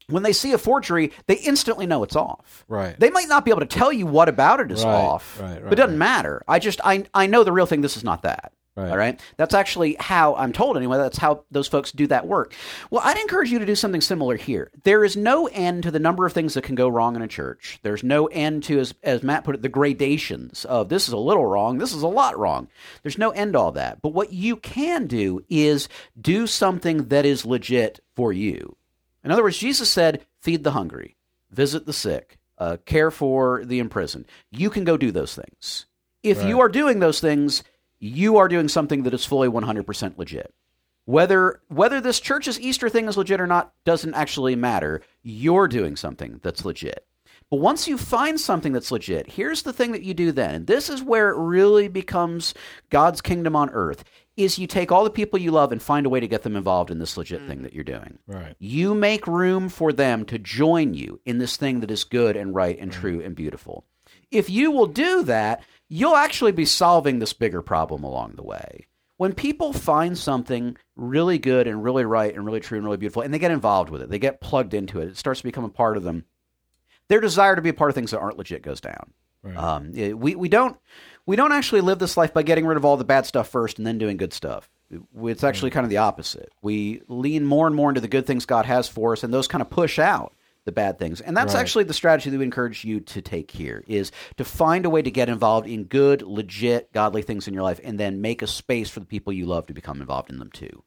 when 0.08 0.24
they 0.24 0.34
see 0.34 0.52
a 0.54 0.58
forgery, 0.58 1.12
they 1.28 1.36
instantly 1.36 1.86
know 1.88 2.04
it's 2.04 2.16
off. 2.16 2.64
Right. 2.68 2.98
They 3.00 3.10
might 3.10 3.28
not 3.28 3.44
be 3.44 3.52
able 3.52 3.62
to 3.62 3.66
tell 3.66 3.92
you 3.92 4.06
what 4.06 4.30
about 4.30 4.60
it 4.60 4.72
is 4.72 4.84
Right, 4.86 4.94
off, 4.94 5.40
right, 5.42 5.54
right, 5.54 5.64
but 5.64 5.74
it 5.74 5.78
doesn't 5.78 5.92
right. 5.96 5.98
matter. 6.00 6.44
I 6.48 6.60
just 6.60 6.80
I 6.84 7.06
I 7.14 7.26
know 7.28 7.44
the 7.44 7.52
real 7.52 7.66
thing. 7.66 7.82
This 7.82 7.98
is 7.98 8.04
not 8.04 8.22
that. 8.22 8.52
Right. 8.76 8.90
All 8.90 8.98
right. 8.98 9.20
That's 9.36 9.54
actually 9.54 9.98
how 10.00 10.34
I'm 10.36 10.54
told 10.54 10.78
anyway. 10.78 10.98
That's 10.98 11.18
how 11.18 11.44
those 11.52 11.68
folks 11.68 11.92
do 11.92 12.08
that 12.08 12.26
work. 12.26 12.54
Well, 12.90 13.02
I'd 13.04 13.18
encourage 13.18 13.52
you 13.52 13.60
to 13.60 13.66
do 13.66 13.76
something 13.76 14.00
similar 14.00 14.38
here. 14.38 14.72
There 14.84 15.04
is 15.04 15.18
no 15.18 15.48
end 15.48 15.84
to 15.84 15.92
the 15.92 16.00
number 16.00 16.26
of 16.26 16.32
things 16.32 16.54
that 16.54 16.64
can 16.64 16.76
go 16.76 16.88
wrong 16.88 17.18
in 17.18 17.22
a 17.22 17.28
church. 17.28 17.80
There's 17.84 18.02
no 18.02 18.28
end 18.28 18.64
to, 18.64 18.80
as, 18.80 18.94
as 19.04 19.24
Matt 19.24 19.44
put 19.44 19.56
it, 19.56 19.62
the 19.62 19.68
gradations 19.68 20.64
of 20.64 20.88
this 20.88 21.08
is 21.08 21.14
a 21.14 21.18
little 21.18 21.46
wrong, 21.46 21.80
this 21.80 21.94
is 21.94 22.02
a 22.02 22.08
lot 22.08 22.40
wrong. 22.40 22.70
There's 23.04 23.18
no 23.18 23.32
end 23.32 23.54
to 23.54 23.60
all 23.60 23.74
that. 23.74 24.02
But 24.02 24.14
what 24.14 24.32
you 24.32 24.56
can 24.56 25.06
do 25.06 25.44
is 25.50 25.90
do 26.20 26.48
something 26.48 27.10
that 27.10 27.26
is 27.26 27.46
legit 27.46 28.00
for 28.16 28.32
you. 28.32 28.78
In 29.24 29.32
other 29.32 29.44
words, 29.44 29.58
Jesus 29.58 29.90
said, 29.90 30.26
feed 30.40 30.64
the 30.64 30.72
hungry, 30.72 31.18
visit 31.52 31.86
the 31.86 31.94
sick, 31.94 32.38
uh, 32.58 32.78
care 32.86 33.12
for 33.12 33.66
the 33.66 33.80
imprisoned. 33.80 34.26
You 34.50 34.70
can 34.70 34.86
go 34.86 34.96
do 34.96 35.12
those 35.12 35.36
things. 35.36 35.88
If 36.24 36.44
you 36.44 36.60
are 36.60 36.70
doing 36.70 37.00
those 37.00 37.20
things, 37.20 37.64
you 38.02 38.38
are 38.38 38.50
doing 38.50 38.68
something 38.68 39.04
that 39.04 39.14
is 39.14 39.26
fully 39.26 39.48
100% 39.48 40.18
legit. 40.18 40.54
Whether 41.06 41.62
whether 41.68 42.02
this 42.02 42.20
church's 42.20 42.60
Easter 42.60 42.90
thing 42.90 43.08
is 43.08 43.18
legit 43.18 43.42
or 43.42 43.48
not 43.48 43.74
doesn't 43.86 44.14
actually 44.14 44.56
matter. 44.56 45.02
You're 45.24 45.68
doing 45.68 45.96
something 45.96 46.40
that's 46.44 46.66
legit. 46.66 47.06
But 47.50 47.60
once 47.60 47.88
you 47.88 47.98
find 47.98 48.40
something 48.40 48.72
that's 48.72 48.92
legit, 48.92 49.32
here's 49.32 49.64
the 49.64 49.74
thing 49.74 49.92
that 49.92 50.04
you 50.04 50.14
do 50.14 50.32
then. 50.32 50.56
And 50.56 50.68
this 50.68 50.90
is 50.90 51.04
where 51.04 51.30
it 51.30 51.38
really 51.38 51.90
becomes 51.90 52.54
God's 52.90 53.22
kingdom 53.22 53.56
on 53.56 53.70
earth. 53.72 54.04
Is 54.38 54.58
you 54.58 54.68
take 54.68 54.92
all 54.92 55.04
the 55.04 55.10
people 55.10 55.38
you 55.38 55.52
love 55.52 55.72
and 55.72 55.82
find 55.82 56.06
a 56.06 56.10
way 56.10 56.22
to 56.22 56.28
get 56.28 56.44
them 56.44 56.56
involved 56.56 56.90
in 56.90 57.00
this 57.00 57.18
legit 57.18 57.46
thing 57.48 57.60
mm. 57.60 57.64
that 57.64 57.74
you're 57.74 57.84
doing. 57.84 58.18
Right. 58.26 58.56
You 58.60 58.96
make 58.96 59.28
room 59.28 59.68
for 59.68 59.92
them 59.92 60.24
to 60.26 60.40
join 60.40 60.94
you 60.94 61.20
in 61.26 61.40
this 61.40 61.58
thing 61.58 61.82
that 61.82 61.92
is 61.92 62.06
good 62.06 62.38
and 62.38 62.56
right 62.56 62.80
and 62.80 62.90
mm. 62.90 62.94
true 62.94 63.22
and 63.22 63.36
beautiful. 63.36 63.86
If 64.32 64.50
you 64.50 64.72
will 64.72 64.88
do 64.88 65.24
that, 65.24 65.64
you'll 65.92 66.16
actually 66.16 66.54
be 66.54 66.64
solving 66.64 67.20
this 67.20 67.34
bigger 67.34 67.62
problem 67.62 68.06
along 68.06 68.34
the 68.36 68.44
way. 68.44 68.88
When 69.18 69.34
people 69.34 69.74
find 69.74 70.18
something 70.18 70.78
really 70.96 71.38
good 71.38 71.68
and 71.68 71.84
really 71.84 72.06
right 72.06 72.34
and 72.34 72.46
really 72.46 72.62
true 72.62 72.78
and 72.78 72.86
really 72.86 72.98
beautiful, 72.98 73.22
and 73.22 73.34
they 73.34 73.40
get 73.40 73.52
involved 73.52 73.90
with 73.90 74.02
it, 74.02 74.10
they 74.10 74.18
get 74.18 74.40
plugged 74.40 74.74
into 74.74 75.02
it, 75.02 75.10
it 75.10 75.18
starts 75.18 75.42
to 75.42 75.44
become 75.44 75.66
a 75.66 75.70
part 75.70 75.98
of 75.98 76.04
them. 76.04 76.24
Their 77.10 77.20
desire 77.20 77.58
to 77.58 77.62
be 77.62 77.70
a 77.70 77.74
part 77.74 77.92
of 77.92 77.96
things 77.96 78.12
that 78.12 78.20
aren't 78.20 78.38
legit 78.38 78.64
goes 78.64 78.80
down. 78.80 79.12
Um, 79.58 79.92
yeah, 79.94 80.14
we 80.14 80.36
we 80.36 80.50
don't 80.50 80.78
we 81.26 81.36
don't 81.36 81.52
actually 81.52 81.82
live 81.82 82.00
this 82.00 82.16
life 82.16 82.34
by 82.34 82.44
getting 82.44 82.66
rid 82.66 82.78
of 82.78 82.86
all 82.86 82.96
the 82.96 83.04
bad 83.04 83.26
stuff 83.26 83.50
first 83.50 83.78
and 83.78 83.86
then 83.86 83.98
doing 83.98 84.16
good 84.16 84.34
stuff. 84.34 84.70
It's 85.24 85.44
actually 85.44 85.72
kind 85.72 85.84
of 85.84 85.90
the 85.90 85.98
opposite. 85.98 86.52
We 86.62 87.02
lean 87.08 87.44
more 87.44 87.68
and 87.68 87.76
more 87.76 87.90
into 87.90 88.02
the 88.02 88.08
good 88.08 88.28
things 88.28 88.46
God 88.46 88.66
has 88.66 88.88
for 88.88 89.14
us, 89.14 89.24
and 89.24 89.34
those 89.34 89.48
kind 89.48 89.62
of 89.62 89.70
push 89.70 90.00
out 90.00 90.34
the 90.66 90.72
bad 90.72 91.00
things. 91.00 91.22
And 91.22 91.36
that's 91.36 91.54
Right. 91.54 91.62
actually 91.62 91.84
the 91.86 91.94
strategy 91.94 92.30
that 92.30 92.38
we 92.38 92.44
encourage 92.44 92.86
you 92.86 93.00
to 93.00 93.22
take 93.22 93.52
here 93.52 93.84
is 93.88 94.12
to 94.38 94.44
find 94.44 94.86
a 94.86 94.90
way 94.90 95.02
to 95.02 95.10
get 95.12 95.28
involved 95.30 95.68
in 95.68 95.86
good, 95.86 96.22
legit, 96.22 96.92
godly 96.94 97.22
things 97.24 97.48
in 97.48 97.54
your 97.54 97.64
life, 97.64 97.80
and 97.84 98.00
then 98.00 98.22
make 98.22 98.42
a 98.42 98.48
space 98.48 98.90
for 98.90 99.00
the 99.00 99.06
people 99.06 99.34
you 99.34 99.46
love 99.46 99.66
to 99.68 99.74
become 99.74 100.02
involved 100.02 100.30
in 100.30 100.38
them 100.38 100.52
too. 100.52 100.84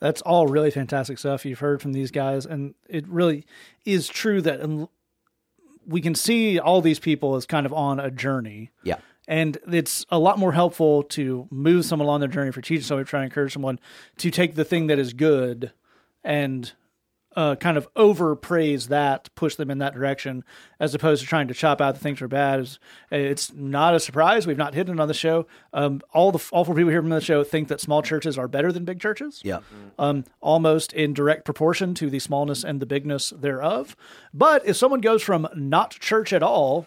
That's 0.00 0.20
all 0.22 0.48
really 0.48 0.72
fantastic 0.72 1.18
stuff 1.18 1.44
you've 1.46 1.60
heard 1.60 1.80
from 1.80 1.92
these 1.92 2.10
guys, 2.10 2.44
and 2.44 2.74
it 2.88 3.06
really 3.06 3.44
is 3.84 4.08
true 4.08 4.42
that 4.42 4.88
we 5.86 6.00
can 6.00 6.16
see 6.16 6.58
all 6.58 6.80
these 6.80 6.98
people 6.98 7.36
as 7.36 7.46
kind 7.46 7.66
of 7.66 7.72
on 7.72 8.00
a 8.00 8.10
journey. 8.10 8.70
Yeah. 8.82 8.96
And 9.28 9.58
it's 9.70 10.04
a 10.10 10.18
lot 10.18 10.38
more 10.38 10.52
helpful 10.52 11.04
to 11.04 11.46
move 11.50 11.84
someone 11.84 12.06
along 12.06 12.20
their 12.20 12.28
journey 12.28 12.50
for 12.50 12.60
teaching 12.60 12.82
someone, 12.82 13.04
try 13.04 13.20
to 13.20 13.24
encourage 13.24 13.52
someone 13.52 13.78
to 14.18 14.32
take 14.32 14.56
the 14.56 14.64
thing 14.64 14.88
that 14.88 14.98
is 14.98 15.12
good 15.12 15.72
and 16.24 16.72
uh, 17.36 17.54
kind 17.56 17.76
of 17.76 17.88
overpraise 17.96 18.88
that, 18.88 19.28
push 19.34 19.54
them 19.56 19.70
in 19.70 19.78
that 19.78 19.94
direction, 19.94 20.44
as 20.78 20.94
opposed 20.94 21.22
to 21.22 21.28
trying 21.28 21.48
to 21.48 21.54
chop 21.54 21.80
out 21.80 21.94
the 21.94 22.00
things 22.00 22.18
that 22.18 22.24
are 22.26 22.28
bad. 22.28 22.60
It's, 22.60 22.78
it's 23.10 23.52
not 23.52 23.94
a 23.94 24.00
surprise. 24.00 24.46
We've 24.46 24.56
not 24.56 24.74
hidden 24.74 24.98
it 24.98 25.00
on 25.02 25.08
the 25.08 25.14
show. 25.14 25.46
Um, 25.72 26.00
all 26.12 26.32
the 26.32 26.42
all 26.52 26.64
four 26.64 26.74
people 26.74 26.90
here 26.90 27.00
from 27.00 27.10
the 27.10 27.20
show 27.20 27.44
think 27.44 27.68
that 27.68 27.80
small 27.80 28.02
churches 28.02 28.36
are 28.38 28.48
better 28.48 28.70
than 28.72 28.84
big 28.84 29.00
churches 29.00 29.40
Yeah. 29.44 29.60
um, 29.98 30.24
almost 30.40 30.92
in 30.92 31.14
direct 31.14 31.44
proportion 31.44 31.94
to 31.94 32.10
the 32.10 32.18
smallness 32.18 32.64
and 32.64 32.80
the 32.80 32.86
bigness 32.86 33.30
thereof. 33.30 33.96
But 34.34 34.66
if 34.66 34.76
someone 34.76 35.00
goes 35.00 35.22
from 35.22 35.48
not 35.54 35.90
church 35.92 36.32
at 36.32 36.42
all 36.42 36.86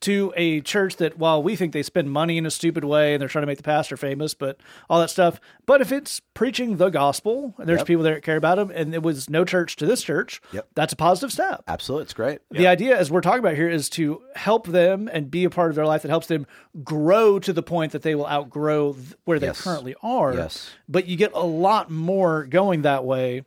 to 0.00 0.32
a 0.34 0.62
church 0.62 0.96
that, 0.96 1.18
while 1.18 1.42
we 1.42 1.56
think 1.56 1.72
they 1.74 1.82
spend 1.82 2.10
money 2.10 2.38
in 2.38 2.46
a 2.46 2.50
stupid 2.50 2.84
way 2.84 3.12
and 3.12 3.20
they're 3.20 3.28
trying 3.28 3.42
to 3.42 3.46
make 3.46 3.58
the 3.58 3.62
pastor 3.62 3.96
famous, 3.98 4.32
but 4.32 4.58
all 4.88 4.98
that 4.98 5.10
stuff, 5.10 5.38
but 5.66 5.80
if 5.82 5.92
it's 5.92 6.20
preaching 6.32 6.78
the 6.78 6.88
gospel, 6.88 7.54
and 7.58 7.68
there's 7.68 7.80
Yep. 7.80 7.86
people 7.86 8.02
there 8.02 8.14
that 8.14 8.22
care 8.22 8.36
about 8.38 8.56
them, 8.56 8.70
and 8.74 8.94
it 8.94 9.02
was 9.02 9.28
no 9.28 9.44
church 9.44 9.76
to 9.76 9.84
this 9.86 10.02
church, 10.02 10.40
Yep. 10.52 10.68
that's 10.74 10.92
a 10.94 10.96
positive 10.96 11.32
step. 11.32 11.62
Absolutely. 11.68 12.04
It's 12.04 12.14
great. 12.14 12.38
The 12.50 12.66
idea, 12.66 12.96
as 12.98 13.10
we're 13.10 13.20
talking 13.20 13.40
about 13.40 13.56
here, 13.56 13.68
is 13.68 13.90
to 13.90 14.22
help 14.36 14.66
them 14.68 15.08
and 15.12 15.30
be 15.30 15.44
a 15.44 15.50
part 15.50 15.68
of 15.68 15.76
their 15.76 15.86
life 15.86 16.00
that 16.02 16.08
helps 16.08 16.28
them 16.28 16.46
grow 16.82 17.38
to 17.38 17.52
the 17.52 17.62
point 17.62 17.92
that 17.92 18.00
they 18.02 18.14
will 18.14 18.26
outgrow 18.28 18.94
th- 18.94 19.06
where 19.24 19.38
they 19.38 19.48
Yes. 19.48 19.60
currently 19.60 19.94
are. 20.02 20.32
Yes. 20.34 20.70
But 20.88 21.06
you 21.08 21.16
get 21.18 21.32
a 21.34 21.44
lot 21.44 21.90
more 21.90 22.44
going 22.44 22.82
that 22.82 23.04
way 23.04 23.44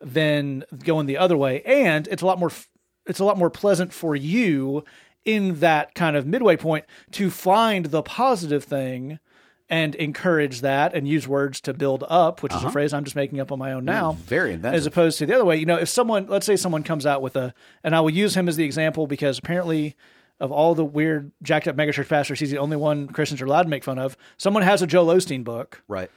than 0.00 0.64
going 0.82 1.04
the 1.06 1.18
other 1.18 1.36
way, 1.36 1.62
and 1.64 2.08
it's 2.08 2.22
a 2.22 2.26
lot 2.26 2.38
more. 2.38 2.48
f- 2.50 2.68
It's 3.06 3.18
a 3.18 3.24
lot 3.24 3.38
more 3.38 3.50
pleasant 3.50 3.92
for 3.92 4.14
you 4.14 4.84
in 5.24 5.60
that 5.60 5.94
kind 5.94 6.16
of 6.16 6.26
midway 6.26 6.56
point 6.56 6.84
to 7.12 7.30
find 7.30 7.86
the 7.86 8.02
positive 8.02 8.64
thing 8.64 9.18
and 9.70 9.94
encourage 9.94 10.62
that 10.62 10.94
and 10.94 11.06
use 11.06 11.28
words 11.28 11.60
to 11.60 11.72
build 11.72 12.04
up, 12.08 12.42
which 12.42 12.52
is 12.52 12.56
a 12.56 12.60
uh-huh. 12.62 12.70
phrase 12.70 12.92
I'm 12.92 13.04
just 13.04 13.14
making 13.14 13.38
up 13.38 13.52
on 13.52 13.58
my 13.58 13.72
own 13.72 13.84
now 13.84 14.12
Very 14.24 14.52
inventive. 14.52 14.78
as 14.78 14.86
opposed 14.86 15.18
to 15.18 15.26
the 15.26 15.34
other 15.34 15.44
way. 15.44 15.56
You 15.56 15.66
know, 15.66 15.76
if 15.76 15.88
someone, 15.88 16.26
let's 16.26 16.44
say 16.44 16.56
someone 16.56 16.82
comes 16.82 17.06
out 17.06 17.22
with 17.22 17.36
a, 17.36 17.54
and 17.84 17.94
I 17.94 18.00
will 18.00 18.10
use 18.10 18.36
him 18.36 18.48
as 18.48 18.56
the 18.56 18.64
example 18.64 19.06
because 19.06 19.38
apparently, 19.38 19.96
of 20.40 20.50
all 20.50 20.74
the 20.74 20.84
weird 20.84 21.30
jacked 21.42 21.68
up 21.68 21.76
megachurch 21.76 22.08
pastors, 22.08 22.40
he's 22.40 22.50
the 22.50 22.58
only 22.58 22.76
one 22.76 23.06
Christians 23.08 23.40
are 23.40 23.46
allowed 23.46 23.64
to 23.64 23.68
make 23.68 23.84
fun 23.84 23.98
of. 23.98 24.16
Someone 24.38 24.64
has 24.64 24.82
a 24.82 24.86
Joel 24.86 25.14
Osteen 25.14 25.44
book. 25.44 25.82
right. 25.86 26.10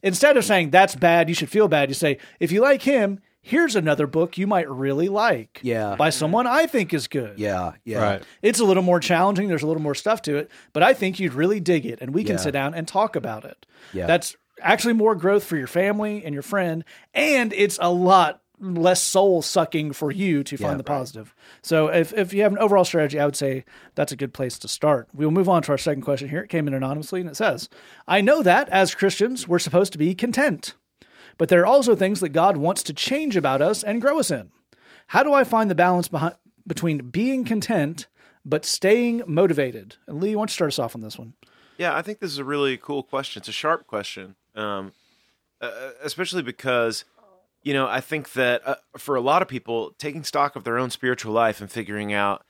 Instead 0.00 0.36
of 0.36 0.44
saying 0.44 0.70
that's 0.70 0.94
bad, 0.94 1.28
you 1.28 1.34
should 1.34 1.50
feel 1.50 1.66
bad. 1.66 1.88
You 1.88 1.94
say 1.94 2.18
if 2.38 2.52
you 2.52 2.60
like 2.60 2.82
him, 2.82 3.20
here's 3.40 3.76
another 3.76 4.06
book 4.06 4.36
you 4.38 4.46
might 4.46 4.68
really 4.68 5.08
like. 5.08 5.60
Yeah. 5.62 5.96
by 5.96 6.10
someone 6.10 6.46
I 6.46 6.66
think 6.66 6.92
is 6.92 7.08
good. 7.08 7.38
Yeah. 7.38 7.72
Yeah. 7.84 8.02
Right. 8.02 8.22
It's 8.42 8.60
a 8.60 8.64
little 8.64 8.82
more 8.82 9.00
challenging. 9.00 9.48
There's 9.48 9.62
a 9.62 9.66
little 9.66 9.82
more 9.82 9.94
stuff 9.94 10.22
to 10.22 10.36
it, 10.36 10.50
but 10.72 10.82
I 10.82 10.92
think 10.94 11.18
you'd 11.20 11.34
really 11.34 11.60
dig 11.60 11.86
it, 11.86 12.00
and 12.00 12.12
we 12.14 12.24
can 12.24 12.36
Yeah. 12.36 12.42
sit 12.42 12.52
down 12.52 12.74
and 12.74 12.86
talk 12.86 13.16
about 13.16 13.44
it. 13.44 13.66
Yeah. 13.92 14.06
That's 14.06 14.36
actually 14.60 14.94
more 14.94 15.14
growth 15.14 15.44
for 15.44 15.56
your 15.56 15.66
family 15.68 16.24
and 16.24 16.32
your 16.34 16.42
friend, 16.42 16.84
and 17.14 17.52
it's 17.52 17.78
a 17.80 17.90
lot 17.92 18.42
less 18.60 19.00
soul 19.00 19.40
sucking 19.40 19.92
for 19.92 20.10
you 20.10 20.42
to 20.42 20.56
find 20.56 20.70
Yeah, 20.72 20.78
the 20.78 20.78
right. 20.78 20.86
positive. 20.98 21.32
So 21.62 21.86
if, 21.86 22.12
if 22.12 22.32
you 22.34 22.42
have 22.42 22.50
an 22.50 22.58
overall 22.58 22.84
strategy, 22.84 23.20
I 23.20 23.24
would 23.24 23.36
say 23.36 23.64
that's 23.94 24.10
a 24.10 24.16
good 24.16 24.34
place 24.34 24.58
to 24.58 24.66
start. 24.66 25.06
We'll 25.14 25.30
move 25.30 25.48
on 25.48 25.62
to 25.62 25.70
our 25.70 25.78
second 25.78 26.02
question 26.02 26.28
here. 26.28 26.40
It 26.40 26.48
came 26.48 26.66
in 26.66 26.74
anonymously 26.74 27.20
and 27.20 27.30
it 27.30 27.36
says, 27.36 27.68
I 28.08 28.20
know 28.20 28.42
that 28.42 28.68
as 28.70 28.96
Christians, 28.96 29.46
we're 29.46 29.60
supposed 29.60 29.92
to 29.92 29.98
be 29.98 30.12
content, 30.12 30.74
but 31.38 31.48
there 31.48 31.62
are 31.62 31.66
also 31.66 31.96
things 31.96 32.20
that 32.20 32.30
God 32.30 32.56
wants 32.56 32.82
to 32.82 32.92
change 32.92 33.36
about 33.36 33.62
us 33.62 33.82
and 33.82 34.02
grow 34.02 34.18
us 34.18 34.30
in. 34.30 34.50
How 35.08 35.22
do 35.22 35.32
I 35.32 35.44
find 35.44 35.70
the 35.70 35.74
balance 35.74 36.08
behind, 36.08 36.34
between 36.66 37.08
being 37.08 37.44
content 37.44 38.06
but 38.44 38.64
staying 38.64 39.22
motivated? 39.26 39.96
And 40.06 40.20
Lee, 40.20 40.36
why 40.36 40.42
don't 40.42 40.50
you 40.50 40.54
start 40.54 40.68
us 40.68 40.78
off 40.78 40.94
on 40.94 41.00
this 41.00 41.18
one? 41.18 41.32
Yeah, 41.78 41.96
I 41.96 42.02
think 42.02 42.18
this 42.18 42.32
is 42.32 42.38
a 42.38 42.44
really 42.44 42.76
cool 42.76 43.02
question. 43.02 43.40
It's 43.40 43.48
a 43.48 43.52
sharp 43.52 43.86
question, 43.86 44.34
um, 44.54 44.92
uh, 45.60 45.90
especially 46.02 46.42
because, 46.42 47.04
you 47.62 47.72
know, 47.72 47.86
I 47.86 48.00
think 48.00 48.32
that 48.32 48.66
uh, 48.66 48.74
for 48.96 49.14
a 49.14 49.20
lot 49.20 49.42
of 49.42 49.48
people, 49.48 49.92
taking 49.96 50.24
stock 50.24 50.56
of 50.56 50.64
their 50.64 50.76
own 50.76 50.90
spiritual 50.90 51.32
life 51.32 51.60
and 51.60 51.70
figuring 51.70 52.12
out 52.12 52.44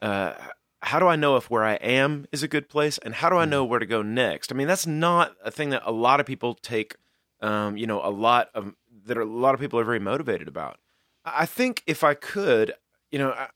uh, 0.00 0.34
how 0.80 0.98
do 0.98 1.08
I 1.08 1.16
know 1.16 1.36
if 1.36 1.50
where 1.50 1.64
I 1.64 1.74
am 1.74 2.26
is 2.30 2.42
a 2.42 2.48
good 2.48 2.68
place, 2.68 2.98
and 2.98 3.14
how 3.14 3.28
do 3.28 3.36
I 3.36 3.44
know 3.44 3.64
where 3.64 3.80
to 3.80 3.86
go 3.86 4.02
next? 4.02 4.52
I 4.52 4.54
mean, 4.54 4.68
that's 4.68 4.86
not 4.86 5.34
a 5.44 5.50
thing 5.50 5.70
that 5.70 5.82
a 5.84 5.92
lot 5.92 6.20
of 6.20 6.26
people 6.26 6.54
take, 6.54 6.94
um, 7.40 7.76
you 7.76 7.86
know, 7.86 8.00
a 8.04 8.10
lot 8.10 8.48
of 8.54 8.74
that 9.06 9.16
a 9.16 9.24
lot 9.24 9.54
of 9.54 9.60
people 9.60 9.78
are 9.78 9.84
very 9.84 10.00
motivated 10.00 10.48
about. 10.48 10.78
I 11.24 11.46
think 11.46 11.82
if 11.86 12.04
I 12.04 12.14
could, 12.14 12.74
you 13.10 13.18
know, 13.18 13.30
I, 13.30 13.48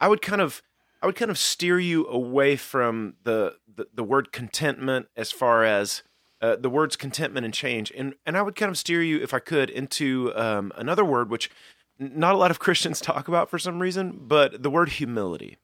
I 0.00 0.08
would 0.08 0.22
kind 0.22 0.40
of, 0.40 0.62
I 1.02 1.06
would 1.06 1.16
kind 1.16 1.30
of 1.30 1.38
steer 1.38 1.78
you 1.78 2.06
away 2.06 2.56
from 2.56 3.14
the 3.24 3.56
the, 3.72 3.86
the 3.92 4.04
word 4.04 4.32
contentment 4.32 5.08
as 5.16 5.30
far 5.30 5.64
as 5.64 6.02
uh, 6.40 6.56
the 6.56 6.70
words 6.70 6.96
contentment 6.96 7.44
and 7.44 7.54
change, 7.54 7.92
and 7.96 8.14
and 8.24 8.36
I 8.36 8.42
would 8.42 8.56
kind 8.56 8.70
of 8.70 8.78
steer 8.78 9.02
you, 9.02 9.20
if 9.22 9.34
I 9.34 9.38
could, 9.40 9.70
into 9.70 10.32
um, 10.34 10.72
another 10.76 11.04
word 11.04 11.30
which 11.30 11.50
not 11.98 12.34
a 12.34 12.38
lot 12.38 12.50
of 12.50 12.58
Christians 12.60 13.00
talk 13.00 13.28
about 13.28 13.50
for 13.50 13.58
some 13.58 13.80
reason, 13.80 14.20
but 14.22 14.62
the 14.62 14.70
word 14.70 14.90
humility. 14.90 15.58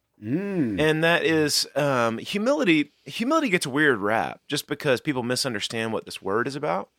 And 0.80 1.04
that 1.04 1.24
is 1.24 1.66
um, 1.74 2.18
humility. 2.18 2.92
Humility 3.04 3.48
gets 3.50 3.66
a 3.66 3.70
weird 3.70 3.98
rap 3.98 4.40
just 4.48 4.66
because 4.66 5.00
people 5.00 5.22
misunderstand 5.22 5.92
what 5.92 6.06
this 6.06 6.22
word 6.22 6.46
is 6.46 6.56
about. 6.56 6.90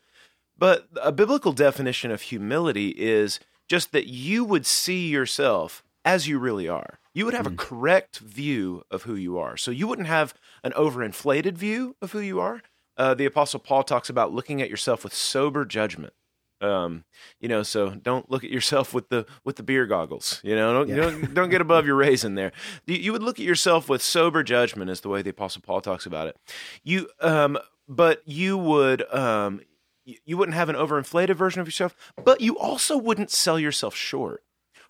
But 0.58 0.88
a 1.02 1.12
biblical 1.12 1.52
definition 1.52 2.12
of 2.12 2.22
humility 2.22 2.90
is 2.90 3.40
just 3.68 3.92
that 3.92 4.08
you 4.08 4.44
would 4.44 4.66
see 4.66 5.08
yourself 5.08 5.84
as 6.04 6.28
you 6.28 6.40
really 6.40 6.70
are. 6.70 7.00
You 7.14 7.26
would 7.26 7.34
have 7.34 7.48
a 7.48 7.52
correct 7.52 8.20
view 8.20 8.84
of 8.92 9.04
who 9.04 9.16
you 9.16 9.38
are. 9.38 9.56
So 9.58 9.72
you 9.72 9.88
wouldn't 9.88 10.08
have 10.08 10.34
an 10.64 10.74
overinflated 10.74 11.54
view 11.54 11.96
of 12.02 12.12
who 12.12 12.20
you 12.20 12.40
are. 12.40 12.62
Uh, 12.98 13.14
the 13.14 13.26
Apostle 13.26 13.60
Paul 13.60 13.84
talks 13.84 14.10
about 14.10 14.34
looking 14.34 14.62
at 14.62 14.70
yourself 14.70 15.04
with 15.04 15.14
sober 15.14 15.66
judgment. 15.66 16.14
Um, 16.62 17.04
you 17.40 17.50
know, 17.50 17.64
so 17.64 17.90
don't 17.92 18.30
look 18.32 18.44
at 18.44 18.50
yourself 18.50 18.94
with 18.94 19.10
the 19.10 19.26
with 19.44 19.58
the 19.58 19.64
beer 19.64 19.86
goggles. 19.86 20.40
You 20.44 20.56
know, 20.56 20.74
don't 20.74 20.96
don't, 20.96 21.34
don't 21.34 21.50
get 21.50 21.62
above 21.62 21.86
your 21.86 21.96
raisin 21.96 22.36
there. 22.36 22.54
You, 22.86 22.96
you 22.96 23.12
would 23.12 23.24
look 23.24 23.40
at 23.40 23.46
yourself 23.46 23.90
with 23.90 24.02
sober 24.02 24.42
judgment, 24.42 24.90
is 24.90 25.02
the 25.02 25.10
way 25.10 25.22
the 25.22 25.32
Apostle 25.32 25.62
Paul 25.62 25.82
talks 25.82 26.06
about 26.06 26.28
it. 26.28 26.38
You, 26.84 27.10
um, 27.20 27.58
but 27.88 28.22
you 28.26 28.58
would 28.58 29.04
um, 29.14 29.62
you, 30.06 30.38
wouldn't 30.38 30.56
have 30.56 30.70
an 30.70 30.76
overinflated 30.76 31.36
version 31.36 31.62
of 31.62 31.68
yourself, 31.68 31.96
but 32.24 32.42
you 32.42 32.58
also 32.58 32.98
wouldn't 32.98 33.32
sell 33.32 33.60
yourself 33.60 33.96
short, 33.96 34.44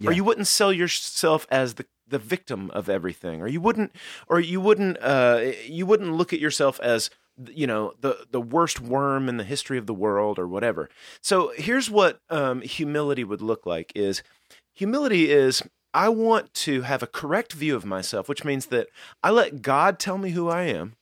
or 0.05 0.11
you 0.11 0.23
wouldn't 0.23 0.47
sell 0.47 0.73
yourself 0.73 1.47
as 1.49 1.75
the 1.75 1.85
the 2.07 2.19
victim 2.19 2.69
of 2.71 2.89
everything, 2.89 3.41
or 3.41 3.47
you 3.47 3.59
wouldn't, 3.59 3.95
or 4.27 4.39
you 4.39 4.61
wouldn't, 4.61 4.97
uh, 5.01 5.51
you 5.65 5.85
wouldn't 5.87 6.13
look 6.13 6.33
at 6.33 6.39
yourself 6.39 6.79
as 6.81 7.09
you 7.47 7.67
know 7.67 7.93
the 7.99 8.27
the 8.31 8.41
worst 8.41 8.79
worm 8.79 9.27
in 9.27 9.37
the 9.37 9.43
history 9.43 9.77
of 9.77 9.87
the 9.87 9.93
world 9.93 10.39
or 10.39 10.47
whatever. 10.47 10.89
So 11.21 11.51
here's 11.55 11.89
what 11.89 12.19
um, 12.29 12.61
humility 12.61 13.23
would 13.23 13.41
look 13.41 13.65
like: 13.65 13.91
is 13.95 14.23
humility 14.73 15.31
is 15.31 15.63
I 15.93 16.09
want 16.09 16.53
to 16.55 16.81
have 16.81 17.01
a 17.01 17.07
correct 17.07 17.53
view 17.53 17.75
of 17.75 17.85
myself, 17.85 18.29
which 18.29 18.43
means 18.43 18.67
that 18.67 18.87
I 19.23 19.31
let 19.31 19.61
God 19.61 19.97
tell 19.99 20.17
me 20.17 20.31
who 20.31 20.49
I 20.49 20.63
am. 20.63 20.95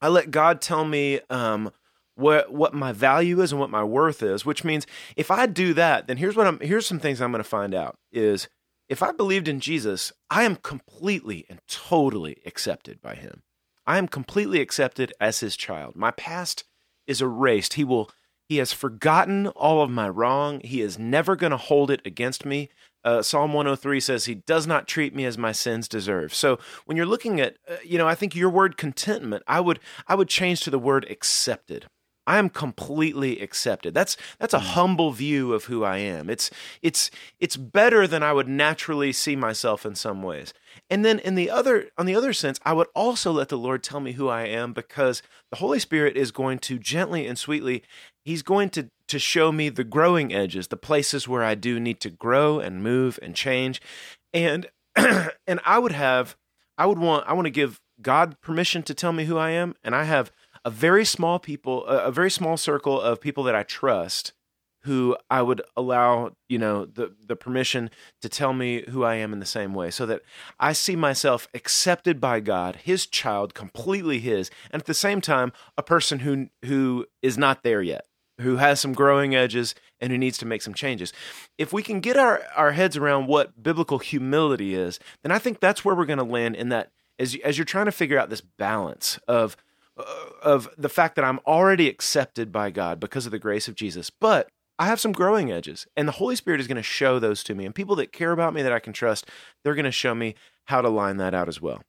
I 0.00 0.08
let 0.08 0.30
God 0.30 0.60
tell 0.60 0.84
me 0.84 1.20
um, 1.30 1.72
what 2.14 2.52
what 2.52 2.74
my 2.74 2.92
value 2.92 3.40
is 3.40 3.52
and 3.52 3.60
what 3.60 3.70
my 3.70 3.84
worth 3.84 4.22
is. 4.22 4.44
Which 4.44 4.64
means 4.64 4.86
if 5.16 5.30
I 5.30 5.46
do 5.46 5.74
that, 5.74 6.06
then 6.06 6.16
here's 6.16 6.36
what 6.36 6.46
I'm 6.46 6.60
here's 6.60 6.86
some 6.86 7.00
things 7.00 7.20
I'm 7.20 7.32
going 7.32 7.42
to 7.42 7.48
find 7.48 7.74
out 7.74 7.96
is 8.12 8.48
if 8.88 9.02
I 9.02 9.12
believed 9.12 9.48
in 9.48 9.60
Jesus, 9.60 10.12
I 10.30 10.42
am 10.44 10.56
completely 10.56 11.46
and 11.48 11.60
totally 11.68 12.38
accepted 12.44 13.00
by 13.00 13.14
Him. 13.14 13.42
I 13.86 13.98
am 13.98 14.08
completely 14.08 14.60
accepted 14.60 15.12
as 15.20 15.40
His 15.40 15.56
child. 15.56 15.96
My 15.96 16.10
past 16.10 16.64
is 17.06 17.22
erased. 17.22 17.74
He 17.74 17.84
will. 17.84 18.10
He 18.46 18.58
has 18.58 18.74
forgotten 18.74 19.46
all 19.48 19.82
of 19.82 19.90
my 19.90 20.06
wrong. 20.08 20.60
He 20.62 20.82
is 20.82 20.98
never 20.98 21.34
going 21.34 21.52
to 21.52 21.56
hold 21.56 21.90
it 21.90 22.02
against 22.04 22.44
me. 22.44 22.68
Uh, 23.04 23.22
Psalm 23.22 23.52
103 23.52 24.00
says 24.00 24.24
he 24.24 24.34
does 24.34 24.66
not 24.66 24.88
treat 24.88 25.14
me 25.14 25.24
as 25.26 25.36
my 25.36 25.52
sins 25.52 25.88
deserve. 25.88 26.34
So 26.34 26.58
when 26.86 26.96
you're 26.96 27.06
looking 27.06 27.40
at, 27.40 27.56
uh, 27.68 27.76
you 27.84 27.98
know, 27.98 28.08
I 28.08 28.14
think 28.14 28.34
your 28.34 28.48
word 28.48 28.76
contentment, 28.78 29.42
I 29.46 29.60
would 29.60 29.78
I 30.06 30.14
would 30.14 30.28
change 30.28 30.60
to 30.60 30.70
the 30.70 30.78
word 30.78 31.06
accepted. 31.10 31.86
I 32.26 32.38
am 32.38 32.48
completely 32.48 33.40
accepted. 33.40 33.92
That's 33.94 34.16
that's 34.38 34.54
a 34.54 34.58
mm. 34.58 34.74
humble 34.74 35.12
view 35.12 35.52
of 35.52 35.64
who 35.64 35.84
I 35.84 35.98
am. 35.98 36.30
It's 36.30 36.50
it's 36.82 37.10
it's 37.38 37.56
better 37.56 38.06
than 38.06 38.22
I 38.22 38.32
would 38.32 38.48
naturally 38.48 39.12
see 39.12 39.36
myself 39.36 39.84
in 39.84 39.94
some 39.94 40.22
ways. 40.22 40.54
And 40.90 41.04
then 41.04 41.18
in 41.18 41.34
the 41.34 41.50
other 41.50 41.90
on 41.98 42.06
the 42.06 42.14
other 42.14 42.32
sense, 42.32 42.58
I 42.64 42.72
would 42.72 42.88
also 42.94 43.32
let 43.32 43.48
the 43.48 43.58
Lord 43.58 43.82
tell 43.82 44.00
me 44.00 44.12
who 44.12 44.28
I 44.28 44.46
am 44.46 44.72
because 44.72 45.22
the 45.50 45.58
Holy 45.58 45.78
Spirit 45.78 46.16
is 46.16 46.32
going 46.32 46.58
to 46.60 46.78
gently 46.78 47.26
and 47.26 47.38
sweetly 47.38 47.82
he's 48.24 48.42
going 48.42 48.70
to 48.70 48.90
to 49.08 49.18
show 49.18 49.52
me 49.52 49.68
the 49.68 49.84
growing 49.84 50.32
edges, 50.32 50.68
the 50.68 50.76
places 50.76 51.28
where 51.28 51.44
I 51.44 51.54
do 51.54 51.78
need 51.78 52.00
to 52.00 52.10
grow 52.10 52.58
and 52.58 52.82
move 52.82 53.18
and 53.22 53.34
change. 53.34 53.82
And 54.32 54.66
and 54.96 55.60
I 55.64 55.78
would 55.78 55.92
have 55.92 56.36
I 56.78 56.86
would 56.86 56.98
want 56.98 57.26
I 57.28 57.34
want 57.34 57.46
to 57.46 57.50
give 57.50 57.80
God 58.00 58.40
permission 58.40 58.82
to 58.84 58.94
tell 58.94 59.12
me 59.12 59.26
who 59.26 59.36
I 59.36 59.50
am 59.50 59.74
and 59.84 59.94
I 59.94 60.04
have 60.04 60.32
a 60.64 60.70
very 60.70 61.04
small 61.04 61.38
people 61.38 61.84
a 61.86 62.10
very 62.10 62.30
small 62.30 62.56
circle 62.56 63.00
of 63.00 63.20
people 63.20 63.44
that 63.44 63.54
I 63.54 63.62
trust 63.62 64.32
who 64.84 65.16
I 65.30 65.40
would 65.40 65.62
allow, 65.76 66.32
you 66.48 66.58
know, 66.58 66.84
the 66.84 67.14
the 67.26 67.36
permission 67.36 67.90
to 68.20 68.28
tell 68.28 68.52
me 68.52 68.84
who 68.90 69.02
I 69.02 69.14
am 69.16 69.32
in 69.32 69.40
the 69.40 69.46
same 69.46 69.72
way 69.74 69.90
so 69.90 70.04
that 70.06 70.22
I 70.60 70.72
see 70.74 70.94
myself 70.94 71.48
accepted 71.54 72.20
by 72.20 72.40
God, 72.40 72.76
his 72.76 73.06
child, 73.06 73.54
completely 73.54 74.18
his, 74.20 74.50
and 74.70 74.80
at 74.80 74.86
the 74.86 74.94
same 74.94 75.20
time 75.20 75.52
a 75.76 75.82
person 75.82 76.20
who 76.20 76.48
who 76.64 77.06
is 77.22 77.38
not 77.38 77.62
there 77.62 77.80
yet, 77.80 78.04
who 78.40 78.56
has 78.56 78.78
some 78.78 78.92
growing 78.92 79.34
edges 79.34 79.74
and 80.00 80.12
who 80.12 80.18
needs 80.18 80.36
to 80.38 80.46
make 80.46 80.60
some 80.60 80.74
changes. 80.74 81.14
If 81.56 81.72
we 81.72 81.82
can 81.82 82.00
get 82.00 82.18
our 82.18 82.42
our 82.54 82.72
heads 82.72 82.96
around 82.96 83.26
what 83.26 83.62
biblical 83.62 83.98
humility 83.98 84.74
is, 84.74 85.00
then 85.22 85.32
I 85.32 85.38
think 85.38 85.60
that's 85.60 85.82
where 85.84 85.94
we're 85.94 86.04
going 86.04 86.18
to 86.18 86.24
land 86.24 86.56
in 86.56 86.68
that 86.68 86.92
as 87.18 87.34
as 87.42 87.56
you're 87.56 87.64
trying 87.64 87.86
to 87.86 87.92
figure 87.92 88.18
out 88.18 88.28
this 88.28 88.42
balance 88.42 89.18
of 89.26 89.56
Uh, 89.96 90.04
of 90.42 90.68
the 90.76 90.88
fact 90.88 91.14
that 91.14 91.24
I'm 91.24 91.38
already 91.46 91.88
accepted 91.88 92.50
by 92.50 92.70
God 92.70 92.98
because 92.98 93.26
of 93.26 93.32
the 93.32 93.38
grace 93.38 93.68
of 93.68 93.76
Jesus, 93.76 94.10
but 94.10 94.48
I 94.76 94.86
have 94.86 94.98
some 94.98 95.12
growing 95.12 95.52
edges, 95.52 95.86
and 95.96 96.08
the 96.08 96.12
Holy 96.12 96.34
Spirit 96.34 96.60
is 96.60 96.66
going 96.66 96.76
to 96.76 96.82
show 96.82 97.20
those 97.20 97.44
to 97.44 97.54
me. 97.54 97.64
And 97.64 97.72
people 97.72 97.94
that 97.96 98.12
care 98.12 98.32
about 98.32 98.54
me 98.54 98.62
that 98.62 98.72
I 98.72 98.80
can 98.80 98.92
trust, 98.92 99.30
they're 99.62 99.76
going 99.76 99.84
to 99.84 99.92
show 99.92 100.12
me 100.12 100.34
how 100.64 100.80
to 100.80 100.88
line 100.88 101.18
that 101.18 101.32
out 101.32 101.46
as 101.46 101.62
well. 101.62 101.80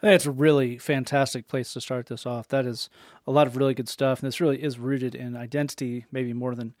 That's 0.00 0.24
a 0.24 0.30
really 0.30 0.78
fantastic 0.78 1.46
place 1.46 1.74
to 1.74 1.80
start 1.82 2.06
this 2.06 2.24
off. 2.24 2.48
That 2.48 2.64
is 2.64 2.88
a 3.26 3.30
lot 3.30 3.46
of 3.46 3.58
really 3.58 3.74
good 3.74 3.88
stuff, 3.88 4.20
and 4.20 4.26
this 4.26 4.40
really 4.40 4.62
is 4.62 4.78
rooted 4.78 5.14
in 5.14 5.36
identity, 5.36 6.06
maybe 6.10 6.32
more 6.32 6.54
than 6.54 6.74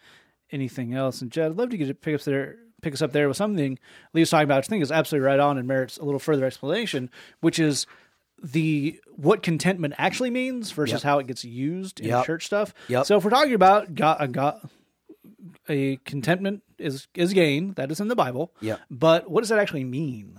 anything 0.50 0.94
else. 0.94 1.20
And 1.20 1.30
Jed, 1.30 1.50
I'd 1.50 1.58
love 1.58 1.68
to 1.68 1.76
get 1.76 1.88
to 1.88 1.94
pick 1.94 2.14
us 2.14 2.24
there, 2.24 2.56
pick 2.80 2.94
us 2.94 3.02
up 3.02 3.12
there 3.12 3.28
with 3.28 3.36
something 3.36 3.78
Lee 4.14 4.22
was 4.22 4.30
talking 4.30 4.44
about. 4.44 4.60
Which 4.60 4.68
I 4.68 4.70
think 4.70 4.82
is 4.82 4.90
absolutely 4.90 5.26
right 5.26 5.38
on 5.38 5.58
and 5.58 5.68
merits 5.68 5.98
a 5.98 6.04
little 6.04 6.18
further 6.18 6.46
explanation, 6.46 7.10
which 7.42 7.58
is 7.58 7.86
the 8.42 9.00
what 9.16 9.42
contentment 9.42 9.94
actually 9.98 10.30
means 10.30 10.70
versus 10.72 10.94
Yep. 10.94 11.02
how 11.02 11.18
it 11.20 11.26
gets 11.26 11.44
used 11.44 12.00
in 12.00 12.08
Yep. 12.08 12.24
church 12.26 12.46
stuff. 12.46 12.74
Yep. 12.88 13.06
So 13.06 13.16
if 13.16 13.24
we're 13.24 13.30
talking 13.30 13.54
about 13.54 13.94
God, 13.94 14.16
a 14.20 14.28
God, 14.28 14.68
a 15.68 15.96
contentment 16.04 16.62
is 16.78 17.06
is 17.14 17.32
gain 17.32 17.74
that 17.74 17.90
is 17.90 18.00
in 18.00 18.08
the 18.08 18.16
Bible. 18.16 18.52
Yeah. 18.60 18.76
But 18.90 19.30
what 19.30 19.40
does 19.42 19.48
that 19.50 19.58
actually 19.58 19.84
mean? 19.84 20.38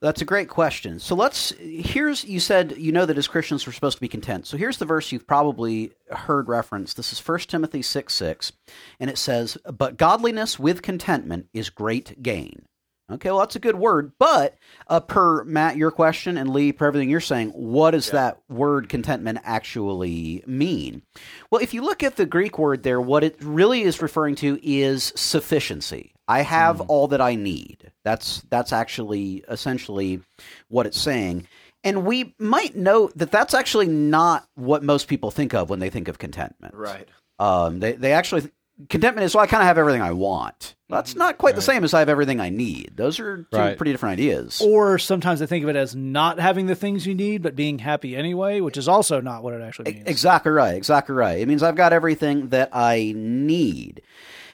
That's 0.00 0.20
a 0.20 0.24
great 0.26 0.48
question. 0.48 0.98
So 0.98 1.14
let's 1.14 1.50
here's 1.58 2.24
you 2.24 2.38
said 2.40 2.74
you 2.76 2.92
know 2.92 3.06
that 3.06 3.16
as 3.16 3.26
Christians 3.28 3.66
we're 3.66 3.72
supposed 3.72 3.96
to 3.96 4.00
be 4.02 4.08
content. 4.08 4.46
So 4.46 4.56
here's 4.56 4.76
the 4.78 4.84
verse 4.84 5.12
you've 5.12 5.26
probably 5.26 5.92
heard 6.10 6.48
referenced. 6.48 6.96
This 6.96 7.12
is 7.12 7.26
1 7.26 7.38
Timothy 7.48 7.80
6 7.80 8.12
6, 8.12 8.52
and 9.00 9.08
it 9.08 9.16
says, 9.16 9.56
But 9.72 9.96
godliness 9.96 10.58
with 10.58 10.82
contentment 10.82 11.46
is 11.54 11.70
great 11.70 12.22
gain. 12.22 12.66
Okay, 13.10 13.30
well 13.30 13.40
that's 13.40 13.56
a 13.56 13.60
good 13.60 13.74
word, 13.74 14.12
but 14.18 14.56
uh, 14.86 15.00
per 15.00 15.44
Matt, 15.44 15.76
your 15.76 15.90
question, 15.90 16.38
and 16.38 16.50
Lee, 16.50 16.72
per 16.72 16.86
everything 16.86 17.10
you're 17.10 17.20
saying, 17.20 17.50
what 17.50 17.90
does 17.90 18.10
that 18.12 18.38
word 18.48 18.88
contentment 18.88 19.40
actually 19.44 20.42
mean? 20.46 21.02
Well, 21.50 21.62
if 21.62 21.74
you 21.74 21.82
look 21.82 22.02
at 22.02 22.16
the 22.16 22.24
Greek 22.24 22.58
word 22.58 22.82
there, 22.82 23.00
what 23.00 23.22
it 23.22 23.36
really 23.40 23.82
is 23.82 24.00
referring 24.00 24.36
to 24.36 24.58
is 24.62 25.12
sufficiency. 25.16 26.14
I 26.26 26.40
have 26.40 26.80
all 26.82 27.08
that 27.08 27.20
I 27.20 27.34
need. 27.34 27.92
That's 28.04 28.40
that's 28.48 28.72
actually 28.72 29.44
essentially 29.48 30.22
what 30.68 30.86
it's 30.86 31.00
saying. 31.00 31.46
And 31.82 32.06
we 32.06 32.34
might 32.38 32.74
note 32.74 33.12
that 33.18 33.30
that's 33.30 33.52
actually 33.52 33.88
not 33.88 34.48
what 34.54 34.82
most 34.82 35.08
people 35.08 35.30
think 35.30 35.52
of 35.52 35.68
when 35.68 35.80
they 35.80 35.90
think 35.90 36.08
of 36.08 36.18
contentment. 36.18 36.74
Right. 36.74 37.06
Um, 37.38 37.80
they 37.80 37.92
they 37.92 38.12
actually 38.12 38.50
contentment 38.88 39.24
is 39.24 39.34
well, 39.34 39.44
I 39.44 39.46
kind 39.46 39.62
of 39.62 39.66
have 39.66 39.78
everything 39.78 40.02
I 40.02 40.12
want. 40.12 40.74
That's 40.88 41.10
mm-hmm. 41.10 41.20
not 41.20 41.38
quite 41.38 41.54
the 41.54 41.62
same 41.62 41.82
as 41.84 41.94
I 41.94 42.00
have 42.00 42.08
everything 42.08 42.40
I 42.40 42.50
need. 42.50 42.92
Those 42.96 43.18
are 43.18 43.38
two 43.38 43.46
Right. 43.56 43.76
pretty 43.76 43.92
different 43.92 44.14
ideas. 44.14 44.60
Or 44.60 44.98
sometimes 44.98 45.40
I 45.40 45.46
think 45.46 45.62
of 45.62 45.70
it 45.70 45.76
as 45.76 45.96
not 45.96 46.38
having 46.38 46.66
the 46.66 46.74
things 46.74 47.06
you 47.06 47.14
need, 47.14 47.42
but 47.42 47.56
being 47.56 47.78
happy 47.78 48.14
anyway, 48.14 48.60
which 48.60 48.76
is 48.76 48.86
also 48.86 49.20
not 49.20 49.42
what 49.42 49.54
it 49.54 49.62
actually 49.62 49.92
means. 49.92 50.06
Exactly 50.06 50.52
right. 50.52 50.76
Exactly 50.76 51.14
right. 51.14 51.38
It 51.38 51.48
means 51.48 51.62
I've 51.62 51.76
got 51.76 51.92
everything 51.92 52.50
that 52.50 52.70
I 52.72 53.12
need. 53.16 54.02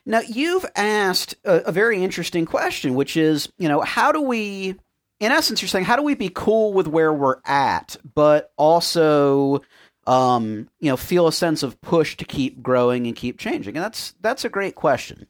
Now, 0.06 0.20
you've 0.20 0.64
asked 0.76 1.34
a, 1.44 1.58
a 1.66 1.72
very 1.72 2.02
interesting 2.02 2.46
question, 2.46 2.94
which 2.94 3.16
is, 3.16 3.52
you 3.58 3.68
know, 3.68 3.80
how 3.80 4.12
do 4.12 4.20
we, 4.22 4.76
in 5.18 5.32
essence, 5.32 5.60
you're 5.60 5.68
saying, 5.68 5.84
how 5.84 5.96
do 5.96 6.02
we 6.02 6.14
be 6.14 6.30
cool 6.32 6.72
with 6.72 6.86
where 6.86 7.12
we're 7.12 7.40
at, 7.44 7.96
but 8.14 8.52
also, 8.56 9.60
um, 10.06 10.68
you 10.80 10.90
know, 10.90 10.96
feel 10.96 11.26
a 11.26 11.32
sense 11.32 11.62
of 11.62 11.80
push 11.80 12.16
to 12.16 12.24
keep 12.24 12.62
growing 12.62 13.06
and 13.06 13.16
keep 13.16 13.38
changing? 13.38 13.76
And 13.76 13.84
that's 13.84 14.14
that's 14.20 14.44
a 14.44 14.50
great 14.50 14.74
question. 14.74 15.26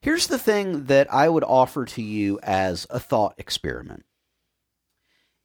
Here's 0.00 0.26
the 0.26 0.38
thing 0.38 0.84
that 0.84 1.12
I 1.12 1.28
would 1.28 1.44
offer 1.44 1.84
to 1.86 2.02
you 2.02 2.38
as 2.42 2.86
a 2.90 3.00
thought 3.00 3.34
experiment. 3.38 4.04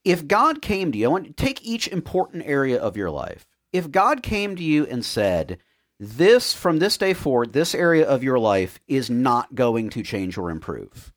If 0.03 0.27
God 0.27 0.61
came 0.61 0.91
to 0.91 0.97
you, 0.97 1.05
I 1.05 1.11
want 1.11 1.37
take 1.37 1.63
each 1.63 1.87
important 1.87 2.43
area 2.45 2.79
of 2.79 2.97
your 2.97 3.09
life. 3.09 3.45
If 3.71 3.91
God 3.91 4.23
came 4.23 4.55
to 4.55 4.63
you 4.63 4.85
and 4.85 5.05
said, 5.05 5.59
this 5.99 6.53
from 6.53 6.79
this 6.79 6.97
day 6.97 7.13
forward, 7.13 7.51
this 7.53 7.75
area 7.75 8.07
of 8.07 8.23
your 8.23 8.39
life 8.39 8.79
is 8.87 9.09
not 9.09 9.53
going 9.53 9.89
to 9.91 10.03
change 10.03 10.37
or 10.37 10.49
improve. 10.49 11.13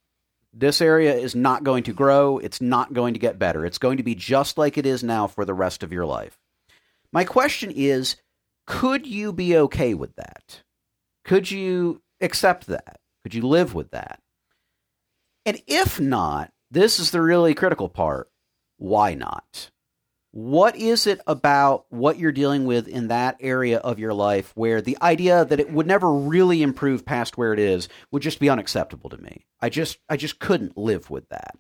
This 0.52 0.80
area 0.80 1.14
is 1.14 1.34
not 1.34 1.64
going 1.64 1.84
to 1.84 1.92
grow. 1.92 2.38
It's 2.38 2.60
not 2.60 2.92
going 2.92 3.14
to 3.14 3.20
get 3.20 3.38
better. 3.38 3.64
It's 3.64 3.78
going 3.78 3.96
to 3.98 4.02
be 4.02 4.14
just 4.14 4.58
like 4.58 4.76
it 4.76 4.84
is 4.84 5.02
now 5.02 5.26
for 5.26 5.44
the 5.44 5.54
rest 5.54 5.82
of 5.82 5.92
your 5.92 6.04
life. 6.04 6.38
My 7.12 7.24
question 7.24 7.70
is 7.70 8.16
could 8.66 9.06
you 9.06 9.32
be 9.32 9.56
okay 9.56 9.94
with 9.94 10.14
that? 10.16 10.62
Could 11.24 11.50
you 11.50 12.02
accept 12.20 12.66
that? 12.68 12.98
Could 13.22 13.34
you 13.34 13.42
live 13.42 13.74
with 13.74 13.90
that? 13.90 14.20
And 15.44 15.60
if 15.66 16.00
not, 16.00 16.52
this 16.70 16.98
is 16.98 17.10
the 17.10 17.20
really 17.20 17.54
critical 17.54 17.88
part. 17.88 18.30
Why 18.78 19.14
not? 19.14 19.70
What 20.30 20.76
is 20.76 21.06
it 21.06 21.20
about 21.26 21.84
what 21.90 22.18
you're 22.18 22.32
dealing 22.32 22.64
with 22.64 22.88
in 22.88 23.08
that 23.08 23.36
area 23.40 23.78
of 23.78 23.98
your 23.98 24.14
life 24.14 24.50
where 24.54 24.80
the 24.80 24.96
idea 25.02 25.44
that 25.44 25.60
it 25.60 25.70
would 25.70 25.86
never 25.86 26.10
really 26.10 26.62
improve 26.62 27.04
past 27.04 27.36
where 27.36 27.52
it 27.52 27.58
is 27.58 27.88
would 28.10 28.22
just 28.22 28.40
be 28.40 28.48
unacceptable 28.48 29.10
to 29.10 29.18
me? 29.18 29.44
I 29.60 29.68
just 29.68 29.98
I 30.08 30.16
just 30.16 30.38
couldn't 30.38 30.78
live 30.78 31.10
with 31.10 31.28
that. 31.28 31.56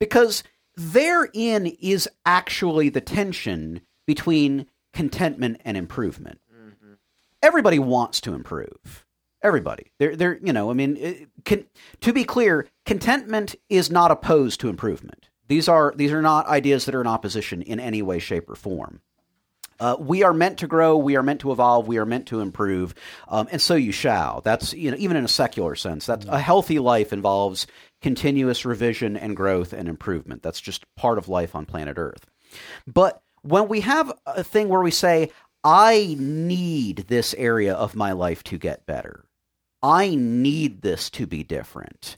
Because 0.00 0.42
therein 0.74 1.66
is 1.66 2.08
actually 2.24 2.88
the 2.88 3.02
tension 3.02 3.82
between 4.06 4.66
contentment 4.94 5.60
and 5.64 5.76
improvement. 5.76 6.40
Everybody 7.42 7.78
wants 7.78 8.22
to 8.22 8.32
improve. 8.32 9.04
Everybody. 9.42 9.92
They're, 9.98 10.16
they're 10.16 10.38
you 10.42 10.54
know, 10.54 10.70
I 10.70 10.72
mean, 10.72 10.96
it, 10.96 11.28
can, 11.44 11.66
to 12.00 12.14
be 12.14 12.24
clear, 12.24 12.66
contentment 12.86 13.54
is 13.68 13.90
not 13.90 14.10
opposed 14.10 14.60
to 14.60 14.70
improvement. 14.70 15.28
These 15.48 15.68
are 15.68 15.92
these 15.94 16.10
are 16.10 16.22
not 16.22 16.46
ideas 16.46 16.86
that 16.86 16.94
are 16.94 17.02
in 17.02 17.06
opposition 17.06 17.60
in 17.60 17.78
any 17.78 18.00
way, 18.00 18.18
shape, 18.18 18.48
or 18.48 18.54
form. 18.54 19.02
Uh, 19.78 19.96
we 19.98 20.22
are 20.22 20.32
meant 20.32 20.58
to 20.58 20.66
grow. 20.66 20.96
We 20.96 21.16
are 21.16 21.22
meant 21.22 21.40
to 21.40 21.52
evolve. 21.52 21.86
We 21.86 21.98
are 21.98 22.06
meant 22.06 22.26
to 22.28 22.40
improve, 22.40 22.94
um, 23.28 23.48
and 23.50 23.60
so 23.60 23.74
you 23.74 23.92
shall. 23.92 24.40
That's 24.40 24.72
you 24.72 24.90
know 24.90 24.96
even 24.98 25.18
in 25.18 25.24
a 25.24 25.28
secular 25.28 25.74
sense. 25.74 26.06
That's 26.06 26.24
a 26.24 26.38
healthy 26.38 26.78
life 26.78 27.12
involves 27.12 27.66
continuous 28.00 28.64
revision 28.64 29.18
and 29.18 29.36
growth 29.36 29.74
and 29.74 29.86
improvement. 29.86 30.42
That's 30.42 30.60
just 30.60 30.86
part 30.96 31.18
of 31.18 31.28
life 31.28 31.54
on 31.54 31.66
planet 31.66 31.98
Earth. 31.98 32.24
But 32.86 33.20
when 33.44 33.68
we 33.68 33.80
have 33.80 34.12
a 34.26 34.42
thing 34.42 34.68
where 34.68 34.82
we 34.82 34.90
say, 34.90 35.30
"I 35.62 36.16
need 36.18 37.06
this 37.08 37.34
area 37.34 37.74
of 37.74 37.94
my 37.94 38.12
life 38.12 38.42
to 38.44 38.58
get 38.58 38.86
better," 38.86 39.24
I 39.82 40.14
need 40.14 40.82
this 40.82 41.10
to 41.10 41.26
be 41.26 41.42
different 41.44 42.16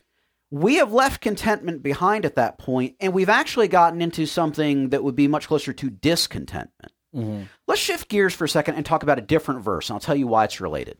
we 0.51 0.77
have 0.77 0.93
left 0.93 1.21
contentment 1.21 1.83
behind 1.83 2.25
at 2.25 2.37
that 2.37 2.59
point, 2.59 2.95
and 3.01 3.13
we've 3.13 3.29
actually 3.29 3.69
gotten 3.69 4.01
into 4.01 4.27
something 4.27 4.91
that 4.91 5.03
would 5.03 5.17
be 5.17 5.29
much 5.29 5.49
closer 5.49 5.73
to 5.73 5.91
discontentment. 5.91 6.93
Mm-hmm. 7.15 7.43
Let's 7.67 7.81
shift 7.81 8.09
gears 8.09 8.35
for 8.35 8.45
a 8.45 8.49
second 8.49 8.77
and 8.77 8.87
talk 8.87 9.03
about 9.03 9.19
a 9.19 9.23
different 9.23 9.63
verse, 9.63 9.89
and 9.89 9.95
I'll 9.95 10.01
tell 10.01 10.17
you 10.17 10.27
why 10.27 10.45
it's 10.45 10.61
related. 10.61 10.99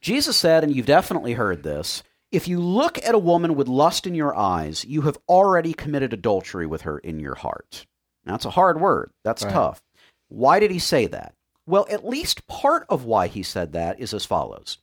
Jesus 0.00 0.36
said, 0.36 0.64
and 0.64 0.74
you've 0.74 0.86
definitely 0.86 1.34
heard 1.34 1.62
this 1.62 2.02
if 2.32 2.48
you 2.48 2.60
look 2.60 2.98
at 2.98 3.14
a 3.14 3.18
woman 3.18 3.54
with 3.54 3.68
lust 3.68 4.06
in 4.06 4.14
your 4.14 4.36
eyes, 4.36 4.84
you 4.84 5.02
have 5.02 5.18
already 5.28 5.72
committed 5.72 6.12
adultery 6.12 6.66
with 6.66 6.82
her 6.82 6.98
in 6.98 7.20
your 7.20 7.36
heart. 7.36 7.86
Now, 8.26 8.32
that's 8.32 8.44
a 8.44 8.50
hard 8.50 8.80
word. 8.80 9.12
That's 9.22 9.44
right. 9.44 9.52
tough. 9.52 9.82
Why 10.28 10.58
did 10.60 10.70
he 10.70 10.78
say 10.78 11.06
that? 11.06 11.34
Well, 11.66 11.86
at 11.90 12.06
least 12.06 12.46
part 12.46 12.86
of 12.88 13.04
why 13.04 13.26
he 13.28 13.42
said 13.42 13.72
that 13.72 14.00
is 14.00 14.12
as 14.12 14.24
follows 14.24 14.78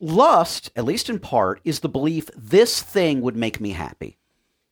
Lust, 0.00 0.70
at 0.76 0.84
least 0.84 1.08
in 1.08 1.18
part, 1.18 1.60
is 1.64 1.80
the 1.80 1.88
belief 1.88 2.30
this 2.36 2.82
thing 2.82 3.22
would 3.22 3.36
make 3.36 3.60
me 3.60 3.70
happy. 3.70 4.18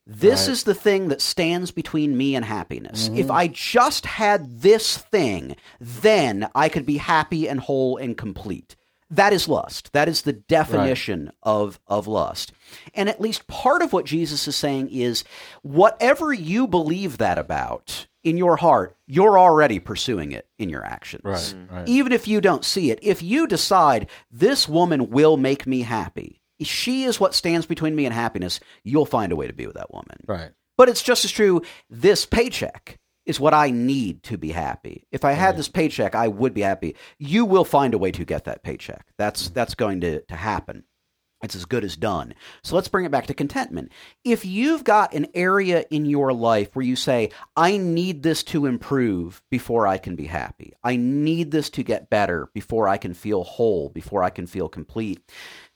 This 0.07 0.47
right. 0.47 0.51
is 0.51 0.63
the 0.63 0.75
thing 0.75 1.07
that 1.07 1.21
stands 1.21 1.71
between 1.71 2.15
me 2.15 2.35
and 2.35 2.45
happiness. 2.45 3.09
Mm-hmm. 3.09 3.17
If 3.17 3.31
I 3.31 3.47
just 3.47 4.05
had 4.05 4.61
this 4.61 4.99
thing, 4.99 5.55
then 5.79 6.47
I 6.53 6.69
could 6.69 6.85
be 6.85 6.97
happy 6.97 7.49
and 7.49 7.59
whole 7.59 7.97
and 7.97 8.15
complete. 8.15 8.75
That 9.09 9.33
is 9.33 9.47
lust. 9.47 9.93
That 9.93 10.07
is 10.07 10.23
the 10.23 10.33
definition 10.33 11.25
right. 11.25 11.33
of, 11.43 11.79
of 11.87 12.07
lust. 12.07 12.53
And 12.93 13.07
at 13.07 13.21
least 13.21 13.47
part 13.47 13.81
of 13.81 13.93
what 13.93 14.05
Jesus 14.05 14.47
is 14.47 14.55
saying 14.55 14.89
is 14.89 15.23
whatever 15.61 16.33
you 16.33 16.67
believe 16.67 17.17
that 17.17 17.37
about, 17.37 18.07
in 18.25 18.37
your 18.37 18.57
heart, 18.57 18.97
you're 19.05 19.37
already 19.37 19.79
pursuing 19.79 20.31
it 20.31 20.47
in 20.57 20.67
your 20.67 20.83
actions. 20.83 21.23
Right, 21.23 21.37
mm-hmm. 21.37 21.75
right. 21.75 21.87
Even 21.87 22.11
if 22.11 22.27
you 22.27 22.41
don't 22.41 22.65
see 22.65 22.89
it. 22.89 22.97
If 23.03 23.21
you 23.21 23.45
decide, 23.45 24.09
this 24.31 24.67
woman 24.67 25.11
will 25.11 25.37
make 25.37 25.67
me 25.67 25.81
happy, 25.81 26.41
she 26.59 27.03
is 27.03 27.19
what 27.19 27.35
stands 27.35 27.67
between 27.67 27.95
me 27.95 28.05
and 28.05 28.13
happiness, 28.13 28.59
you'll 28.83 29.05
find 29.05 29.31
a 29.31 29.35
way 29.35 29.45
to 29.45 29.53
be 29.53 29.67
with 29.67 29.75
that 29.75 29.93
woman. 29.93 30.17
Right. 30.25 30.51
But 30.75 30.89
it's 30.89 31.03
just 31.03 31.23
as 31.23 31.31
true, 31.31 31.61
this 31.89 32.25
paycheck 32.25 32.97
is 33.25 33.39
what 33.39 33.53
I 33.53 33.71
need 33.71 34.23
to 34.23 34.37
be 34.37 34.51
happy. 34.51 35.07
If 35.11 35.25
I 35.25 35.31
had 35.31 35.47
right. 35.47 35.57
this 35.57 35.69
paycheck, 35.69 36.15
I 36.15 36.27
would 36.27 36.53
be 36.53 36.61
happy. 36.61 36.95
You 37.17 37.45
will 37.45 37.65
find 37.65 37.93
a 37.93 37.97
way 37.97 38.11
to 38.11 38.25
get 38.25 38.45
that 38.45 38.63
paycheck. 38.63 39.07
That's 39.17 39.49
mm. 39.49 39.53
that's 39.53 39.75
going 39.75 40.01
to, 40.01 40.21
to 40.21 40.35
happen. 40.35 40.83
It's 41.43 41.55
as 41.55 41.65
good 41.65 41.83
as 41.83 41.95
done. 41.95 42.33
So 42.63 42.75
let's 42.75 42.87
bring 42.87 43.05
it 43.05 43.11
back 43.11 43.27
to 43.27 43.33
contentment. 43.33 43.91
If 44.23 44.45
you've 44.45 44.83
got 44.83 45.13
an 45.13 45.27
area 45.35 45.85
in 45.91 46.05
your 46.05 46.33
life 46.33 46.75
where 46.75 46.85
you 46.85 46.95
say, 46.95 47.29
I 47.55 47.77
need 47.77 48.23
this 48.23 48.41
to 48.43 48.65
improve 48.65 49.43
before 49.51 49.85
I 49.85 49.97
can 49.97 50.15
be 50.15 50.25
happy, 50.25 50.73
I 50.83 50.95
need 50.95 51.51
this 51.51 51.69
to 51.71 51.83
get 51.83 52.09
better 52.09 52.49
before 52.53 52.87
I 52.87 52.97
can 52.97 53.13
feel 53.13 53.43
whole, 53.43 53.89
before 53.89 54.23
I 54.23 54.29
can 54.29 54.47
feel 54.47 54.69
complete, 54.69 55.21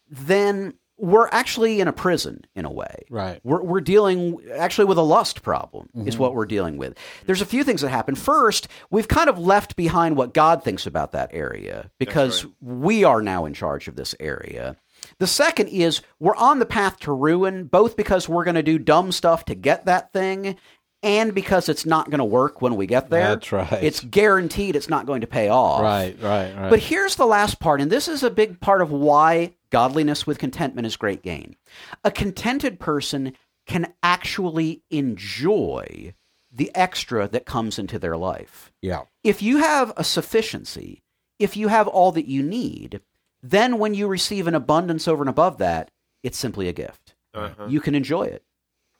then 0.09 0.73
we're 0.99 1.29
actually 1.29 1.79
in 1.79 1.87
a 1.87 1.93
prison 1.93 2.45
in 2.55 2.65
a 2.65 2.71
way. 2.71 3.05
Right. 3.09 3.39
We're, 3.43 3.61
we're 3.61 3.81
dealing 3.81 4.39
actually 4.53 4.85
with 4.85 4.97
a 4.97 5.03
lust 5.03 5.41
problem, 5.41 5.89
mm-hmm. 5.95 6.07
is 6.07 6.17
what 6.17 6.35
we're 6.35 6.45
dealing 6.45 6.77
with. 6.77 6.97
There's 7.25 7.41
a 7.41 7.45
few 7.45 7.63
things 7.63 7.81
that 7.81 7.89
happen. 7.89 8.15
First, 8.15 8.67
we've 8.89 9.07
kind 9.07 9.29
of 9.29 9.39
left 9.39 9.75
behind 9.75 10.17
what 10.17 10.33
God 10.33 10.63
thinks 10.63 10.85
about 10.85 11.13
that 11.13 11.29
area 11.33 11.89
because 11.97 12.43
right. 12.43 12.53
we 12.61 13.03
are 13.03 13.21
now 13.21 13.45
in 13.45 13.53
charge 13.53 13.87
of 13.87 13.95
this 13.95 14.13
area. 14.19 14.75
The 15.19 15.27
second 15.27 15.69
is 15.69 16.01
we're 16.19 16.35
on 16.35 16.59
the 16.59 16.65
path 16.65 16.99
to 17.01 17.13
ruin, 17.13 17.65
both 17.65 17.95
because 17.95 18.27
we're 18.27 18.43
going 18.43 18.55
to 18.55 18.63
do 18.63 18.77
dumb 18.77 19.11
stuff 19.11 19.45
to 19.45 19.55
get 19.55 19.85
that 19.85 20.11
thing 20.11 20.57
and 21.01 21.33
because 21.33 21.69
it's 21.69 21.85
not 21.85 22.09
going 22.09 22.19
to 22.19 22.25
work 22.25 22.61
when 22.61 22.75
we 22.75 22.85
get 22.85 23.09
there. 23.09 23.35
That's 23.35 23.51
right. 23.51 23.71
It's 23.81 24.01
guaranteed 24.01 24.75
it's 24.75 24.89
not 24.89 25.05
going 25.05 25.21
to 25.21 25.27
pay 25.27 25.47
off. 25.47 25.81
Right, 25.81 26.17
right, 26.21 26.53
right. 26.53 26.69
But 26.69 26.79
here's 26.79 27.15
the 27.15 27.25
last 27.25 27.59
part, 27.59 27.79
and 27.79 27.89
this 27.89 28.09
is 28.09 28.23
a 28.23 28.29
big 28.29 28.59
part 28.59 28.81
of 28.81 28.91
why 28.91 29.53
godliness 29.72 30.26
with 30.26 30.39
contentment 30.39 30.86
is 30.86 30.97
great 30.97 31.22
gain. 31.22 31.55
A 32.03 32.11
contented 32.11 32.80
person 32.80 33.34
can 33.65 33.93
actually 34.01 34.82
enjoy 34.89 36.13
the 36.51 36.72
extra 36.76 37.28
that 37.28 37.45
comes 37.45 37.78
into 37.78 37.99
their 37.99 38.17
life. 38.17 38.72
Yeah. 38.82 39.03
If 39.24 39.41
you 39.41 39.57
have 39.57 39.93
a 39.95 40.03
sufficiency, 40.03 41.03
if 41.38 41.55
you 41.55 41.67
have 41.67 41.88
all 41.88 42.11
that 42.13 42.28
you 42.28 42.41
need, 42.41 43.01
then, 43.41 43.78
when 43.78 43.93
you 43.93 44.07
receive 44.07 44.47
an 44.47 44.55
abundance 44.55 45.07
over 45.07 45.24
and 45.24 45.30
above 45.30 45.59
that, 45.59 45.91
it's 46.24 46.38
simply 46.38 46.67
a 46.67 46.74
gift. 46.74 47.15
Uh-huh. 47.34 47.67
You 47.67 47.80
can 47.80 47.95
enjoy 47.95 48.24
it. 48.24 48.43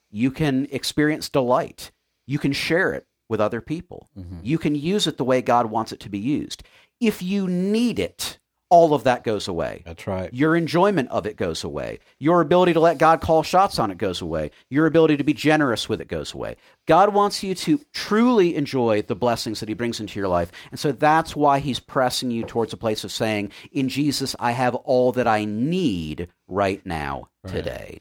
You 0.10 0.32
can 0.32 0.68
experience 0.72 1.28
delight. 1.28 1.92
You 2.26 2.40
can 2.40 2.54
share 2.54 2.94
it 2.94 3.06
with 3.28 3.42
other 3.42 3.60
people. 3.60 4.10
Mm-hmm. 4.18 4.40
You 4.42 4.58
can 4.58 4.76
use 4.76 5.08
it 5.08 5.18
the 5.18 5.26
way 5.26 5.42
God 5.42 5.66
wants 5.66 5.92
it 5.92 6.00
to 6.02 6.10
be 6.10 6.20
used. 6.20 6.64
If 7.02 7.22
you 7.22 7.48
need 7.48 8.00
it, 8.00 8.39
all 8.70 8.94
of 8.94 9.04
that 9.04 9.24
goes 9.24 9.48
away. 9.48 9.82
That's 9.86 10.06
right. 10.06 10.32
Your 10.34 10.56
enjoyment 10.56 11.10
of 11.10 11.26
it 11.26 11.38
goes 11.38 11.64
away. 11.64 12.00
Your 12.20 12.40
ability 12.42 12.74
to 12.74 12.80
let 12.80 13.00
God 13.00 13.20
call 13.20 13.42
shots 13.42 13.80
on 13.80 13.90
it 13.90 13.98
goes 13.98 14.22
away. 14.22 14.52
Your 14.70 14.86
ability 14.86 15.18
to 15.18 15.24
be 15.24 15.34
generous 15.34 15.90
with 15.90 16.02
it 16.02 16.08
goes 16.08 16.34
away. 16.34 16.56
God 16.86 17.14
wants 17.14 17.42
you 17.44 17.56
to 17.56 17.80
truly 17.94 18.56
enjoy 18.56 19.02
the 19.02 19.16
blessings 19.16 19.60
that 19.60 19.70
He 19.70 19.76
brings 19.76 20.00
into 20.00 20.20
your 20.20 20.28
life. 20.28 20.52
And 20.70 20.80
so 20.80 20.92
that's 20.92 21.36
why 21.36 21.60
He's 21.60 21.80
pressing 21.80 22.30
you 22.30 22.44
towards 22.44 22.72
a 22.72 22.78
place 22.78 23.04
of 23.04 23.12
saying, 23.12 23.52
In 23.72 23.90
Jesus, 23.90 24.36
I 24.40 24.52
have 24.52 24.76
all 24.76 25.12
that 25.14 25.28
I 25.28 25.46
need 25.46 26.28
right 26.48 26.86
now, 26.86 27.30
right. 27.44 27.54
today. 27.54 28.00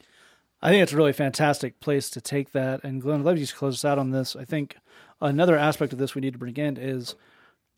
I 0.61 0.69
think 0.69 0.83
it's 0.83 0.93
a 0.93 0.97
really 0.97 1.13
fantastic 1.13 1.79
place 1.79 2.09
to 2.11 2.21
take 2.21 2.51
that. 2.51 2.83
And 2.83 3.01
Glenn, 3.01 3.21
I'd 3.21 3.25
love 3.25 3.37
you 3.37 3.45
to 3.45 3.55
close 3.55 3.75
us 3.75 3.85
out 3.85 3.97
on 3.97 4.11
this. 4.11 4.35
I 4.35 4.45
think 4.45 4.75
another 5.21 5.57
aspect 5.57 5.93
of 5.93 5.99
this 5.99 6.13
we 6.13 6.21
need 6.21 6.33
to 6.33 6.39
bring 6.39 6.57
in 6.57 6.77
is 6.77 7.15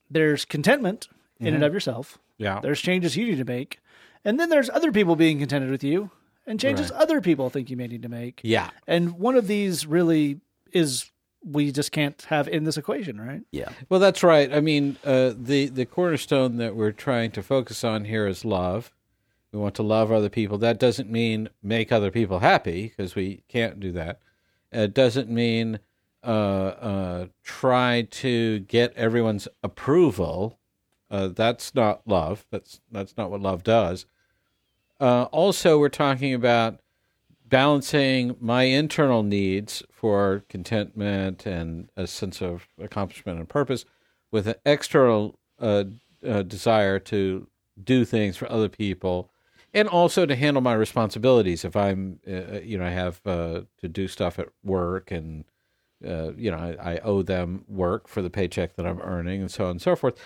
there's 0.10 0.44
contentment 0.46 1.08
in 1.40 1.48
mm-hmm. 1.48 1.56
and 1.56 1.64
of 1.64 1.74
yourself 1.74 2.18
yeah. 2.42 2.60
There's 2.62 2.82
changes 2.82 3.16
you 3.16 3.26
need 3.26 3.38
to 3.38 3.46
make. 3.46 3.80
And 4.26 4.40
then 4.40 4.50
there's 4.50 4.70
other 4.70 4.92
people 4.92 5.16
being 5.16 5.40
contented 5.40 5.72
with 5.72 5.84
you 5.84 6.12
and 6.46 6.60
changes 6.60 6.92
right. 6.92 7.02
other 7.02 7.22
people 7.22 7.50
think 7.50 7.70
you 7.70 7.78
may 7.78 7.88
need 7.88 8.04
to 8.04 8.10
make. 8.10 8.42
Yeah. 8.44 8.70
And 8.88 9.14
one 9.14 9.36
of 9.36 9.48
these 9.48 9.86
really 9.86 10.42
is 10.72 11.12
we 11.44 11.72
just 11.72 11.92
can't 11.92 12.22
have 12.24 12.48
in 12.48 12.64
this 12.64 12.78
equation, 12.78 13.20
right? 13.20 13.42
Yeah. 13.52 13.70
Well, 13.90 14.00
that's 14.00 14.24
right. 14.24 14.54
I 14.54 14.60
mean, 14.62 14.98
uh, 15.04 15.34
the 15.36 15.68
the 15.68 15.86
cornerstone 15.86 16.58
that 16.58 16.76
we're 16.76 16.92
trying 16.92 17.32
to 17.32 17.44
focus 17.44 17.84
on 17.84 18.06
here 18.06 18.28
is 18.28 18.46
love. 18.46 18.92
We 19.52 19.60
want 19.60 19.76
to 19.76 19.84
love 19.84 20.12
other 20.12 20.30
people. 20.30 20.58
That 20.60 20.80
doesn't 20.80 21.10
mean 21.10 21.50
make 21.62 21.92
other 21.92 22.12
people 22.12 22.40
happy 22.40 22.94
because 22.96 23.16
we 23.16 23.44
can't 23.50 23.80
do 23.80 23.92
that. 23.94 24.20
It 24.72 24.94
doesn't 24.94 25.30
mean 25.30 25.80
uh, 26.24 26.28
uh, 26.28 27.26
try 27.44 28.08
to 28.12 28.60
get 28.60 28.94
everyone's 28.96 29.48
approval 29.64 30.60
uh, 31.12 31.28
that's 31.28 31.76
not 31.76 32.08
love. 32.08 32.46
That's 32.50 32.80
that's 32.92 33.18
not 33.18 33.30
what 33.30 33.42
love 33.42 33.64
does. 33.64 34.06
Uh, 35.00 35.24
also, 35.32 35.78
we're 35.78 35.90
talking 35.90 36.34
about 36.34 36.80
balancing 37.46 38.38
my 38.40 38.64
internal 38.64 39.24
needs 39.24 39.84
for 39.92 40.44
contentment 40.48 41.46
and 41.46 41.90
a 41.98 42.08
sense 42.08 42.42
of 42.42 42.70
accomplishment 42.80 43.40
and 43.40 43.50
purpose 43.50 43.84
with 44.32 44.48
an 44.48 44.56
external 44.66 45.38
uh, 45.60 45.84
uh 46.26 46.44
desire 46.44 46.98
to 46.98 47.48
do 47.84 48.06
things 48.06 48.38
for 48.38 48.50
other 48.50 48.70
people, 48.70 49.30
and 49.74 49.90
also 49.90 50.26
to 50.26 50.36
handle 50.36 50.62
my 50.62 50.74
responsibilities. 50.74 51.66
If 51.66 51.76
I'm, 51.76 52.20
uh, 52.28 52.60
you 52.62 52.78
know, 52.78 52.86
I 52.86 52.90
have 52.90 53.20
uh, 53.26 53.62
to 53.80 53.88
do 53.90 54.08
stuff 54.08 54.40
at 54.40 54.48
work, 54.64 55.12
and 55.12 55.44
uh, 56.08 56.32
you 56.38 56.52
know, 56.52 56.58
I, 56.58 56.94
I 56.94 57.00
owe 57.00 57.22
them 57.22 57.66
work 57.68 58.08
for 58.08 58.22
the 58.22 58.30
paycheck 58.30 58.76
that 58.76 58.86
I'm 58.86 59.02
earning, 59.02 59.42
and 59.42 59.52
so 59.52 59.66
on 59.66 59.72
and 59.72 59.82
so 59.82 59.96
forth. 59.96 60.18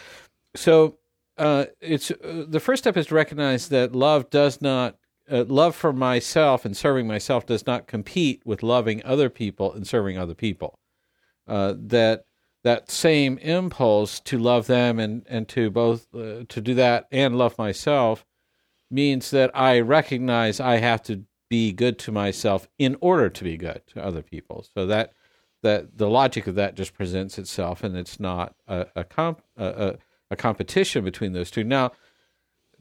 So 0.55 0.97
uh, 1.37 1.65
it's 1.81 2.11
uh, 2.11 2.45
the 2.47 2.59
first 2.59 2.83
step 2.83 2.97
is 2.97 3.07
to 3.07 3.15
recognize 3.15 3.69
that 3.69 3.95
love 3.95 4.29
does 4.29 4.61
not 4.61 4.97
uh, 5.29 5.43
love 5.47 5.75
for 5.75 5.91
myself 5.91 6.65
and 6.65 6.75
serving 6.75 7.07
myself 7.07 7.45
does 7.45 7.65
not 7.65 7.87
compete 7.87 8.41
with 8.45 8.63
loving 8.63 9.03
other 9.03 9.29
people 9.29 9.73
and 9.73 9.87
serving 9.87 10.17
other 10.17 10.35
people. 10.35 10.79
Uh, 11.47 11.73
that 11.77 12.25
that 12.63 12.89
same 12.89 13.37
impulse 13.39 14.19
to 14.19 14.39
love 14.39 14.67
them 14.67 14.99
and 14.99 15.25
and 15.27 15.47
to 15.49 15.69
both 15.69 16.07
uh, 16.15 16.43
to 16.47 16.61
do 16.61 16.73
that 16.73 17.07
and 17.11 17.37
love 17.37 17.57
myself 17.57 18.25
means 18.89 19.31
that 19.31 19.51
I 19.53 19.79
recognize 19.79 20.59
I 20.59 20.77
have 20.77 21.03
to 21.03 21.25
be 21.49 21.71
good 21.71 21.99
to 21.99 22.11
myself 22.11 22.67
in 22.79 22.97
order 23.01 23.29
to 23.29 23.43
be 23.43 23.57
good 23.57 23.81
to 23.87 24.03
other 24.03 24.21
people. 24.21 24.65
So 24.73 24.87
that 24.87 25.13
that 25.61 25.97
the 25.97 26.09
logic 26.09 26.47
of 26.47 26.55
that 26.55 26.75
just 26.75 26.93
presents 26.93 27.37
itself, 27.37 27.83
and 27.83 27.95
it's 27.97 28.19
not 28.19 28.55
a 28.67 28.87
a, 28.95 29.03
comp, 29.03 29.41
a, 29.57 29.65
a 29.65 29.95
competition 30.35 31.03
between 31.03 31.33
those 31.33 31.51
two. 31.51 31.63
Now, 31.63 31.91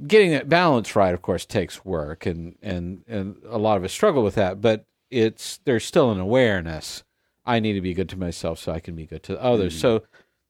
getting 0.07 0.30
that 0.32 0.49
balance 0.49 0.97
right, 0.97 1.14
of 1.14 1.22
course, 1.22 1.45
takes 1.45 1.84
work, 1.84 2.26
and 2.26 2.57
and 2.62 3.05
and 3.07 3.36
a 3.49 3.59
lot 3.59 3.76
of 3.76 3.84
us 3.84 3.92
struggle 3.92 4.22
with 4.22 4.34
that. 4.36 4.61
But 4.61 4.86
it's 5.11 5.59
there's 5.64 5.84
still 5.84 6.11
an 6.11 6.20
awareness. 6.20 7.05
I 7.45 7.61
need 7.61 7.74
to 7.74 7.80
be 7.80 7.95
good 7.95 8.09
to 8.11 8.18
myself 8.18 8.59
so 8.59 8.72
I 8.72 8.80
can 8.80 8.97
be 8.97 9.07
good 9.07 9.22
to 9.24 9.40
others. 9.42 9.74
Mm-hmm. 9.74 9.80
So, 9.80 10.03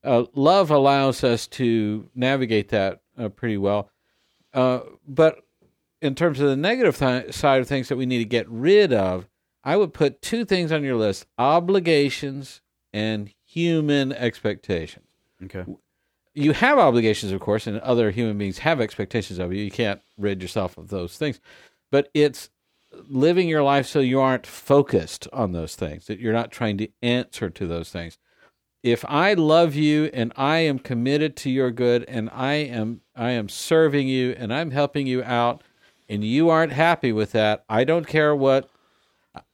uh, 0.04 0.24
love 0.34 0.70
allows 0.70 1.24
us 1.24 1.46
to 1.48 2.08
navigate 2.14 2.68
that 2.68 3.00
uh, 3.18 3.28
pretty 3.30 3.56
well. 3.56 3.90
Uh, 4.52 4.80
but 5.06 5.40
in 6.00 6.14
terms 6.14 6.38
of 6.38 6.48
the 6.48 6.56
negative 6.56 6.96
th- 6.96 7.34
side 7.34 7.60
of 7.60 7.66
things 7.66 7.88
that 7.88 7.96
we 7.96 8.06
need 8.06 8.18
to 8.18 8.24
get 8.24 8.48
rid 8.48 8.92
of, 8.92 9.26
I 9.64 9.76
would 9.76 9.92
put 9.92 10.22
two 10.22 10.44
things 10.44 10.70
on 10.70 10.84
your 10.84 10.96
list: 10.96 11.26
obligations 11.38 12.60
and 12.92 13.32
human 13.44 14.12
expectations. 14.12 15.08
Okay 15.42 15.64
you 16.34 16.52
have 16.52 16.78
obligations, 16.78 17.32
of 17.32 17.40
course, 17.40 17.66
and 17.66 17.78
other 17.80 18.10
human 18.10 18.36
beings 18.36 18.58
have 18.58 18.80
expectations 18.80 19.38
of 19.38 19.52
you. 19.52 19.62
You 19.62 19.70
can't 19.70 20.00
rid 20.18 20.42
yourself 20.42 20.76
of 20.76 20.88
those 20.88 21.16
things. 21.16 21.40
But 21.90 22.10
it's 22.12 22.50
living 23.08 23.48
your 23.48 23.62
life 23.62 23.86
so 23.86 24.00
you 24.00 24.20
aren't 24.20 24.46
focused 24.46 25.28
on 25.32 25.52
those 25.52 25.76
things, 25.76 26.06
that 26.06 26.18
you're 26.18 26.32
not 26.32 26.50
trying 26.50 26.78
to 26.78 26.88
answer 27.02 27.50
to 27.50 27.66
those 27.66 27.90
things. 27.90 28.18
If 28.82 29.04
I 29.08 29.34
love 29.34 29.74
you 29.74 30.10
and 30.12 30.32
I 30.36 30.58
am 30.58 30.78
committed 30.78 31.36
to 31.38 31.50
your 31.50 31.70
good 31.70 32.04
and 32.06 32.28
I 32.30 32.54
am 32.54 33.00
I 33.16 33.30
am 33.30 33.48
serving 33.48 34.08
you 34.08 34.34
and 34.36 34.52
I'm 34.52 34.72
helping 34.72 35.06
you 35.06 35.22
out 35.22 35.62
and 36.08 36.22
you 36.22 36.50
aren't 36.50 36.72
happy 36.72 37.12
with 37.12 37.32
that, 37.32 37.64
I 37.68 37.84
don't 37.84 38.06
care 38.06 38.36
what 38.36 38.68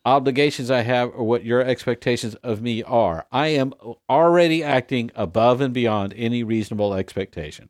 obligations 0.05 0.71
I 0.71 0.83
have 0.83 1.11
or 1.15 1.25
what 1.25 1.45
your 1.45 1.61
expectations 1.61 2.35
of 2.37 2.63
me 2.63 2.83
are. 2.83 3.27
I 3.31 3.49
am 3.49 3.75
already 4.09 4.65
acting 4.65 5.11
above 5.15 5.61
and 5.61 5.75
beyond 5.75 6.15
any 6.17 6.43
reasonable 6.43 6.95
expectation. 6.95 7.69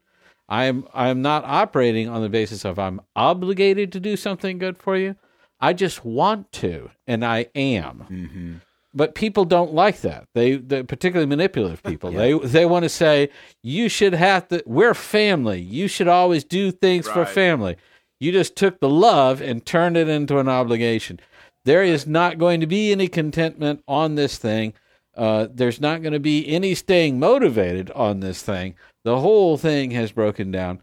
I 0.49 0.64
am 0.64 0.87
I 0.93 1.09
am 1.09 1.22
not 1.22 1.45
operating 1.45 2.09
on 2.09 2.22
the 2.22 2.28
basis 2.28 2.64
of 2.64 2.78
I'm 2.78 3.01
obligated 3.14 3.93
to 3.93 4.01
do 4.01 4.16
something 4.16 4.59
good 4.59 4.76
for 4.76 4.97
you. 4.97 5.16
I 5.61 5.72
just 5.72 6.05
want 6.05 6.51
to, 6.53 6.91
and 7.07 7.24
I 7.24 7.47
am. 7.55 8.07
Mm-hmm. 8.11 8.55
But 8.93 9.14
people 9.14 9.45
don't 9.45 9.72
like 9.72 10.01
that. 10.01 10.26
They, 10.35 10.59
particularly 10.59 11.26
manipulative 11.26 11.83
people. 11.85 12.12
yeah. 12.12 12.18
They 12.18 12.39
they 12.39 12.66
want 12.66 12.83
to 12.85 12.89
say 12.89 13.31
you 13.62 13.89
should 13.89 14.14
have 14.14 14.49
to. 14.49 14.62
We're 14.66 14.95
family. 14.95 15.61
You 15.61 15.87
should 15.87 16.09
always 16.09 16.43
do 16.43 16.72
things 16.72 17.07
right. 17.07 17.14
for 17.14 17.24
family. 17.24 17.76
You 18.18 18.33
just 18.33 18.57
took 18.57 18.81
the 18.81 18.89
love 18.89 19.41
and 19.41 19.64
turned 19.64 19.97
it 19.97 20.09
into 20.09 20.39
an 20.39 20.49
obligation. 20.49 21.20
There 21.65 21.83
is 21.83 22.07
not 22.07 22.39
going 22.39 22.61
to 22.61 22.67
be 22.67 22.93
any 22.93 23.09
contentment 23.09 23.83
on 23.87 24.15
this 24.15 24.39
thing. 24.39 24.75
Uh, 25.15 25.49
there's 25.53 25.81
not 25.81 26.03
going 26.03 26.13
to 26.13 26.21
be 26.21 26.49
any 26.49 26.75
staying 26.75 27.19
motivated 27.19 27.91
on 27.91 28.21
this 28.21 28.43
thing. 28.43 28.75
The 29.05 29.21
whole 29.21 29.59
thing 29.59 29.91
has 29.91 30.13
broken 30.13 30.51
down. 30.51 30.83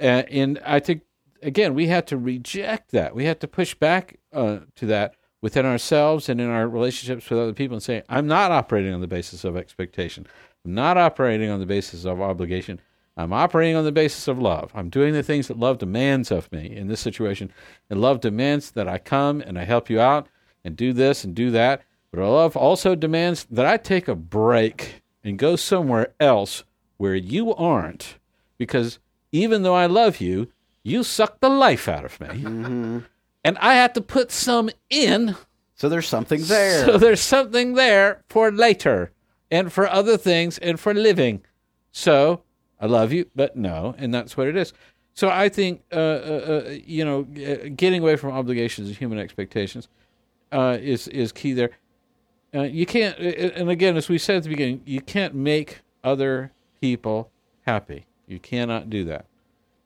Uh, 0.00 0.22
and 0.30 0.58
I 0.64 0.80
think, 0.80 1.02
again, 1.42 1.74
we 1.74 1.88
have 1.88 2.06
to 2.06 2.16
reject 2.16 2.92
that. 2.92 3.14
We 3.14 3.24
have 3.24 3.38
to 3.40 3.48
push 3.48 3.74
back 3.74 4.18
uh, 4.32 4.60
to 4.76 4.86
that 4.86 5.16
within 5.42 5.66
ourselves 5.66 6.28
and 6.28 6.40
in 6.40 6.48
our 6.48 6.68
relationships 6.68 7.28
with 7.28 7.38
other 7.38 7.52
people 7.52 7.76
and 7.76 7.82
say, 7.82 8.02
I'm 8.08 8.26
not 8.26 8.50
operating 8.50 8.94
on 8.94 9.00
the 9.00 9.06
basis 9.06 9.44
of 9.44 9.56
expectation. 9.56 10.26
I'm 10.64 10.74
not 10.74 10.96
operating 10.96 11.50
on 11.50 11.60
the 11.60 11.66
basis 11.66 12.04
of 12.04 12.20
obligation. 12.20 12.80
I'm 13.16 13.32
operating 13.32 13.76
on 13.76 13.84
the 13.84 13.92
basis 13.92 14.28
of 14.28 14.38
love. 14.38 14.70
I'm 14.74 14.90
doing 14.90 15.14
the 15.14 15.22
things 15.22 15.48
that 15.48 15.58
love 15.58 15.78
demands 15.78 16.30
of 16.30 16.52
me 16.52 16.76
in 16.76 16.88
this 16.88 17.00
situation. 17.00 17.50
And 17.88 18.00
love 18.00 18.20
demands 18.20 18.72
that 18.72 18.86
I 18.86 18.98
come 18.98 19.40
and 19.40 19.58
I 19.58 19.64
help 19.64 19.88
you 19.88 20.00
out 20.00 20.28
and 20.64 20.76
do 20.76 20.92
this 20.92 21.24
and 21.24 21.34
do 21.34 21.50
that. 21.52 21.82
But 22.10 22.20
love 22.20 22.56
also 22.56 22.94
demands 22.94 23.46
that 23.50 23.64
I 23.64 23.78
take 23.78 24.06
a 24.06 24.14
break 24.14 25.02
and 25.24 25.38
go 25.38 25.56
somewhere 25.56 26.12
else 26.20 26.64
where 26.98 27.14
you 27.14 27.54
aren't. 27.54 28.18
Because 28.58 28.98
even 29.32 29.62
though 29.62 29.74
I 29.74 29.86
love 29.86 30.20
you, 30.20 30.48
you 30.82 31.02
suck 31.02 31.40
the 31.40 31.48
life 31.48 31.88
out 31.88 32.04
of 32.04 32.20
me. 32.20 32.28
Mm-hmm. 32.28 32.98
And 33.44 33.58
I 33.58 33.74
have 33.74 33.92
to 33.94 34.00
put 34.00 34.30
some 34.30 34.70
in. 34.90 35.36
So 35.74 35.88
there's 35.88 36.08
something 36.08 36.42
there. 36.44 36.84
So 36.84 36.98
there's 36.98 37.20
something 37.20 37.74
there 37.74 38.22
for 38.28 38.50
later 38.50 39.12
and 39.50 39.72
for 39.72 39.88
other 39.88 40.16
things 40.16 40.58
and 40.58 40.78
for 40.78 40.92
living. 40.92 41.42
So 41.92 42.42
I 42.80 42.86
love 42.86 43.12
you, 43.12 43.30
but 43.34 43.56
no, 43.56 43.94
and 43.98 44.12
that's 44.12 44.36
what 44.36 44.48
it 44.48 44.56
is. 44.56 44.72
So 45.14 45.30
I 45.30 45.48
think 45.48 45.82
uh, 45.92 45.96
uh, 45.96 46.64
uh 46.66 46.70
you 46.84 47.04
know 47.04 47.22
getting 47.22 48.02
away 48.02 48.16
from 48.16 48.32
obligations 48.32 48.88
and 48.88 48.96
human 48.96 49.18
expectations 49.18 49.88
uh, 50.52 50.76
is 50.80 51.08
is 51.08 51.32
key 51.32 51.52
there. 51.52 51.70
Uh, 52.54 52.62
you 52.62 52.86
can't, 52.86 53.18
and 53.18 53.68
again, 53.68 53.96
as 53.96 54.08
we 54.08 54.18
said 54.18 54.36
at 54.36 54.42
the 54.44 54.48
beginning, 54.48 54.80
you 54.86 55.00
can't 55.00 55.34
make 55.34 55.80
other 56.04 56.52
people 56.80 57.30
happy. 57.66 58.06
You 58.26 58.38
cannot 58.38 58.88
do 58.88 59.04
that. 59.04 59.26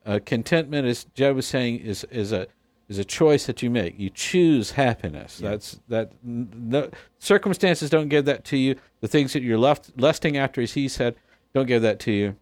Uh, 0.04 0.20
contentment, 0.24 0.86
as 0.86 1.04
Jed 1.14 1.34
was 1.34 1.46
saying, 1.46 1.78
is 1.78 2.04
is 2.10 2.32
a 2.32 2.46
is 2.88 2.98
a 2.98 3.04
choice 3.04 3.46
that 3.46 3.62
you 3.62 3.70
make. 3.70 3.98
You 3.98 4.10
choose 4.10 4.72
happiness. 4.72 5.40
Yeah. 5.40 5.50
That's 5.50 5.80
that. 5.88 6.12
No, 6.24 6.90
circumstances 7.20 7.88
don't 7.88 8.08
give 8.08 8.24
that 8.24 8.44
to 8.46 8.56
you. 8.56 8.74
The 9.00 9.08
things 9.08 9.32
that 9.32 9.42
you're 9.42 9.58
left 9.58 9.92
lusting 9.96 10.36
after, 10.36 10.60
as 10.60 10.72
he 10.72 10.88
said, 10.88 11.14
don't 11.54 11.66
give 11.66 11.82
that 11.82 12.00
to 12.00 12.12
you 12.12 12.36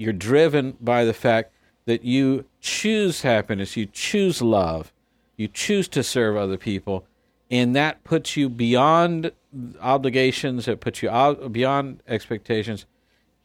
you're 0.00 0.14
driven 0.14 0.78
by 0.80 1.04
the 1.04 1.12
fact 1.12 1.52
that 1.84 2.02
you 2.02 2.46
choose 2.62 3.20
happiness, 3.20 3.76
you 3.76 3.84
choose 3.84 4.40
love, 4.40 4.94
you 5.36 5.46
choose 5.46 5.88
to 5.88 6.02
serve 6.02 6.36
other 6.36 6.56
people, 6.56 7.04
and 7.50 7.76
that 7.76 8.02
puts 8.02 8.34
you 8.34 8.48
beyond 8.48 9.30
obligations, 9.78 10.66
it 10.66 10.80
puts 10.80 11.02
you 11.02 11.10
out 11.10 11.52
beyond 11.52 12.02
expectations. 12.08 12.86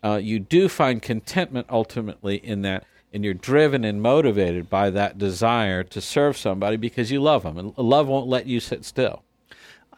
Uh, 0.02 0.16
you 0.16 0.40
do 0.40 0.70
find 0.70 1.02
contentment 1.02 1.68
ultimately 1.70 2.38
in 2.38 2.62
that, 2.62 2.86
and 3.12 3.26
you're 3.26 3.34
driven 3.34 3.84
and 3.84 4.02
motivated 4.02 4.70
by 4.70 4.90
that 4.90 5.18
desire 5.18 5.84
to 5.84 6.00
serve 6.00 6.38
somebody 6.38 6.78
because 6.78 7.12
you 7.12 7.22
love 7.22 7.44
them, 7.44 7.58
and 7.58 7.78
love 7.78 8.08
won't 8.08 8.30
let 8.30 8.46
you 8.46 8.62
sit 8.62 8.86
still. 8.86 9.24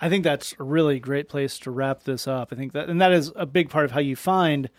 I 0.01 0.09
think 0.09 0.23
that's 0.23 0.55
a 0.59 0.63
really 0.63 0.99
great 0.99 1.29
place 1.29 1.59
to 1.59 1.69
wrap 1.69 2.03
this 2.03 2.27
up. 2.27 2.49
I 2.51 2.55
think 2.55 2.73
that, 2.73 2.89
and 2.89 2.99
that 2.99 3.11
is 3.11 3.31
a 3.35 3.45
big 3.45 3.69
part 3.69 3.85
of 3.85 3.91
how 3.91 3.99
you 3.99 4.15
find 4.15 4.71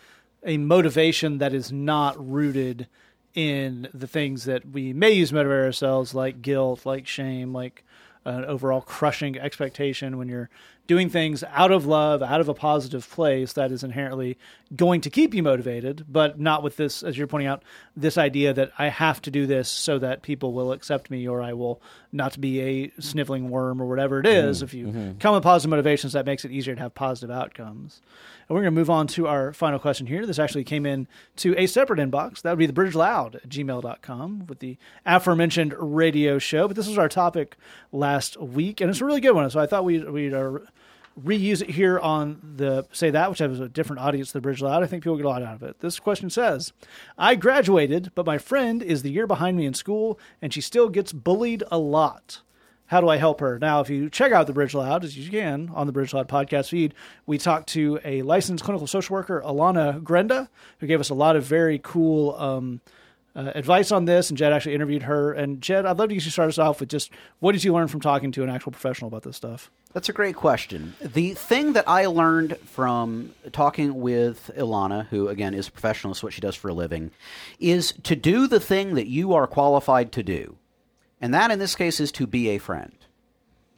a 0.49 0.57
motivation 0.57 1.39
that 1.39 1.53
is 1.53 1.71
not 1.71 2.17
rooted 2.19 2.89
in 3.35 3.87
the 3.93 4.07
things 4.07 4.47
that 4.47 4.67
we 4.71 4.95
may 4.95 5.11
use 5.13 5.33
motivate 5.33 5.65
ourselves, 5.65 6.15
like 6.15 6.41
guilt, 6.41 6.87
like 6.87 7.07
shame, 7.07 7.53
like 7.53 7.85
an 8.25 8.47
overall 8.47 8.81
crushing 8.81 9.39
expectation 9.39 10.17
when 10.17 10.29
you're 10.29 10.49
doing 10.89 11.11
things 11.11 11.45
out 11.53 11.71
of 11.71 11.87
love, 11.87 12.23
out 12.23 12.41
of 12.41 12.49
a 12.49 12.55
positive 12.55 13.09
place, 13.09 13.53
that 13.53 13.71
is 13.71 13.85
inherently 13.85 14.39
going 14.75 15.03
to 15.03 15.11
keep 15.11 15.35
you 15.35 15.43
motivated, 15.43 16.05
but 16.09 16.41
not 16.41 16.63
with 16.63 16.77
this, 16.77 17.03
as 17.03 17.17
you're 17.17 17.27
pointing 17.27 17.47
out, 17.47 17.63
this 17.95 18.17
idea 18.17 18.55
that 18.55 18.73
I 18.79 18.89
have 18.89 19.21
to 19.23 19.31
do 19.31 19.47
this 19.47 19.69
so 19.69 19.99
that 19.99 20.23
people 20.23 20.55
will 20.55 20.73
accept 20.73 21.11
me 21.11 21.29
or 21.29 21.43
I 21.43 21.53
will 21.53 21.81
not 22.11 22.41
be 22.41 22.61
a 22.61 22.93
sniveling 23.01 23.51
worm 23.51 23.83
or 23.83 23.87
whatever 23.87 24.19
it 24.19 24.27
is. 24.27 24.57
Mm-hmm. 24.57 24.65
If 24.65 24.75
you 24.75 24.87
mm-hmm. 24.87 25.19
come 25.19 25.35
with 25.35 25.43
positive 25.43 25.71
motivations, 25.71 26.15
that 26.15 26.25
makes 26.25 26.47
it 26.47 26.51
easier 26.51 26.75
to 26.75 26.81
have 26.81 26.95
positive 26.95 27.31
outcomes. 27.31 28.01
And 28.49 28.55
we're 28.55 28.63
going 28.63 28.75
to 28.75 28.81
move 28.81 28.89
on 28.89 29.07
to 29.09 29.27
our 29.27 29.53
final 29.53 29.79
question 29.79 30.07
here. 30.07 30.25
This 30.25 30.39
actually 30.39 30.65
came 30.65 30.87
in 30.87 31.07
to 31.37 31.55
a 31.59 31.67
separate 31.67 32.01
inbox. 32.01 32.41
That 32.41 32.53
would 32.53 32.59
be 32.59 32.67
the 32.67 32.73
bridge 32.73 32.95
loud 32.95 33.37
at 33.37 33.49
gmail.com 33.51 34.47
with 34.47 34.61
the 34.61 34.79
aforementioned 35.05 35.75
radio 35.77 36.39
show. 36.39 36.67
But 36.67 36.77
this 36.77 36.89
was 36.89 36.97
our 36.97 37.11
topic 37.11 37.57
last 37.93 38.41
week, 38.41 38.81
and 38.81 38.89
it's 38.89 39.03
a 39.03 39.05
really 39.05 39.21
good 39.21 39.35
one. 39.35 39.51
So 39.51 39.61
I 39.61 39.67
thought 39.67 39.85
we'd, 39.85 40.09
we'd 40.09 40.33
uh, 40.33 40.61
reuse 41.19 41.63
it 41.63 41.71
here 41.71 41.99
on 41.99 42.41
the 42.57 42.87
Say 42.93 43.11
That, 43.11 43.31
which 43.31 43.41
has 43.41 43.61
a 43.61 43.69
different 43.69 44.01
audience 44.01 44.33
than 44.33 44.43
Bridge 44.43 44.63
Loud. 44.63 44.83
I 44.83 44.87
think 44.87 45.03
people 45.03 45.17
get 45.17 45.27
a 45.27 45.29
lot 45.29 45.43
out 45.43 45.57
of 45.57 45.63
it. 45.63 45.81
This 45.81 45.99
question 45.99 46.31
says 46.31 46.73
I 47.17 47.35
graduated, 47.35 48.13
but 48.15 48.27
my 48.27 48.39
friend 48.39 48.83
is 48.83 49.03
the 49.03 49.11
year 49.11 49.27
behind 49.27 49.57
me 49.57 49.67
in 49.67 49.75
school, 49.75 50.19
and 50.41 50.53
she 50.53 50.61
still 50.61 50.89
gets 50.89 51.13
bullied 51.13 51.63
a 51.71 51.79
lot. 51.79 52.43
How 52.87 53.03
do 53.03 53.09
I 53.11 53.19
help 53.19 53.41
her? 53.41 53.59
Now, 53.59 53.81
if 53.81 53.91
you 53.91 54.09
check 54.09 54.33
out 54.33 54.47
the 54.47 54.55
Bridge 54.55 54.73
Loud, 54.73 55.05
as 55.05 55.17
you 55.17 55.31
can 55.31 55.71
on 55.75 55.87
the 55.87 55.93
Bridge 55.93 56.15
Loud 56.15 56.27
podcast 56.27 56.71
feed, 56.71 56.95
we 57.27 57.37
talked 57.37 57.69
to 57.71 58.01
a 58.03 58.23
licensed 58.23 58.65
clinical 58.65 58.87
social 58.87 59.15
worker, 59.15 59.43
Alana 59.45 60.03
Grenda, 60.03 60.49
who 60.79 60.87
gave 60.87 60.99
us 60.99 61.11
a 61.11 61.15
lot 61.15 61.37
of 61.37 61.45
very 61.45 61.79
cool 61.83 62.35
um, 62.37 62.81
uh, 63.39 63.53
advice 63.55 63.93
on 63.93 64.05
this. 64.05 64.31
And 64.31 64.37
Jed 64.37 64.53
actually 64.53 64.75
interviewed 64.75 65.05
her. 65.05 65.33
And 65.33 65.63
Jed, 65.63 65.87
I'd 65.87 65.97
love 65.97 66.09
to 66.09 66.15
get 66.15 66.25
you 66.25 66.31
start 66.31 66.49
us 66.49 66.59
off 66.59 66.81
with 66.81 66.89
just 66.89 67.11
what 67.39 67.53
did 67.53 67.63
you 67.63 67.73
learn 67.73 67.87
from 67.87 68.01
talking 68.01 68.33
to 68.33 68.43
an 68.43 68.51
actual 68.51 68.73
professional 68.73 69.09
about 69.09 69.23
this 69.23 69.37
stuff? 69.37 69.71
That's 69.93 70.09
a 70.09 70.13
great 70.13 70.35
question. 70.35 70.95
The 71.01 71.35
thing 71.35 71.73
that 71.75 71.89
I 71.89 72.07
learned 72.07 72.59
from 72.65 73.33
talking 73.53 74.01
with 74.01 74.51
Ilana, 74.57 75.07
who 75.07 75.29
again 75.29 75.55
is 75.55 75.69
a 75.69 75.73
professional, 75.73 76.13
is 76.13 76.23
what 76.23 76.33
she 76.33 76.41
does 76.41 76.57
for 76.57 76.69
a 76.69 76.75
living, 76.75 77.13
is 77.61 77.93
to 78.03 78.17
do 78.17 78.49
the 78.49 78.61
thing 78.61 78.97
that 78.97 79.07
you 79.07 79.35
are 79.35 79.47
qualified 79.47 80.13
to 80.13 80.23
do. 80.23 80.57
And 81.21 81.33
that 81.33 81.51
in 81.51 81.59
this 81.59 81.75
case 81.75 82.01
is 82.01 82.13
to 82.13 82.27
be 82.27 82.49
a 82.51 82.59
friend. 82.59 82.93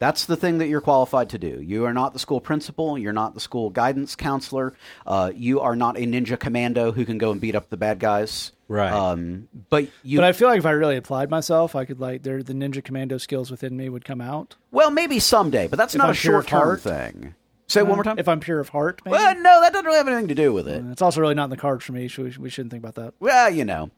That's 0.01 0.25
the 0.25 0.35
thing 0.35 0.57
that 0.57 0.67
you're 0.67 0.81
qualified 0.81 1.29
to 1.29 1.37
do. 1.37 1.61
You 1.61 1.85
are 1.85 1.93
not 1.93 2.13
the 2.13 2.17
school 2.17 2.41
principal. 2.41 2.97
You're 2.97 3.13
not 3.13 3.35
the 3.35 3.39
school 3.39 3.69
guidance 3.69 4.15
counselor. 4.15 4.73
Uh, 5.05 5.31
you 5.35 5.59
are 5.59 5.75
not 5.75 5.95
a 5.95 5.99
ninja 5.99 6.39
commando 6.39 6.91
who 6.91 7.05
can 7.05 7.19
go 7.19 7.29
and 7.29 7.39
beat 7.39 7.53
up 7.53 7.69
the 7.69 7.77
bad 7.77 7.99
guys. 7.99 8.51
Right. 8.67 8.91
Um, 8.91 9.47
but 9.69 9.89
you. 10.01 10.17
But 10.17 10.23
I 10.23 10.31
feel 10.31 10.47
like 10.47 10.57
if 10.57 10.65
I 10.65 10.71
really 10.71 10.97
applied 10.97 11.29
myself, 11.29 11.75
I 11.75 11.85
could 11.85 11.99
like 11.99 12.23
there 12.23 12.41
the 12.41 12.53
ninja 12.53 12.83
commando 12.83 13.19
skills 13.19 13.51
within 13.51 13.77
me 13.77 13.89
would 13.89 14.03
come 14.03 14.21
out. 14.21 14.55
well, 14.71 14.89
maybe 14.89 15.19
someday, 15.19 15.67
but 15.67 15.77
that's 15.77 15.93
If 15.93 15.99
not 15.99 16.05
I'm 16.05 16.13
a 16.13 16.17
pure 16.17 16.41
short 16.41 16.47
term 16.47 16.79
thing. 16.79 17.35
Say 17.71 17.79
it 17.81 17.87
one 17.87 17.95
more 17.95 18.03
time. 18.03 18.19
If 18.19 18.27
I'm 18.27 18.39
pure 18.39 18.59
of 18.59 18.69
heart, 18.69 19.01
maybe. 19.05 19.13
well, 19.13 19.35
no, 19.35 19.61
that 19.61 19.71
doesn't 19.71 19.85
really 19.85 19.97
have 19.97 20.07
anything 20.07 20.27
to 20.27 20.35
do 20.35 20.51
with 20.51 20.67
it. 20.67 20.83
It's 20.91 21.01
also 21.01 21.21
really 21.21 21.35
not 21.35 21.45
in 21.45 21.49
the 21.51 21.57
cards 21.57 21.85
for 21.85 21.93
me. 21.93 22.09
So 22.09 22.23
we, 22.23 22.33
we 22.37 22.49
shouldn't 22.49 22.71
think 22.71 22.83
about 22.83 22.95
that. 22.95 23.13
Well, 23.19 23.49
you 23.49 23.63
know. 23.63 23.91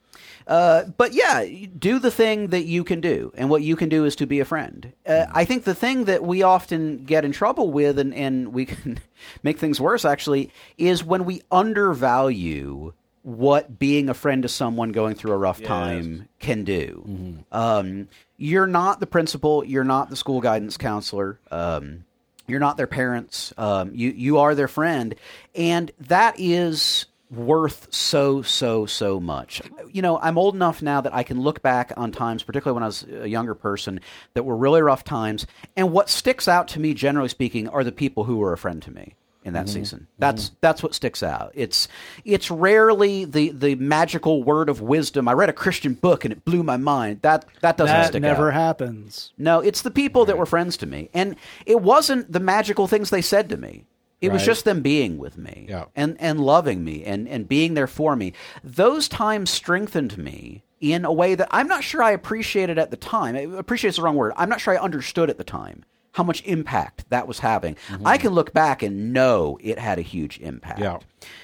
Uh, 0.46 0.84
but 0.98 1.14
yeah, 1.14 1.44
do 1.80 1.98
the 1.98 2.12
thing 2.12 2.48
that 2.48 2.66
you 2.66 2.84
can 2.84 3.02
do. 3.02 3.32
And 3.36 3.50
what 3.50 3.64
you 3.64 3.76
can 3.76 3.90
do 3.90 4.06
is 4.06 4.16
to 4.18 4.28
be 4.28 4.40
a 4.40 4.46
friend. 4.46 4.94
Uh, 5.08 5.26
I 5.32 5.44
think 5.46 5.64
the 5.64 5.74
thing 5.74 6.06
that 6.06 6.24
we 6.24 6.44
often 6.44 7.04
get 7.04 7.26
in 7.26 7.32
trouble 7.32 7.72
with, 7.72 7.98
and, 7.98 8.14
and 8.14 8.54
we 8.54 8.66
can 8.66 9.00
make 9.44 9.58
things 9.58 9.82
worse 9.82 10.06
actually, 10.06 10.52
is 10.78 11.04
when 11.04 11.26
we 11.26 11.42
undervalue 11.52 12.94
what 13.24 13.80
being 13.80 14.10
a 14.10 14.14
friend 14.14 14.44
to 14.44 14.50
someone 14.50 14.92
going 14.92 15.16
through 15.16 15.32
a 15.32 15.38
rough 15.38 15.62
time 15.64 16.28
can 16.40 16.64
do. 16.66 17.44
Um, 17.52 18.10
you're 18.38 18.68
not 18.68 19.00
the 19.00 19.08
principal, 19.08 19.64
you're 19.64 19.86
not 19.86 20.10
the 20.10 20.18
school 20.18 20.42
guidance 20.42 20.76
counselor. 20.76 21.40
Um, 21.50 22.04
you're 22.48 22.60
not 22.60 22.78
their 22.78 22.88
parents. 22.88 23.54
Um, 23.58 23.92
you 23.94 24.10
you 24.12 24.38
are 24.40 24.56
their 24.56 24.68
friend, 24.68 25.16
and 25.56 25.92
that 26.02 26.36
is 26.38 27.06
worth 27.32 27.88
so 27.92 28.42
so 28.42 28.86
so 28.86 29.20
much. 29.20 29.62
You 29.92 30.02
know, 30.02 30.20
I'm 30.20 30.38
old 30.38 30.56
enough 30.56 30.82
now 30.82 31.02
that 31.02 31.14
I 31.14 31.24
can 31.24 31.42
look 31.42 31.62
back 31.62 31.94
on 31.98 32.12
times, 32.12 32.44
particularly 32.44 32.76
when 32.76 32.84
I 32.84 32.88
was 32.88 33.04
a 33.04 33.30
younger 33.30 33.56
person, 33.56 34.00
that 34.34 34.44
were 34.44 34.58
really 34.58 34.82
rough 34.82 35.04
times. 35.04 35.46
And 35.76 35.92
what 35.92 36.10
sticks 36.10 36.48
out 36.48 36.68
to 36.70 36.80
me, 36.80 36.94
generally 36.94 37.30
speaking, 37.30 37.68
are 37.70 37.84
the 37.84 37.92
people 37.92 38.26
who 38.26 38.38
were 38.38 38.54
a 38.54 38.58
friend 38.58 38.82
to 38.84 38.92
me 38.92 39.16
in 39.46 39.54
that 39.54 39.66
mm-hmm. 39.66 39.74
season. 39.74 40.08
That's 40.18 40.46
mm-hmm. 40.46 40.56
that's 40.62 40.84
what 40.84 40.94
sticks 40.94 41.24
out. 41.24 41.52
It's 41.54 41.88
it's 42.26 42.50
rarely 42.50 43.26
the 43.26 43.50
the 43.50 43.76
magical 43.76 44.44
word 44.44 44.70
of 44.70 44.82
wisdom. 44.82 45.28
I 45.28 45.34
read 45.34 45.50
a 45.50 45.54
Christian 45.54 45.94
book 45.94 46.26
and 46.26 46.32
it 46.32 46.46
blew 46.46 46.64
my 46.64 46.78
mind. 46.78 47.22
That 47.22 47.46
that 47.62 47.78
doesn't 47.78 47.94
That 47.94 48.08
stick 48.08 48.22
never 48.22 48.50
out. 48.50 48.54
happens. 48.56 49.34
No, 49.38 49.60
it's 49.60 49.82
the 49.82 49.92
people 49.92 50.26
that 50.26 50.38
were 50.38 50.46
friends 50.46 50.78
to 50.78 50.86
me. 50.86 51.10
And 51.14 51.36
it 51.66 51.82
wasn't 51.82 52.32
the 52.32 52.40
magical 52.40 52.88
things 52.88 53.10
they 53.10 53.22
said 53.22 53.50
to 53.50 53.58
me. 53.58 53.86
It 54.22 54.32
was 54.32 54.46
just 54.46 54.64
them 54.64 54.82
being 54.82 55.18
with 55.18 55.38
me 55.38 55.66
Yeah. 55.68 55.86
and, 55.98 56.16
and 56.18 56.40
loving 56.40 56.86
me 56.86 57.04
and, 57.04 57.28
and 57.28 57.46
being 57.46 57.74
there 57.74 57.88
for 57.88 58.16
me. 58.16 58.32
Those 58.64 59.10
times 59.10 59.50
strengthened 59.50 60.18
me 60.18 60.64
in 60.80 61.04
a 61.04 61.12
way 61.12 61.36
that 61.36 61.50
I'm 61.52 61.68
not 61.68 61.84
sure 61.84 62.02
I 62.02 62.12
appreciated 62.12 62.78
at 62.78 62.90
the 62.90 62.96
time. 62.96 63.54
Appreciate 63.54 63.90
is 63.90 63.96
the 63.98 64.02
wrong 64.04 64.16
word. 64.16 64.32
I'm 64.38 64.48
not 64.48 64.62
sure 64.62 64.74
I 64.74 64.82
understood 64.82 65.30
at 65.30 65.38
the 65.38 65.44
time 65.44 65.84
how 66.14 66.24
much 66.24 66.44
impact 66.46 67.10
that 67.10 67.28
was 67.28 67.40
having. 67.40 67.76
Mm-hmm. 67.90 68.08
I 68.08 68.18
can 68.18 68.32
look 68.32 68.54
back 68.54 68.82
and 68.82 69.14
know 69.14 69.60
it 69.62 69.78
had 69.78 70.00
a 70.00 70.04
huge 70.04 70.40
impact. 70.40 70.80
Yeah. 70.80 71.00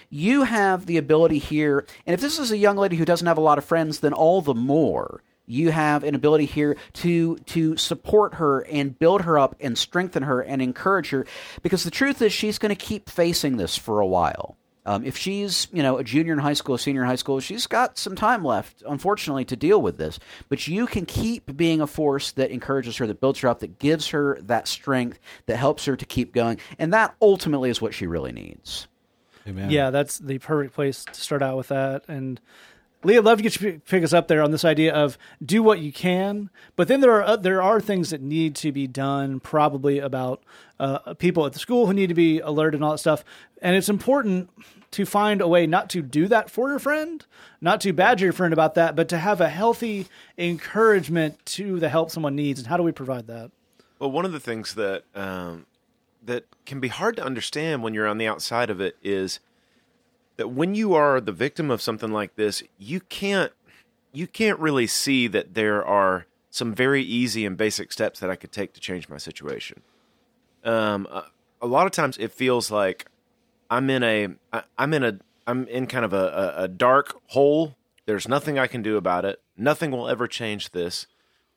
You 0.09 0.43
have 0.43 0.85
the 0.85 0.97
ability 0.97 1.39
here, 1.39 1.85
and 2.05 2.13
if 2.13 2.21
this 2.21 2.39
is 2.39 2.51
a 2.51 2.57
young 2.57 2.77
lady 2.77 2.95
who 2.95 3.05
doesn't 3.05 3.27
have 3.27 3.37
a 3.37 3.41
lot 3.41 3.57
of 3.57 3.65
friends, 3.65 3.99
then 3.99 4.13
all 4.13 4.41
the 4.41 4.55
more 4.55 5.21
you 5.49 5.71
have 5.71 6.03
an 6.03 6.15
ability 6.15 6.45
here 6.45 6.77
to 6.93 7.35
to 7.37 7.75
support 7.75 8.35
her 8.35 8.61
and 8.61 8.97
build 8.97 9.23
her 9.23 9.37
up 9.37 9.55
and 9.59 9.77
strengthen 9.77 10.23
her 10.23 10.41
and 10.41 10.61
encourage 10.61 11.09
her 11.09 11.25
because 11.63 11.83
the 11.83 11.91
truth 11.91 12.21
is 12.21 12.31
she's 12.31 12.59
going 12.59 12.69
to 12.69 12.75
keep 12.75 13.09
facing 13.09 13.57
this 13.57 13.75
for 13.75 13.99
a 13.99 14.05
while 14.05 14.55
um, 14.89 15.05
if 15.05 15.15
she's 15.15 15.67
you 15.71 15.83
know 15.83 15.97
a 15.97 16.03
junior 16.03 16.33
in 16.33 16.39
high 16.39 16.53
school 16.53 16.75
a 16.75 16.79
senior 16.79 17.03
in 17.03 17.07
high 17.07 17.15
school 17.15 17.39
she's 17.39 17.67
got 17.67 17.97
some 17.97 18.15
time 18.15 18.43
left 18.43 18.81
unfortunately 18.87 19.45
to 19.45 19.55
deal 19.55 19.79
with 19.79 19.97
this 19.97 20.19
but 20.49 20.67
you 20.67 20.87
can 20.87 21.05
keep 21.05 21.55
being 21.55 21.79
a 21.79 21.85
force 21.85 22.31
that 22.31 22.49
encourages 22.49 22.97
her 22.97 23.05
that 23.05 23.21
builds 23.21 23.39
her 23.39 23.49
up 23.49 23.59
that 23.59 23.77
gives 23.77 24.07
her 24.09 24.39
that 24.41 24.67
strength 24.67 25.19
that 25.45 25.57
helps 25.57 25.85
her 25.85 25.95
to 25.95 26.05
keep 26.05 26.33
going 26.33 26.57
and 26.79 26.91
that 26.91 27.15
ultimately 27.21 27.69
is 27.69 27.79
what 27.79 27.93
she 27.93 28.07
really 28.07 28.31
needs 28.31 28.87
Amen. 29.47 29.71
Yeah, 29.71 29.89
that's 29.89 30.19
the 30.19 30.37
perfect 30.37 30.75
place 30.75 31.03
to 31.05 31.19
start 31.19 31.41
out 31.41 31.57
with 31.57 31.69
that. 31.69 32.03
And 32.07 32.39
Lee, 33.03 33.17
I'd 33.17 33.23
love 33.23 33.37
to 33.37 33.43
get 33.43 33.61
you 33.61 33.71
to 33.71 33.79
pick 33.79 34.03
us 34.03 34.11
up 34.11 34.27
there 34.27 34.41
on 34.41 34.51
this 34.51 34.65
idea 34.65 34.93
of 34.93 35.17
do 35.43 35.63
what 35.63 35.79
you 35.79 35.93
can, 35.93 36.49
but 36.75 36.89
then 36.89 36.99
there 36.99 37.13
are 37.13 37.23
uh, 37.23 37.35
there 37.37 37.61
are 37.61 37.79
things 37.79 38.09
that 38.09 38.21
need 38.21 38.55
to 38.55 38.73
be 38.73 38.87
done, 38.87 39.39
probably 39.39 39.99
about 39.99 40.43
uh, 40.81 41.13
people 41.13 41.45
at 41.45 41.53
the 41.53 41.59
school 41.59 41.87
who 41.87 41.93
need 41.93 42.07
to 42.07 42.13
be 42.13 42.39
alerted 42.39 42.75
and 42.75 42.83
all 42.83 42.91
that 42.91 42.97
stuff. 42.97 43.23
And 43.61 43.77
it's 43.77 43.87
important 43.87 44.49
to 44.91 45.05
find 45.05 45.39
a 45.39 45.47
way 45.47 45.65
not 45.65 45.89
to 45.91 46.01
do 46.01 46.27
that 46.27 46.49
for 46.49 46.69
your 46.69 46.79
friend, 46.79 47.25
not 47.61 47.79
to 47.81 47.93
badger 47.93 48.25
your 48.25 48.33
friend 48.33 48.51
about 48.51 48.75
that, 48.75 48.97
but 48.97 49.07
to 49.09 49.17
have 49.17 49.39
a 49.39 49.49
healthy 49.49 50.07
encouragement 50.37 51.45
to 51.45 51.79
the 51.79 51.87
help 51.87 52.11
someone 52.11 52.35
needs. 52.35 52.59
And 52.59 52.67
how 52.67 52.75
do 52.75 52.83
we 52.83 52.91
provide 52.91 53.27
that? 53.27 53.51
Well, 53.99 54.11
one 54.11 54.25
of 54.25 54.33
the 54.33 54.39
things 54.41 54.75
that 54.75 55.03
um, 55.15 55.67
that 56.21 56.45
can 56.65 56.81
be 56.81 56.89
hard 56.89 57.15
to 57.15 57.23
understand 57.23 57.81
when 57.81 57.93
you're 57.93 58.07
on 58.07 58.17
the 58.17 58.27
outside 58.27 58.69
of 58.69 58.81
it 58.81 58.97
is 59.01 59.39
that 60.39 60.47
when 60.47 60.73
you 60.73 60.93
are 60.93 61.19
the 61.19 61.33
victim 61.33 61.69
of 61.69 61.81
something 61.81 62.13
like 62.13 62.37
this, 62.37 62.63
you 62.77 63.01
can't 63.01 63.51
you 64.13 64.25
can't 64.25 64.57
really 64.57 64.87
see 64.87 65.27
that 65.27 65.53
there 65.53 65.85
are 65.85 66.27
some 66.49 66.73
very 66.73 67.03
easy 67.03 67.45
and 67.45 67.57
basic 67.57 67.91
steps 67.91 68.21
that 68.21 68.29
I 68.29 68.37
could 68.37 68.53
take 68.53 68.71
to 68.73 68.79
change 68.79 69.09
my 69.09 69.17
situation. 69.17 69.81
Um, 70.63 71.09
a, 71.11 71.25
a 71.61 71.67
lot 71.67 71.87
of 71.87 71.91
times 71.91 72.17
it 72.17 72.31
feels 72.31 72.71
like 72.71 73.05
I'm 73.69 73.89
in 73.89 74.01
a 74.01 74.29
I, 74.53 74.63
I'm 74.77 74.93
in 74.93 75.03
a 75.03 75.19
I'm 75.45 75.67
in 75.67 75.87
kind 75.87 76.05
of 76.05 76.13
a, 76.13 76.55
a, 76.57 76.63
a 76.63 76.67
dark 76.69 77.19
hole. 77.27 77.75
There's 78.05 78.29
nothing 78.29 78.57
I 78.57 78.67
can 78.67 78.81
do 78.81 78.95
about 78.95 79.25
it. 79.25 79.41
Nothing 79.57 79.91
will 79.91 80.07
ever 80.07 80.25
change 80.25 80.71
this. 80.71 81.05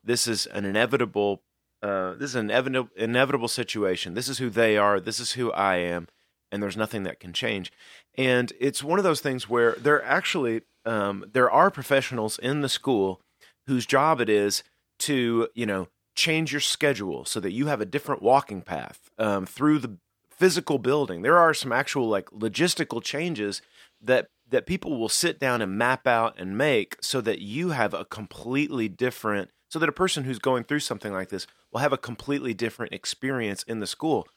This 0.03 0.27
is 0.27 0.47
an 0.47 0.65
inevitable. 0.65 1.41
Uh, 1.81 2.15
this 2.15 2.31
is 2.31 2.35
an 2.35 2.51
inevitable 2.51 2.91
inevitable 2.97 3.47
situation. 3.47 4.15
This 4.15 4.29
is 4.29 4.39
who 4.39 4.51
they 4.51 4.77
are. 4.77 4.99
This 4.99 5.21
is 5.21 5.33
who 5.35 5.53
I 5.53 5.77
am, 5.77 6.09
and 6.53 6.63
there's 6.63 6.77
nothing 6.77 7.03
that 7.05 7.19
can 7.19 7.33
change. 7.33 7.73
And 8.17 8.53
it's 8.61 8.85
one 8.85 8.99
of 8.99 9.05
those 9.05 9.21
things 9.21 9.49
where 9.49 9.73
there 9.73 10.05
actually 10.05 10.63
um, 10.85 11.25
there 11.33 11.51
are 11.51 11.71
professionals 11.71 12.39
in 12.39 12.61
the 12.61 12.69
school 12.69 13.21
whose 13.67 13.87
job 13.87 14.21
it 14.21 14.29
is 14.29 14.63
to 15.01 15.49
you 15.55 15.67
know 15.67 15.89
change 16.15 16.53
your 16.53 16.61
schedule 16.61 17.25
so 17.25 17.41
that 17.41 17.53
you 17.53 17.67
have 17.67 17.81
a 17.81 17.87
different 17.87 18.23
walking 18.23 18.61
path 18.61 19.11
um, 19.19 19.47
through 19.47 19.79
the 19.79 19.97
physical 20.31 20.79
building. 20.79 21.23
There 21.23 21.39
are 21.39 21.55
some 21.55 21.73
actual 21.73 22.09
like 22.09 22.27
logistical 22.27 23.03
changes 23.03 23.63
that 24.01 24.29
that 24.49 24.67
people 24.67 24.99
will 24.99 25.09
sit 25.09 25.41
down 25.41 25.63
and 25.63 25.79
map 25.79 26.07
out 26.07 26.39
and 26.39 26.59
make 26.59 26.97
so 27.01 27.23
that 27.23 27.41
you 27.41 27.71
have 27.71 27.95
a 27.95 28.05
completely 28.05 28.89
different 28.89 29.51
so 29.71 29.79
that 29.79 29.89
a 29.89 29.93
person 29.93 30.25
who's 30.25 30.39
going 30.39 30.65
through 30.65 30.81
something 30.81 31.13
like 31.13 31.31
this 31.31 31.47
will 31.73 31.81
have 31.81 31.95
a 31.95 31.99
completely 31.99 32.53
different 32.53 32.93
experience 32.93 33.63
in 33.63 33.81
the 33.81 33.87
school 33.87 34.29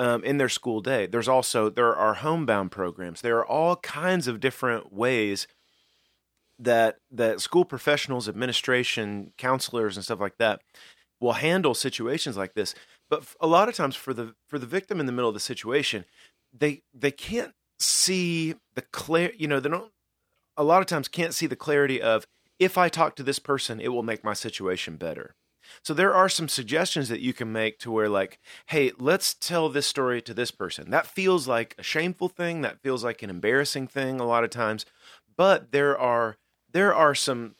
um, 0.00 0.24
in 0.24 0.38
their 0.38 0.48
school 0.48 0.80
day. 0.80 1.06
There's 1.06 1.28
also 1.28 1.70
there 1.70 1.94
are 1.94 2.14
homebound 2.14 2.72
programs. 2.72 3.20
There 3.20 3.38
are 3.38 3.46
all 3.46 3.76
kinds 3.76 4.26
of 4.26 4.40
different 4.40 4.92
ways 4.92 5.46
that 6.58 6.96
that 7.10 7.40
school 7.40 7.64
professionals 7.64 8.28
administration 8.28 9.32
counselors 9.38 9.96
and 9.96 10.04
stuff 10.04 10.20
like 10.20 10.38
that 10.38 10.60
will 11.20 11.34
handle 11.34 11.74
situations 11.74 12.36
like 12.36 12.54
this. 12.54 12.74
But 13.08 13.24
a 13.40 13.46
lot 13.46 13.68
of 13.68 13.74
times 13.74 13.94
for 13.94 14.12
the 14.12 14.34
for 14.48 14.58
the 14.58 14.66
victim 14.66 14.98
in 14.98 15.06
the 15.06 15.12
middle 15.12 15.28
of 15.28 15.34
the 15.34 15.40
situation 15.40 16.04
they 16.52 16.82
they 16.94 17.10
can't 17.10 17.54
see 17.78 18.54
the 18.74 18.82
clear 18.82 19.32
you 19.36 19.48
know 19.48 19.60
they 19.60 19.68
don't 19.68 19.92
a 20.56 20.64
lot 20.64 20.80
of 20.80 20.86
times 20.86 21.08
can't 21.08 21.34
see 21.34 21.46
the 21.46 21.56
clarity 21.56 22.00
of 22.00 22.26
if 22.58 22.76
i 22.76 22.88
talk 22.88 23.16
to 23.16 23.22
this 23.22 23.38
person 23.38 23.80
it 23.80 23.88
will 23.88 24.02
make 24.02 24.24
my 24.24 24.34
situation 24.34 24.96
better 24.96 25.34
so 25.82 25.94
there 25.94 26.14
are 26.14 26.28
some 26.28 26.48
suggestions 26.48 27.08
that 27.08 27.20
you 27.20 27.32
can 27.32 27.52
make 27.52 27.78
to 27.78 27.90
where 27.90 28.08
like 28.08 28.38
hey 28.66 28.92
let's 28.98 29.34
tell 29.34 29.68
this 29.68 29.86
story 29.86 30.20
to 30.22 30.34
this 30.34 30.50
person. 30.50 30.90
That 30.90 31.06
feels 31.06 31.46
like 31.48 31.74
a 31.78 31.82
shameful 31.82 32.28
thing. 32.28 32.62
That 32.62 32.82
feels 32.82 33.04
like 33.04 33.22
an 33.22 33.30
embarrassing 33.30 33.88
thing 33.88 34.20
a 34.20 34.26
lot 34.26 34.44
of 34.44 34.50
times. 34.50 34.86
But 35.36 35.72
there 35.72 35.98
are 35.98 36.36
there 36.72 36.94
are 36.94 37.14
some 37.14 37.54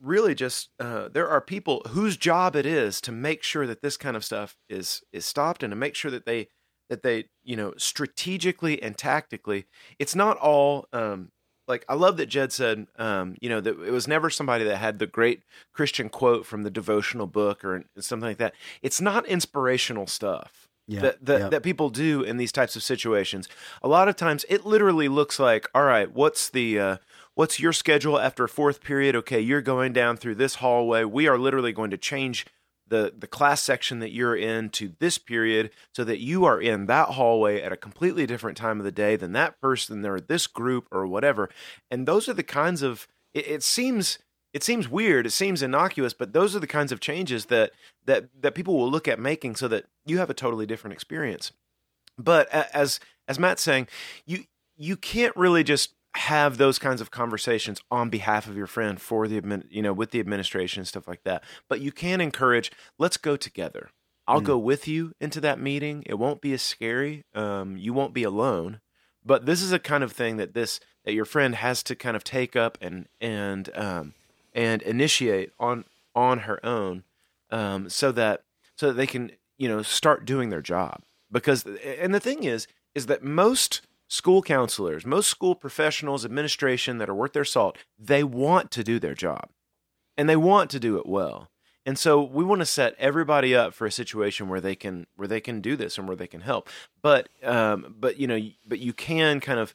really 0.00 0.34
just 0.34 0.70
uh, 0.78 1.08
there 1.08 1.28
are 1.28 1.40
people 1.40 1.82
whose 1.88 2.16
job 2.16 2.56
it 2.56 2.66
is 2.66 3.00
to 3.02 3.12
make 3.12 3.42
sure 3.42 3.66
that 3.66 3.82
this 3.82 3.96
kind 3.96 4.16
of 4.16 4.24
stuff 4.24 4.56
is 4.68 5.02
is 5.12 5.24
stopped 5.24 5.62
and 5.62 5.70
to 5.70 5.76
make 5.76 5.94
sure 5.94 6.10
that 6.10 6.26
they 6.26 6.48
that 6.90 7.02
they 7.02 7.24
you 7.42 7.56
know 7.56 7.72
strategically 7.76 8.82
and 8.82 8.98
tactically 8.98 9.64
it's 9.98 10.14
not 10.14 10.36
all 10.38 10.86
um 10.92 11.30
like 11.66 11.84
i 11.88 11.94
love 11.94 12.16
that 12.16 12.26
jed 12.26 12.52
said 12.52 12.86
um 12.98 13.36
you 13.40 13.48
know 13.48 13.60
that 13.60 13.78
it 13.80 13.90
was 13.90 14.06
never 14.08 14.30
somebody 14.30 14.64
that 14.64 14.76
had 14.76 14.98
the 14.98 15.06
great 15.06 15.42
christian 15.72 16.08
quote 16.08 16.44
from 16.46 16.62
the 16.62 16.70
devotional 16.70 17.26
book 17.26 17.64
or 17.64 17.84
something 17.98 18.28
like 18.28 18.38
that 18.38 18.54
it's 18.82 19.00
not 19.00 19.26
inspirational 19.26 20.06
stuff 20.06 20.68
Yeah, 20.86 21.00
that 21.00 21.24
that, 21.24 21.40
yeah. 21.40 21.48
that 21.48 21.62
people 21.62 21.88
do 21.90 22.22
in 22.22 22.36
these 22.36 22.52
types 22.52 22.76
of 22.76 22.82
situations. 22.82 23.48
A 23.82 23.88
lot 23.88 24.06
of 24.08 24.16
times, 24.16 24.44
it 24.50 24.66
literally 24.66 25.08
looks 25.08 25.38
like, 25.38 25.66
all 25.74 25.84
right, 25.84 26.12
what's 26.12 26.50
the 26.50 26.78
uh, 26.78 26.96
what's 27.34 27.58
your 27.58 27.72
schedule 27.72 28.18
after 28.20 28.46
fourth 28.46 28.82
period? 28.82 29.16
Okay, 29.16 29.40
you're 29.40 29.62
going 29.62 29.94
down 29.94 30.18
through 30.18 30.34
this 30.34 30.56
hallway. 30.56 31.04
We 31.04 31.26
are 31.26 31.38
literally 31.38 31.72
going 31.72 31.90
to 31.90 31.96
change 31.96 32.44
the 32.86 33.12
the 33.16 33.26
class 33.26 33.62
section 33.62 33.98
that 34.00 34.12
you're 34.12 34.36
in 34.36 34.70
to 34.70 34.92
this 34.98 35.18
period 35.18 35.70
so 35.94 36.04
that 36.04 36.20
you 36.20 36.44
are 36.44 36.60
in 36.60 36.86
that 36.86 37.10
hallway 37.10 37.60
at 37.60 37.72
a 37.72 37.76
completely 37.76 38.26
different 38.26 38.56
time 38.56 38.78
of 38.78 38.84
the 38.84 38.92
day 38.92 39.16
than 39.16 39.32
that 39.32 39.60
person 39.60 40.04
or 40.04 40.20
this 40.20 40.46
group 40.46 40.86
or 40.90 41.06
whatever. 41.06 41.48
And 41.90 42.06
those 42.06 42.28
are 42.28 42.34
the 42.34 42.42
kinds 42.42 42.82
of 42.82 43.08
it, 43.32 43.46
it 43.46 43.62
seems 43.62 44.18
it 44.52 44.62
seems 44.62 44.88
weird, 44.88 45.26
it 45.26 45.30
seems 45.30 45.62
innocuous, 45.62 46.14
but 46.14 46.32
those 46.32 46.54
are 46.54 46.60
the 46.60 46.66
kinds 46.66 46.92
of 46.92 47.00
changes 47.00 47.46
that 47.46 47.72
that 48.04 48.28
that 48.40 48.54
people 48.54 48.76
will 48.76 48.90
look 48.90 49.08
at 49.08 49.18
making 49.18 49.56
so 49.56 49.68
that 49.68 49.86
you 50.06 50.18
have 50.18 50.30
a 50.30 50.34
totally 50.34 50.66
different 50.66 50.94
experience. 50.94 51.52
But 52.18 52.48
as 52.48 53.00
as 53.26 53.38
Matt's 53.38 53.62
saying, 53.62 53.88
you 54.26 54.44
you 54.76 54.96
can't 54.96 55.34
really 55.36 55.64
just 55.64 55.94
have 56.16 56.58
those 56.58 56.78
kinds 56.78 57.00
of 57.00 57.10
conversations 57.10 57.80
on 57.90 58.08
behalf 58.08 58.46
of 58.46 58.56
your 58.56 58.66
friend 58.66 59.00
for 59.00 59.26
the 59.26 59.40
admin, 59.40 59.64
you 59.68 59.82
know 59.82 59.92
with 59.92 60.10
the 60.10 60.20
administration 60.20 60.80
and 60.80 60.88
stuff 60.88 61.08
like 61.08 61.24
that. 61.24 61.42
But 61.68 61.80
you 61.80 61.92
can 61.92 62.20
encourage, 62.20 62.70
let's 62.98 63.16
go 63.16 63.36
together. 63.36 63.90
I'll 64.26 64.40
go 64.40 64.56
with 64.56 64.88
you 64.88 65.12
into 65.20 65.40
that 65.42 65.60
meeting. 65.60 66.02
It 66.06 66.14
won't 66.14 66.40
be 66.40 66.54
as 66.54 66.62
scary. 66.62 67.24
Um, 67.34 67.76
you 67.76 67.92
won't 67.92 68.14
be 68.14 68.22
alone. 68.22 68.80
But 69.24 69.46
this 69.46 69.62
is 69.62 69.72
a 69.72 69.78
kind 69.78 70.02
of 70.04 70.12
thing 70.12 70.36
that 70.38 70.54
this 70.54 70.80
that 71.04 71.12
your 71.12 71.24
friend 71.24 71.54
has 71.54 71.82
to 71.84 71.94
kind 71.94 72.16
of 72.16 72.24
take 72.24 72.56
up 72.56 72.78
and 72.80 73.06
and 73.20 73.70
um, 73.74 74.14
and 74.54 74.82
initiate 74.82 75.52
on 75.58 75.84
on 76.14 76.40
her 76.40 76.64
own, 76.64 77.04
um, 77.50 77.88
so 77.88 78.12
that 78.12 78.44
so 78.76 78.88
that 78.88 78.94
they 78.94 79.06
can 79.06 79.32
you 79.58 79.68
know 79.68 79.82
start 79.82 80.24
doing 80.24 80.50
their 80.50 80.62
job. 80.62 81.02
Because 81.30 81.64
and 81.64 82.14
the 82.14 82.20
thing 82.20 82.44
is 82.44 82.66
is 82.94 83.06
that 83.06 83.22
most 83.22 83.82
school 84.14 84.42
counselors, 84.42 85.04
most 85.04 85.28
school 85.28 85.54
professionals, 85.54 86.24
administration 86.24 86.98
that 86.98 87.08
are 87.08 87.14
worth 87.14 87.32
their 87.32 87.44
salt, 87.44 87.76
they 87.98 88.22
want 88.22 88.70
to 88.70 88.84
do 88.84 88.98
their 88.98 89.14
job 89.14 89.48
and 90.16 90.28
they 90.28 90.36
want 90.36 90.70
to 90.70 90.78
do 90.78 90.96
it 90.96 91.06
well. 91.06 91.50
And 91.84 91.98
so 91.98 92.22
we 92.22 92.44
want 92.44 92.60
to 92.60 92.66
set 92.66 92.94
everybody 92.98 93.54
up 93.54 93.74
for 93.74 93.86
a 93.86 93.92
situation 93.92 94.48
where 94.48 94.60
they 94.60 94.74
can 94.74 95.06
where 95.16 95.28
they 95.28 95.40
can 95.40 95.60
do 95.60 95.76
this 95.76 95.98
and 95.98 96.06
where 96.06 96.16
they 96.16 96.28
can 96.28 96.40
help. 96.40 96.70
But 97.02 97.28
um, 97.42 97.96
but 97.98 98.18
you 98.18 98.26
know 98.26 98.40
but 98.66 98.78
you 98.78 98.92
can 98.92 99.40
kind 99.40 99.58
of 99.58 99.74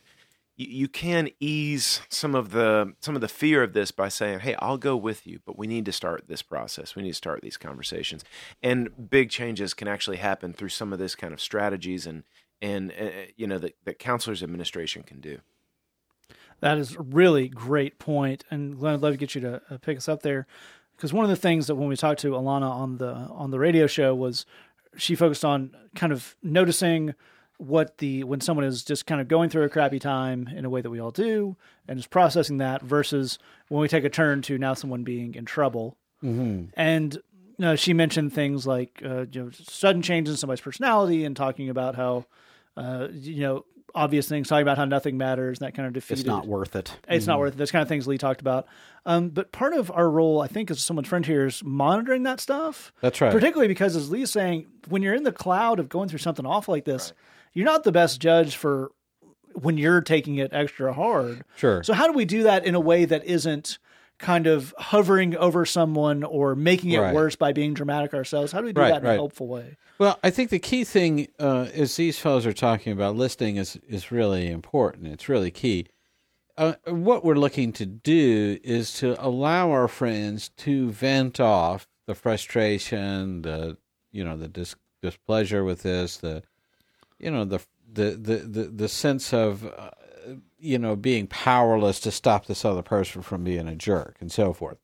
you, 0.61 0.89
can 0.89 1.29
ease 1.39 2.01
some 2.09 2.35
of 2.35 2.51
the 2.51 2.93
some 2.99 3.15
of 3.15 3.21
the 3.21 3.29
fear 3.29 3.63
of 3.63 3.71
this 3.71 3.91
by 3.91 4.09
saying, 4.09 4.39
"Hey, 4.39 4.55
I'll 4.55 4.77
go 4.77 4.97
with 4.97 5.25
you, 5.25 5.39
but 5.45 5.57
we 5.57 5.67
need 5.67 5.85
to 5.85 5.93
start 5.93 6.27
this 6.27 6.41
process. 6.41 6.95
We 6.95 7.03
need 7.03 7.11
to 7.11 7.15
start 7.15 7.41
these 7.41 7.55
conversations." 7.55 8.25
And 8.61 9.09
big 9.09 9.29
changes 9.29 9.73
can 9.73 9.87
actually 9.87 10.17
happen 10.17 10.51
through 10.51 10.69
some 10.69 10.91
of 10.91 10.99
this 10.99 11.15
kind 11.15 11.33
of 11.33 11.39
strategies 11.39 12.05
and 12.05 12.23
and 12.61 12.91
uh, 12.91 13.09
you 13.35 13.47
know 13.47 13.57
that 13.57 13.75
that 13.85 13.99
counselors 13.99 14.43
administration 14.43 15.03
can 15.03 15.19
do. 15.19 15.39
That 16.61 16.77
is 16.77 16.95
a 16.95 17.01
really 17.01 17.47
great 17.47 17.99
point, 17.99 18.43
and 18.51 18.77
Glenn, 18.77 18.95
I'd 18.95 19.01
love 19.01 19.13
to 19.13 19.17
get 19.17 19.35
you 19.35 19.41
to 19.41 19.61
uh, 19.69 19.77
pick 19.77 19.97
us 19.97 20.09
up 20.09 20.23
there 20.23 20.45
because 20.95 21.13
one 21.13 21.23
of 21.23 21.29
the 21.29 21.37
things 21.37 21.67
that 21.67 21.75
when 21.75 21.87
we 21.87 21.95
talked 21.95 22.19
to 22.21 22.31
Alana 22.31 22.69
on 22.69 22.97
the 22.97 23.13
on 23.13 23.51
the 23.51 23.59
radio 23.59 23.87
show 23.87 24.13
was 24.13 24.45
she 24.97 25.15
focused 25.15 25.45
on 25.45 25.75
kind 25.95 26.11
of 26.11 26.35
noticing 26.43 27.13
what 27.57 27.97
the 27.99 28.23
when 28.23 28.41
someone 28.41 28.65
is 28.65 28.83
just 28.83 29.05
kind 29.05 29.19
of 29.21 29.27
going 29.27 29.49
through 29.49 29.63
a 29.63 29.69
crappy 29.69 29.99
time 29.99 30.47
in 30.53 30.65
a 30.65 30.69
way 30.69 30.81
that 30.81 30.89
we 30.89 30.99
all 30.99 31.11
do 31.11 31.55
and 31.87 31.99
is 31.99 32.07
processing 32.07 32.57
that 32.57 32.81
versus 32.81 33.37
when 33.67 33.81
we 33.81 33.87
take 33.87 34.03
a 34.05 34.09
turn 34.09 34.41
to 34.41 34.57
now 34.57 34.73
someone 34.73 35.03
being 35.03 35.35
in 35.35 35.45
trouble 35.45 35.97
and 36.75 37.15
you 37.15 37.21
know, 37.65 37.75
she 37.75 37.93
mentioned 37.93 38.33
things 38.33 38.65
like 38.67 39.01
uh, 39.05 39.25
you 39.31 39.43
know 39.43 39.49
sudden 39.51 40.01
changes 40.01 40.33
in 40.33 40.37
somebody's 40.37 40.61
personality 40.61 41.23
and 41.25 41.35
talking 41.35 41.69
about 41.69 41.95
how 41.95 42.25
uh, 42.79 43.07
you 43.11 43.41
know 43.41 43.65
obvious 43.95 44.27
things, 44.27 44.47
talking 44.47 44.61
about 44.61 44.77
how 44.77 44.85
nothing 44.85 45.17
matters 45.17 45.59
and 45.59 45.67
that 45.67 45.75
kind 45.75 45.87
of 45.87 45.93
defeated. 45.93 46.21
It's 46.21 46.27
not 46.27 46.47
worth 46.47 46.75
it. 46.75 46.95
It's 47.07 47.27
not 47.27 47.39
worth 47.39 47.53
it. 47.53 47.57
Those 47.57 47.71
kind 47.71 47.81
of 47.81 47.87
things 47.87 48.07
Lee 48.07 48.17
talked 48.17 48.41
about. 48.41 48.67
Um, 49.05 49.29
but 49.29 49.51
part 49.51 49.73
of 49.73 49.91
our 49.91 50.09
role, 50.09 50.41
I 50.41 50.47
think, 50.47 50.69
as 50.69 50.79
someone's 50.79 51.07
friend 51.07 51.25
here, 51.25 51.45
is 51.45 51.63
monitoring 51.63 52.23
that 52.23 52.39
stuff. 52.39 52.93
That's 53.01 53.19
right. 53.21 53.31
Particularly 53.31 53.67
because, 53.67 53.95
as 53.95 54.11
Lee's 54.11 54.31
saying, 54.31 54.67
when 54.87 55.01
you're 55.01 55.15
in 55.15 55.23
the 55.23 55.31
cloud 55.31 55.79
of 55.79 55.89
going 55.89 56.09
through 56.09 56.19
something 56.19 56.45
awful 56.45 56.73
like 56.73 56.85
this, 56.85 57.13
you're 57.53 57.65
not 57.65 57.83
the 57.83 57.91
best 57.91 58.19
judge 58.21 58.55
for 58.55 58.91
when 59.53 59.77
you're 59.77 60.01
taking 60.01 60.35
it 60.37 60.53
extra 60.53 60.93
hard. 60.93 61.43
Sure. 61.55 61.83
So 61.83 61.93
how 61.93 62.07
do 62.07 62.13
we 62.13 62.25
do 62.25 62.43
that 62.43 62.65
in 62.65 62.75
a 62.75 62.79
way 62.79 63.05
that 63.05 63.25
isn't 63.25 63.79
kind 64.19 64.45
of 64.47 64.73
hovering 64.77 65.35
over 65.37 65.65
someone 65.65 66.23
or 66.23 66.53
making 66.55 66.91
it 66.91 66.99
Right. 66.99 67.13
worse 67.15 67.35
by 67.35 67.53
being 67.53 67.73
dramatic 67.73 68.13
ourselves? 68.13 68.51
How 68.51 68.59
do 68.59 68.65
we 68.65 68.73
do 68.73 68.81
Right, 68.81 68.89
that 68.89 69.01
in 69.01 69.07
right. 69.07 69.13
a 69.13 69.17
helpful 69.17 69.47
way? 69.47 69.77
Well, 69.97 70.19
I 70.23 70.29
think 70.29 70.49
the 70.49 70.59
key 70.59 70.83
thing, 70.83 71.27
uh, 71.39 71.67
as 71.73 71.95
these 71.95 72.19
fellows 72.19 72.45
are 72.45 72.53
talking 72.53 72.93
about, 72.93 73.15
listening 73.15 73.55
is 73.55 73.77
is 73.87 74.11
really 74.11 74.47
important. 74.51 75.07
It's 75.07 75.27
really 75.29 75.51
key. 75.51 75.87
Uh, 76.57 76.73
what 76.85 77.23
we're 77.23 77.35
looking 77.35 77.71
to 77.71 77.85
do 77.85 78.59
is 78.63 78.93
to 78.95 79.15
allow 79.25 79.71
our 79.71 79.87
friends 79.87 80.49
to 80.57 80.91
vent 80.91 81.39
off 81.39 81.87
the 82.05 82.13
frustration, 82.15 83.41
the 83.43 83.77
you 84.11 84.23
know 84.23 84.35
the 84.37 84.47
dis- 84.49 84.75
displeasure 85.01 85.63
with 85.63 85.83
this, 85.83 86.17
the 86.17 86.43
you 87.17 87.31
know 87.31 87.45
the 87.45 87.59
the 87.91 88.11
the 88.11 88.35
the, 88.37 88.63
the 88.65 88.89
sense 88.89 89.33
of 89.33 89.65
uh, 89.65 89.91
you 90.59 90.77
know 90.77 90.95
being 90.95 91.27
powerless 91.27 91.99
to 92.01 92.11
stop 92.11 92.45
this 92.45 92.65
other 92.65 92.81
person 92.81 93.21
from 93.21 93.43
being 93.43 93.67
a 93.67 93.75
jerk 93.75 94.17
and 94.19 94.31
so 94.31 94.53
forth. 94.53 94.77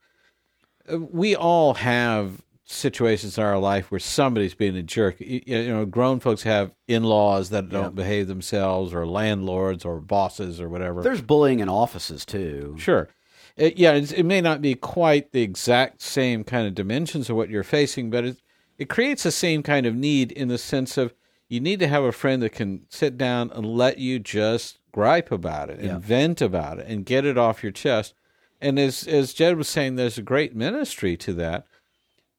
Uh, 0.92 1.00
We 1.00 1.36
all 1.36 1.76
have 1.76 2.42
situations 2.68 3.38
in 3.38 3.44
our 3.44 3.60
life 3.60 3.92
where 3.92 4.00
somebody's 4.00 4.56
being 4.56 4.76
a 4.76 4.84
jerk. 4.84 5.20
You, 5.20 5.42
you 5.46 5.68
know, 5.68 5.86
grown 5.86 6.20
folks 6.20 6.44
have 6.44 6.72
in-laws 6.88 7.52
that 7.52 7.70
don't 7.70 7.96
behave 7.96 8.28
themselves, 8.28 8.94
or 8.94 9.06
landlords, 9.06 9.86
or 9.86 10.00
bosses, 10.00 10.60
or 10.60 10.68
whatever. 10.68 11.04
There's 11.04 11.22
bullying 11.22 11.60
in 11.60 11.70
offices 11.70 12.26
too. 12.26 12.76
Sure. 12.80 13.08
It, 13.56 13.78
yeah, 13.78 13.94
it's, 13.94 14.12
it 14.12 14.24
may 14.24 14.42
not 14.42 14.62
be 14.62 14.76
quite 14.76 15.32
the 15.32 15.42
exact 15.42 16.02
same 16.02 16.44
kind 16.44 16.68
of 16.68 16.76
dimensions 16.76 17.30
of 17.30 17.36
what 17.36 17.50
you're 17.50 17.64
facing, 17.64 18.10
but 18.10 18.26
it, 18.26 18.38
it 18.78 18.90
creates 18.90 19.24
the 19.24 19.32
same 19.32 19.64
kind 19.64 19.86
of 19.86 19.96
need 19.96 20.32
in 20.32 20.50
the 20.50 20.58
sense 20.58 20.98
of 20.98 21.14
you 21.48 21.60
need 21.60 21.80
to 21.80 21.88
have 21.88 22.04
a 22.04 22.12
friend 22.12 22.42
that 22.42 22.52
can 22.52 22.86
sit 22.90 23.18
down 23.18 23.52
and 23.52 23.66
let 23.66 24.00
you 24.00 24.20
just 24.20 24.80
gripe 25.00 25.32
about 25.32 25.70
it 25.70 25.78
and 25.80 25.88
Yeah. 25.88 25.98
vent 26.00 26.42
about 26.42 26.80
it 26.80 26.88
and 26.88 27.06
get 27.06 27.26
it 27.26 27.38
off 27.38 27.62
your 27.64 27.72
chest. 27.74 28.14
And 28.62 28.80
as 28.80 29.06
as 29.08 29.34
Jed 29.34 29.58
was 29.58 29.68
saying, 29.68 29.96
there's 29.96 30.18
a 30.18 30.22
great 30.34 30.56
ministry 30.56 31.18
to 31.18 31.34
that, 31.34 31.66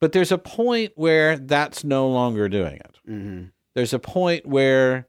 but 0.01 0.13
there's 0.13 0.33
a 0.33 0.39
point 0.39 0.93
where 0.97 1.37
that's 1.37 1.85
no 1.85 2.09
longer 2.09 2.49
doing 2.49 2.77
it 2.77 2.97
hmm 3.05 3.43
there's 3.75 3.93
a 3.93 3.99
point 3.99 4.47
where 4.47 5.07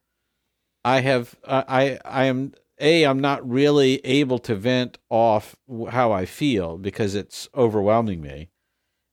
I 0.84 1.00
have 1.00 1.36
I 1.48 2.00
I 2.04 2.26
am 2.26 2.54
a 2.80 3.06
I'm 3.06 3.20
not 3.22 3.40
really 3.50 3.94
able 4.20 4.40
to 4.40 4.56
vent 4.56 4.98
off 5.10 5.56
how 5.90 6.12
I 6.12 6.26
feel 6.26 6.78
because 6.78 7.16
it's 7.16 7.48
overwhelming 7.56 8.20
me, 8.22 8.50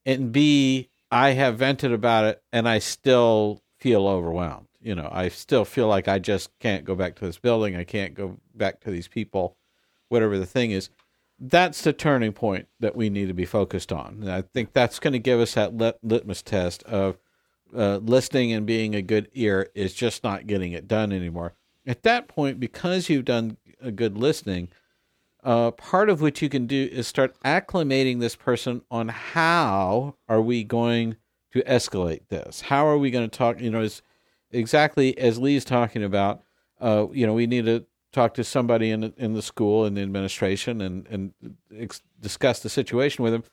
and 0.05 0.31
b 0.33 0.89
I 1.09 1.27
have 1.31 1.57
vented 1.59 1.93
about 1.93 2.25
it 2.25 2.41
and 2.51 2.67
I 2.67 2.79
still 2.79 3.61
feel 3.79 4.07
overwhelmed. 4.07 4.67
You 4.85 4.93
know, 4.93 5.09
I 5.11 5.29
still 5.29 5.65
feel 5.65 5.87
like 5.87 6.07
I 6.07 6.19
just 6.19 6.51
can't 6.59 6.85
go 6.85 6.93
back 6.93 7.15
to 7.15 7.25
this 7.25 7.39
building. 7.39 7.75
I 7.75 7.83
can't 7.83 8.13
go 8.13 8.37
back 8.53 8.81
to 8.81 8.91
these 8.91 9.07
people, 9.07 9.57
whatever 10.09 10.37
the 10.37 10.45
thing 10.45 10.69
is. 10.69 10.91
That's 11.39 11.81
the 11.81 11.91
turning 11.91 12.33
point 12.33 12.67
that 12.79 12.95
we 12.95 13.09
need 13.09 13.27
to 13.27 13.33
be 13.33 13.45
focused 13.45 13.91
on. 13.91 14.19
And 14.21 14.31
I 14.31 14.43
think 14.43 14.73
that's 14.73 14.99
going 14.99 15.13
to 15.13 15.19
give 15.19 15.39
us 15.39 15.55
that 15.55 15.75
lit- 15.75 15.97
litmus 16.03 16.43
test 16.43 16.83
of 16.83 17.17
uh, 17.75 17.97
listening 17.97 18.51
and 18.53 18.67
being 18.67 18.93
a 18.93 19.01
good 19.01 19.27
ear 19.33 19.71
is 19.73 19.95
just 19.95 20.23
not 20.23 20.45
getting 20.45 20.71
it 20.71 20.87
done 20.87 21.11
anymore. 21.11 21.55
At 21.87 22.03
that 22.03 22.27
point, 22.27 22.59
because 22.59 23.09
you've 23.09 23.25
done 23.25 23.57
a 23.81 23.91
good 23.91 24.15
listening, 24.15 24.69
uh, 25.43 25.71
part 25.71 26.09
of 26.09 26.21
what 26.21 26.43
you 26.43 26.49
can 26.49 26.67
do 26.67 26.89
is 26.91 27.07
start 27.07 27.35
acclimating 27.43 28.19
this 28.19 28.35
person 28.35 28.83
on 28.91 29.09
how 29.09 30.15
are 30.29 30.41
we 30.41 30.63
going 30.63 31.15
to 31.53 31.63
escalate 31.63 32.27
this? 32.29 32.61
How 32.61 32.87
are 32.87 32.99
we 32.99 33.09
going 33.09 33.27
to 33.27 33.37
talk? 33.37 33.59
You 33.59 33.71
know, 33.71 33.81
as 33.81 34.03
exactly 34.55 35.17
as 35.17 35.39
Lee's 35.39 35.65
talking 35.65 36.03
about. 36.03 36.41
Uh, 36.79 37.07
you 37.11 37.25
know, 37.25 37.33
we 37.33 37.47
need 37.47 37.65
to 37.65 37.85
talk 38.11 38.33
to 38.35 38.43
somebody 38.43 38.91
in 38.91 39.13
in 39.17 39.33
the 39.33 39.41
school 39.41 39.85
and 39.85 39.97
the 39.97 40.01
administration 40.01 40.81
and 40.81 41.07
and 41.07 41.33
ex- 41.75 42.01
discuss 42.21 42.59
the 42.59 42.69
situation 42.69 43.23
with 43.23 43.33
them 43.33 43.43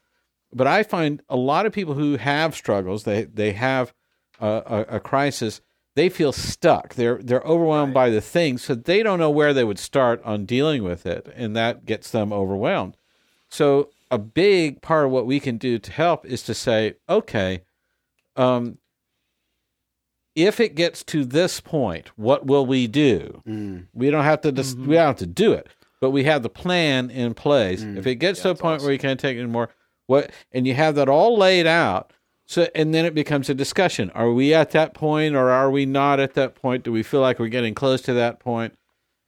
but 0.53 0.67
I 0.67 0.83
find 0.83 1.23
a 1.29 1.37
lot 1.37 1.67
of 1.67 1.73
people 1.73 1.95
who 1.95 2.17
have 2.17 2.55
struggles, 2.55 3.05
they 3.05 3.25
they 3.25 3.53
have 3.53 3.95
a, 4.41 4.47
a, 4.47 4.97
a 4.97 5.01
crisis, 5.01 5.61
they 5.95 6.09
feel 6.09 6.33
stuck. 6.33 6.95
They're 6.95 7.19
they're 7.23 7.43
overwhelmed 7.43 7.95
by 7.95 8.11
the 8.11 8.21
thing, 8.21 8.59
so 8.59 8.75
they 8.75 9.03
don't 9.03 9.19
know 9.19 9.31
where 9.31 9.55
they 9.55 9.65
would 9.65 9.79
start 9.79 10.23
on 10.25 10.45
dealing 10.45 10.83
with 10.83 11.07
it, 11.07 11.33
and 11.35 11.57
that 11.57 11.87
gets 11.87 12.11
them 12.11 12.33
overwhelmed. 12.33 12.97
So 13.49 13.91
a 14.11 14.19
big 14.19 14.83
part 14.83 15.07
of 15.07 15.11
what 15.11 15.27
we 15.27 15.41
can 15.41 15.57
do 15.57 15.79
to 15.79 15.93
help 15.93 16.27
is 16.27 16.43
to 16.45 16.55
say, 16.55 16.95
okay, 17.09 17.63
um, 18.37 18.79
if 20.35 20.61
it 20.61 20.75
gets 20.75 21.03
to 21.05 21.25
this 21.25 21.61
point, 21.61 22.11
what 22.17 22.47
will 22.47 22.65
we 22.67 22.87
do? 22.87 23.43
Mm. 23.47 23.87
We 23.93 24.11
don't 24.11 24.25
have 24.25 24.41
to 24.43 24.53
dis- 24.53 24.75
we 24.75 24.95
don't 24.95 25.07
have 25.07 25.17
to 25.17 25.27
do 25.27 25.53
it, 25.53 25.69
but 26.01 26.11
we 26.11 26.25
have 26.25 26.43
the 26.43 26.49
plan 26.49 27.11
in 27.11 27.35
place. 27.35 27.83
If 27.83 28.07
it 28.07 28.17
gets 28.17 28.41
to 28.43 28.51
a 28.51 28.55
point 28.55 28.83
where 28.83 28.93
you 28.93 28.99
can't 28.99 29.21
take 29.21 29.37
it 29.37 29.41
anymore, 29.41 29.69
what 30.07 30.31
and 30.53 30.67
you 30.67 30.75
have 30.75 30.95
that 30.97 31.09
all 31.09 31.37
laid 31.37 31.67
out, 31.67 32.13
So, 32.47 32.69
and 32.75 32.93
then 32.95 33.05
it 33.05 33.15
becomes 33.15 33.49
a 33.49 33.55
discussion. 33.55 34.11
Are 34.11 34.31
we 34.33 34.53
at 34.53 34.73
that 34.73 34.95
point 34.95 35.35
or 35.35 35.51
are 35.51 35.71
we 35.71 35.87
not 35.87 36.19
at 36.21 36.35
that 36.35 36.55
point? 36.55 36.83
Do 36.85 36.93
we 36.93 37.03
feel 37.03 37.21
like 37.21 37.39
we're 37.39 37.49
getting 37.49 37.75
close 37.75 38.03
to 38.03 38.13
that 38.15 38.41
point? 38.41 38.75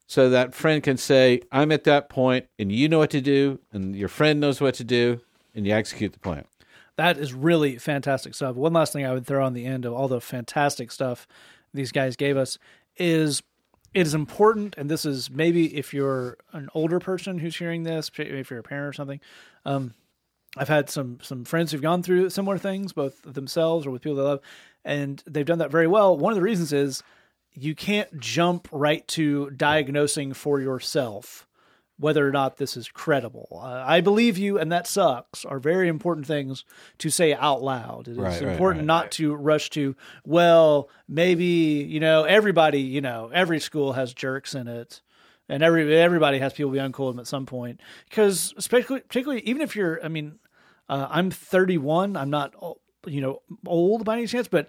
So 0.06 0.28
that 0.30 0.54
friend 0.54 0.82
can 0.82 0.96
say, 0.98 1.40
I'm 1.50 1.72
at 1.72 1.84
that 1.84 2.08
point 2.10 2.46
and 2.58 2.70
you 2.70 2.88
know 2.88 2.98
what 2.98 3.10
to 3.10 3.20
do, 3.22 3.60
and 3.72 3.96
your 3.96 4.08
friend 4.08 4.40
knows 4.40 4.60
what 4.60 4.74
to 4.74 4.84
do, 4.84 5.20
and 5.54 5.66
you 5.66 5.72
execute 5.72 6.12
the 6.12 6.18
plan. 6.18 6.44
That 6.96 7.18
is 7.18 7.32
really 7.32 7.78
fantastic 7.78 8.34
stuff. 8.34 8.56
One 8.56 8.72
last 8.72 8.92
thing 8.92 9.04
I 9.04 9.12
would 9.12 9.26
throw 9.26 9.44
on 9.44 9.54
the 9.54 9.66
end 9.66 9.84
of 9.84 9.92
all 9.92 10.08
the 10.08 10.20
fantastic 10.20 10.92
stuff 10.92 11.26
these 11.72 11.92
guys 11.92 12.16
gave 12.16 12.36
us 12.36 12.58
is 12.96 13.42
it 13.94 14.06
is 14.06 14.14
important, 14.14 14.74
and 14.76 14.90
this 14.90 15.04
is 15.04 15.30
maybe 15.30 15.76
if 15.76 15.94
you're 15.94 16.36
an 16.52 16.68
older 16.74 16.98
person 16.98 17.38
who's 17.38 17.56
hearing 17.56 17.84
this, 17.84 18.10
if 18.16 18.50
you're 18.50 18.60
a 18.60 18.62
parent 18.62 18.88
or 18.88 18.92
something. 18.92 19.20
Um, 19.64 19.94
I've 20.56 20.68
had 20.68 20.88
some 20.88 21.18
some 21.22 21.44
friends 21.44 21.72
who've 21.72 21.82
gone 21.82 22.02
through 22.02 22.30
similar 22.30 22.58
things, 22.58 22.92
both 22.92 23.22
themselves 23.22 23.86
or 23.86 23.90
with 23.90 24.02
people 24.02 24.16
they 24.16 24.22
love, 24.22 24.40
and 24.84 25.22
they've 25.26 25.46
done 25.46 25.58
that 25.58 25.70
very 25.70 25.86
well. 25.86 26.16
One 26.16 26.32
of 26.32 26.36
the 26.36 26.42
reasons 26.42 26.72
is 26.72 27.02
you 27.52 27.74
can't 27.74 28.20
jump 28.20 28.68
right 28.72 29.06
to 29.08 29.50
diagnosing 29.50 30.32
for 30.32 30.60
yourself 30.60 31.46
whether 31.98 32.26
or 32.26 32.32
not 32.32 32.56
this 32.56 32.76
is 32.76 32.88
credible. 32.88 33.60
Uh, 33.62 33.84
I 33.86 34.00
believe 34.00 34.36
you, 34.36 34.58
and 34.58 34.72
that 34.72 34.86
sucks, 34.86 35.44
are 35.44 35.58
very 35.60 35.88
important 35.88 36.26
things 36.26 36.64
to 36.98 37.08
say 37.10 37.32
out 37.34 37.62
loud. 37.62 38.08
It 38.08 38.12
is 38.12 38.18
Right, 38.18 38.32
right, 38.40 38.52
important 38.52 38.80
right. 38.82 38.86
not 38.86 39.12
to 39.12 39.34
rush 39.34 39.70
to, 39.70 39.94
well, 40.24 40.88
maybe, 41.08 41.44
you 41.88 42.00
know, 42.00 42.24
everybody, 42.24 42.80
you 42.80 43.00
know, 43.00 43.30
every 43.32 43.60
school 43.60 43.92
has 43.92 44.12
jerks 44.12 44.54
in 44.54 44.66
it. 44.68 45.00
And 45.46 45.62
every 45.62 45.94
everybody 45.94 46.38
has 46.38 46.54
people 46.54 46.72
be 46.72 46.78
uncool 46.78 47.10
them 47.10 47.20
at 47.20 47.26
some 47.26 47.44
point. 47.44 47.78
Because, 48.08 48.54
especially, 48.56 49.00
particularly, 49.00 49.42
even 49.42 49.60
if 49.60 49.76
you're, 49.76 50.02
I 50.02 50.08
mean, 50.08 50.38
uh, 50.88 51.06
I'm 51.10 51.30
31. 51.30 52.16
I'm 52.16 52.30
not, 52.30 52.54
you 53.06 53.20
know, 53.20 53.42
old 53.66 54.06
by 54.06 54.16
any 54.16 54.26
chance, 54.26 54.48
but 54.48 54.68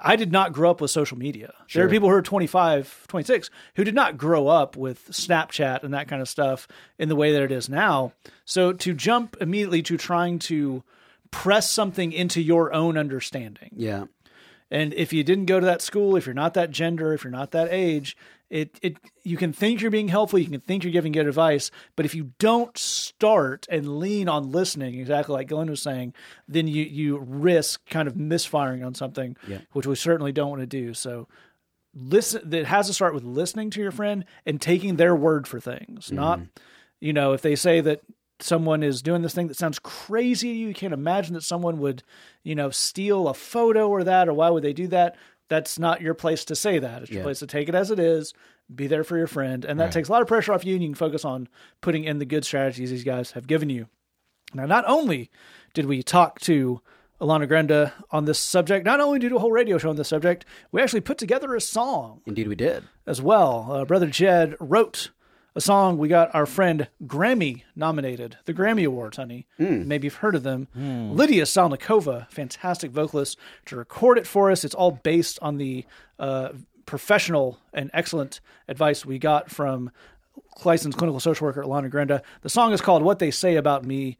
I 0.00 0.16
did 0.16 0.32
not 0.32 0.52
grow 0.52 0.70
up 0.70 0.80
with 0.80 0.90
social 0.90 1.16
media. 1.16 1.54
There 1.72 1.84
are 1.84 1.88
people 1.88 2.08
who 2.08 2.14
are 2.14 2.22
25, 2.22 3.06
26 3.08 3.50
who 3.76 3.84
did 3.84 3.94
not 3.94 4.16
grow 4.16 4.48
up 4.48 4.76
with 4.76 5.08
Snapchat 5.10 5.82
and 5.82 5.94
that 5.94 6.08
kind 6.08 6.20
of 6.20 6.28
stuff 6.28 6.66
in 6.98 7.08
the 7.08 7.16
way 7.16 7.32
that 7.32 7.42
it 7.42 7.52
is 7.52 7.68
now. 7.68 8.12
So 8.44 8.72
to 8.72 8.94
jump 8.94 9.36
immediately 9.40 9.82
to 9.82 9.96
trying 9.96 10.38
to 10.40 10.82
press 11.30 11.70
something 11.70 12.12
into 12.12 12.40
your 12.40 12.72
own 12.72 12.96
understanding. 12.96 13.70
Yeah. 13.74 14.04
And 14.70 14.94
if 14.94 15.12
you 15.12 15.22
didn't 15.22 15.46
go 15.46 15.60
to 15.60 15.66
that 15.66 15.82
school, 15.82 16.16
if 16.16 16.26
you're 16.26 16.34
not 16.34 16.54
that 16.54 16.70
gender, 16.70 17.12
if 17.12 17.24
you're 17.24 17.30
not 17.30 17.52
that 17.52 17.68
age, 17.70 18.16
it 18.54 18.78
it 18.82 18.98
you 19.24 19.36
can 19.36 19.52
think 19.52 19.80
you're 19.80 19.90
being 19.90 20.06
helpful, 20.08 20.38
you 20.38 20.48
can 20.48 20.60
think 20.60 20.84
you're 20.84 20.92
giving 20.92 21.10
good 21.10 21.26
advice, 21.26 21.72
but 21.96 22.06
if 22.06 22.14
you 22.14 22.30
don't 22.38 22.78
start 22.78 23.66
and 23.68 23.98
lean 23.98 24.28
on 24.28 24.52
listening, 24.52 24.94
exactly 25.00 25.32
like 25.34 25.48
Glenn 25.48 25.68
was 25.68 25.82
saying, 25.82 26.14
then 26.46 26.68
you 26.68 26.84
you 26.84 27.18
risk 27.18 27.84
kind 27.90 28.06
of 28.06 28.16
misfiring 28.16 28.84
on 28.84 28.94
something, 28.94 29.36
Yeah. 29.48 29.58
which 29.72 29.88
we 29.88 29.96
certainly 29.96 30.30
don't 30.30 30.50
want 30.50 30.62
to 30.62 30.66
do. 30.66 30.94
So 30.94 31.26
listen 31.96 32.52
it 32.52 32.66
has 32.66 32.86
to 32.86 32.94
start 32.94 33.12
with 33.14 33.24
listening 33.24 33.70
to 33.70 33.80
your 33.80 33.92
friend 33.92 34.24
and 34.46 34.60
taking 34.60 34.96
their 34.96 35.14
word 35.14 35.46
for 35.46 35.60
things 35.60 36.10
not 36.10 36.40
mm-hmm. 36.40 36.48
you 37.00 37.12
know 37.12 37.34
if 37.34 37.40
they 37.40 37.54
say 37.54 37.80
that 37.80 38.00
someone 38.40 38.82
is 38.82 39.00
doing 39.00 39.22
this 39.22 39.32
thing 39.32 39.46
that 39.46 39.56
sounds 39.56 39.78
crazy 39.78 40.48
to 40.48 40.58
you 40.58 40.68
you 40.68 40.74
can't 40.74 40.92
imagine 40.92 41.34
that 41.34 41.44
someone 41.44 41.78
would 41.78 42.02
you 42.42 42.56
know 42.56 42.68
steal 42.68 43.28
a 43.28 43.34
photo 43.34 43.88
or 43.88 44.02
that 44.02 44.28
or 44.28 44.34
why 44.34 44.50
would 44.50 44.64
they 44.64 44.72
do 44.72 44.88
that 44.88 45.14
that's 45.48 45.78
not 45.78 46.00
your 46.00 46.14
place 46.14 46.44
to 46.46 46.54
say 46.56 46.78
that 46.78 47.02
it's 47.02 47.10
your 47.10 47.18
Yeah. 47.20 47.24
place 47.24 47.38
to 47.40 47.46
take 47.46 47.68
it 47.68 47.74
as 47.74 47.90
it 47.90 47.98
is 47.98 48.32
be 48.74 48.86
there 48.86 49.04
for 49.04 49.18
your 49.18 49.26
friend 49.26 49.64
and 49.64 49.78
that 49.78 49.92
takes 49.92 50.08
a 50.08 50.12
lot 50.12 50.22
of 50.22 50.28
pressure 50.28 50.52
off 50.52 50.64
you 50.64 50.74
and 50.74 50.82
you 50.82 50.88
can 50.88 50.94
focus 50.94 51.24
on 51.24 51.48
putting 51.82 52.04
in 52.04 52.18
the 52.18 52.24
good 52.24 52.44
strategies 52.44 52.90
these 52.90 53.04
guys 53.04 53.32
have 53.32 53.46
given 53.46 53.68
you 53.70 53.86
now, 54.56 54.66
not 54.66 54.84
only 54.86 55.30
did 55.72 55.86
we 55.86 56.02
talk 56.04 56.38
to 56.42 56.80
Alana 57.20 57.48
Grenda 57.48 57.92
on 58.12 58.24
this 58.24 58.38
subject, 58.38 58.86
not 58.86 59.00
only 59.00 59.18
did 59.18 59.26
we 59.26 59.28
do 59.30 59.36
a 59.36 59.40
whole 59.40 59.50
radio 59.50 59.78
show 59.78 59.90
on 59.90 59.96
this 59.96 60.06
subject, 60.08 60.44
we 60.70 60.80
actually 60.80 61.00
put 61.00 61.18
together 61.18 61.54
a 61.56 61.60
song 61.60 62.20
Indeed, 62.24 62.46
we 62.46 62.54
did. 62.54 62.84
as 63.04 63.20
well. 63.20 63.66
Uh, 63.68 63.84
Brother 63.84 64.06
Jed 64.06 64.54
wrote 64.60 65.10
a 65.54 65.60
song. 65.60 65.98
We 65.98 66.08
got 66.08 66.34
our 66.34 66.46
friend 66.46 66.88
Grammy 67.06 67.62
nominated, 67.76 68.38
the 68.44 68.54
Grammy 68.54 68.84
Awards, 68.86 69.16
honey. 69.16 69.46
Maybe 69.58 70.06
you've 70.06 70.16
heard 70.16 70.34
of 70.34 70.42
them. 70.42 70.68
Lydia 70.74 71.44
Salnikova, 71.44 72.28
fantastic 72.30 72.90
vocalist, 72.90 73.38
to 73.66 73.76
record 73.76 74.18
it 74.18 74.26
for 74.26 74.50
us. 74.50 74.64
It's 74.64 74.74
all 74.74 74.90
based 74.92 75.38
on 75.40 75.58
the 75.58 75.84
uh, 76.18 76.50
professional 76.86 77.58
and 77.72 77.90
excellent 77.94 78.40
advice 78.68 79.04
we 79.06 79.18
got 79.18 79.50
from 79.50 79.90
licensed 80.64 80.98
clinical 80.98 81.20
social 81.20 81.46
worker 81.46 81.62
Alana 81.62 81.90
Grenda. 81.90 82.22
The 82.42 82.48
song 82.48 82.72
is 82.72 82.80
called 82.80 83.02
"What 83.02 83.18
They 83.18 83.30
Say 83.30 83.56
About 83.56 83.84
Me." 83.84 84.18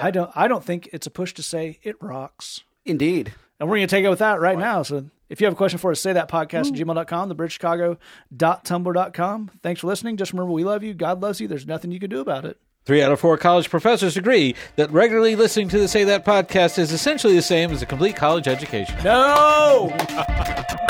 I 0.00 0.10
don't. 0.10 0.30
I 0.34 0.48
don't 0.48 0.64
think 0.64 0.88
it's 0.92 1.06
a 1.06 1.10
push 1.10 1.32
to 1.34 1.42
say 1.42 1.78
it 1.82 1.96
rocks. 2.00 2.62
Indeed. 2.84 3.34
And 3.58 3.68
we're 3.68 3.76
going 3.76 3.88
to 3.88 3.94
take 3.94 4.04
it 4.04 4.10
with 4.10 4.18
that 4.18 4.40
right 4.40 4.58
now. 4.58 4.82
So 4.82 5.06
if 5.28 5.40
you 5.40 5.46
have 5.46 5.54
a 5.54 5.56
question 5.56 5.78
for 5.78 5.90
us, 5.90 6.00
say 6.00 6.12
that 6.12 6.28
podcast 6.28 6.68
at 6.68 6.74
gmail.com, 6.74 7.30
thebridgechicago.tumblr.com. 7.30 9.50
Thanks 9.62 9.80
for 9.80 9.86
listening. 9.86 10.16
Just 10.16 10.32
remember, 10.32 10.52
we 10.52 10.64
love 10.64 10.82
you. 10.82 10.94
God 10.94 11.22
loves 11.22 11.40
you. 11.40 11.48
There's 11.48 11.66
nothing 11.66 11.90
you 11.90 12.00
can 12.00 12.10
do 12.10 12.20
about 12.20 12.44
it. 12.44 12.58
Three 12.84 13.02
out 13.02 13.10
of 13.10 13.18
four 13.18 13.36
college 13.36 13.68
professors 13.68 14.16
agree 14.16 14.54
that 14.76 14.92
regularly 14.92 15.34
listening 15.34 15.68
to 15.70 15.78
the 15.78 15.88
Say 15.88 16.04
That 16.04 16.24
podcast 16.24 16.78
is 16.78 16.92
essentially 16.92 17.34
the 17.34 17.42
same 17.42 17.72
as 17.72 17.82
a 17.82 17.86
complete 17.86 18.14
college 18.14 18.46
education. 18.46 18.96
No! 19.02 19.92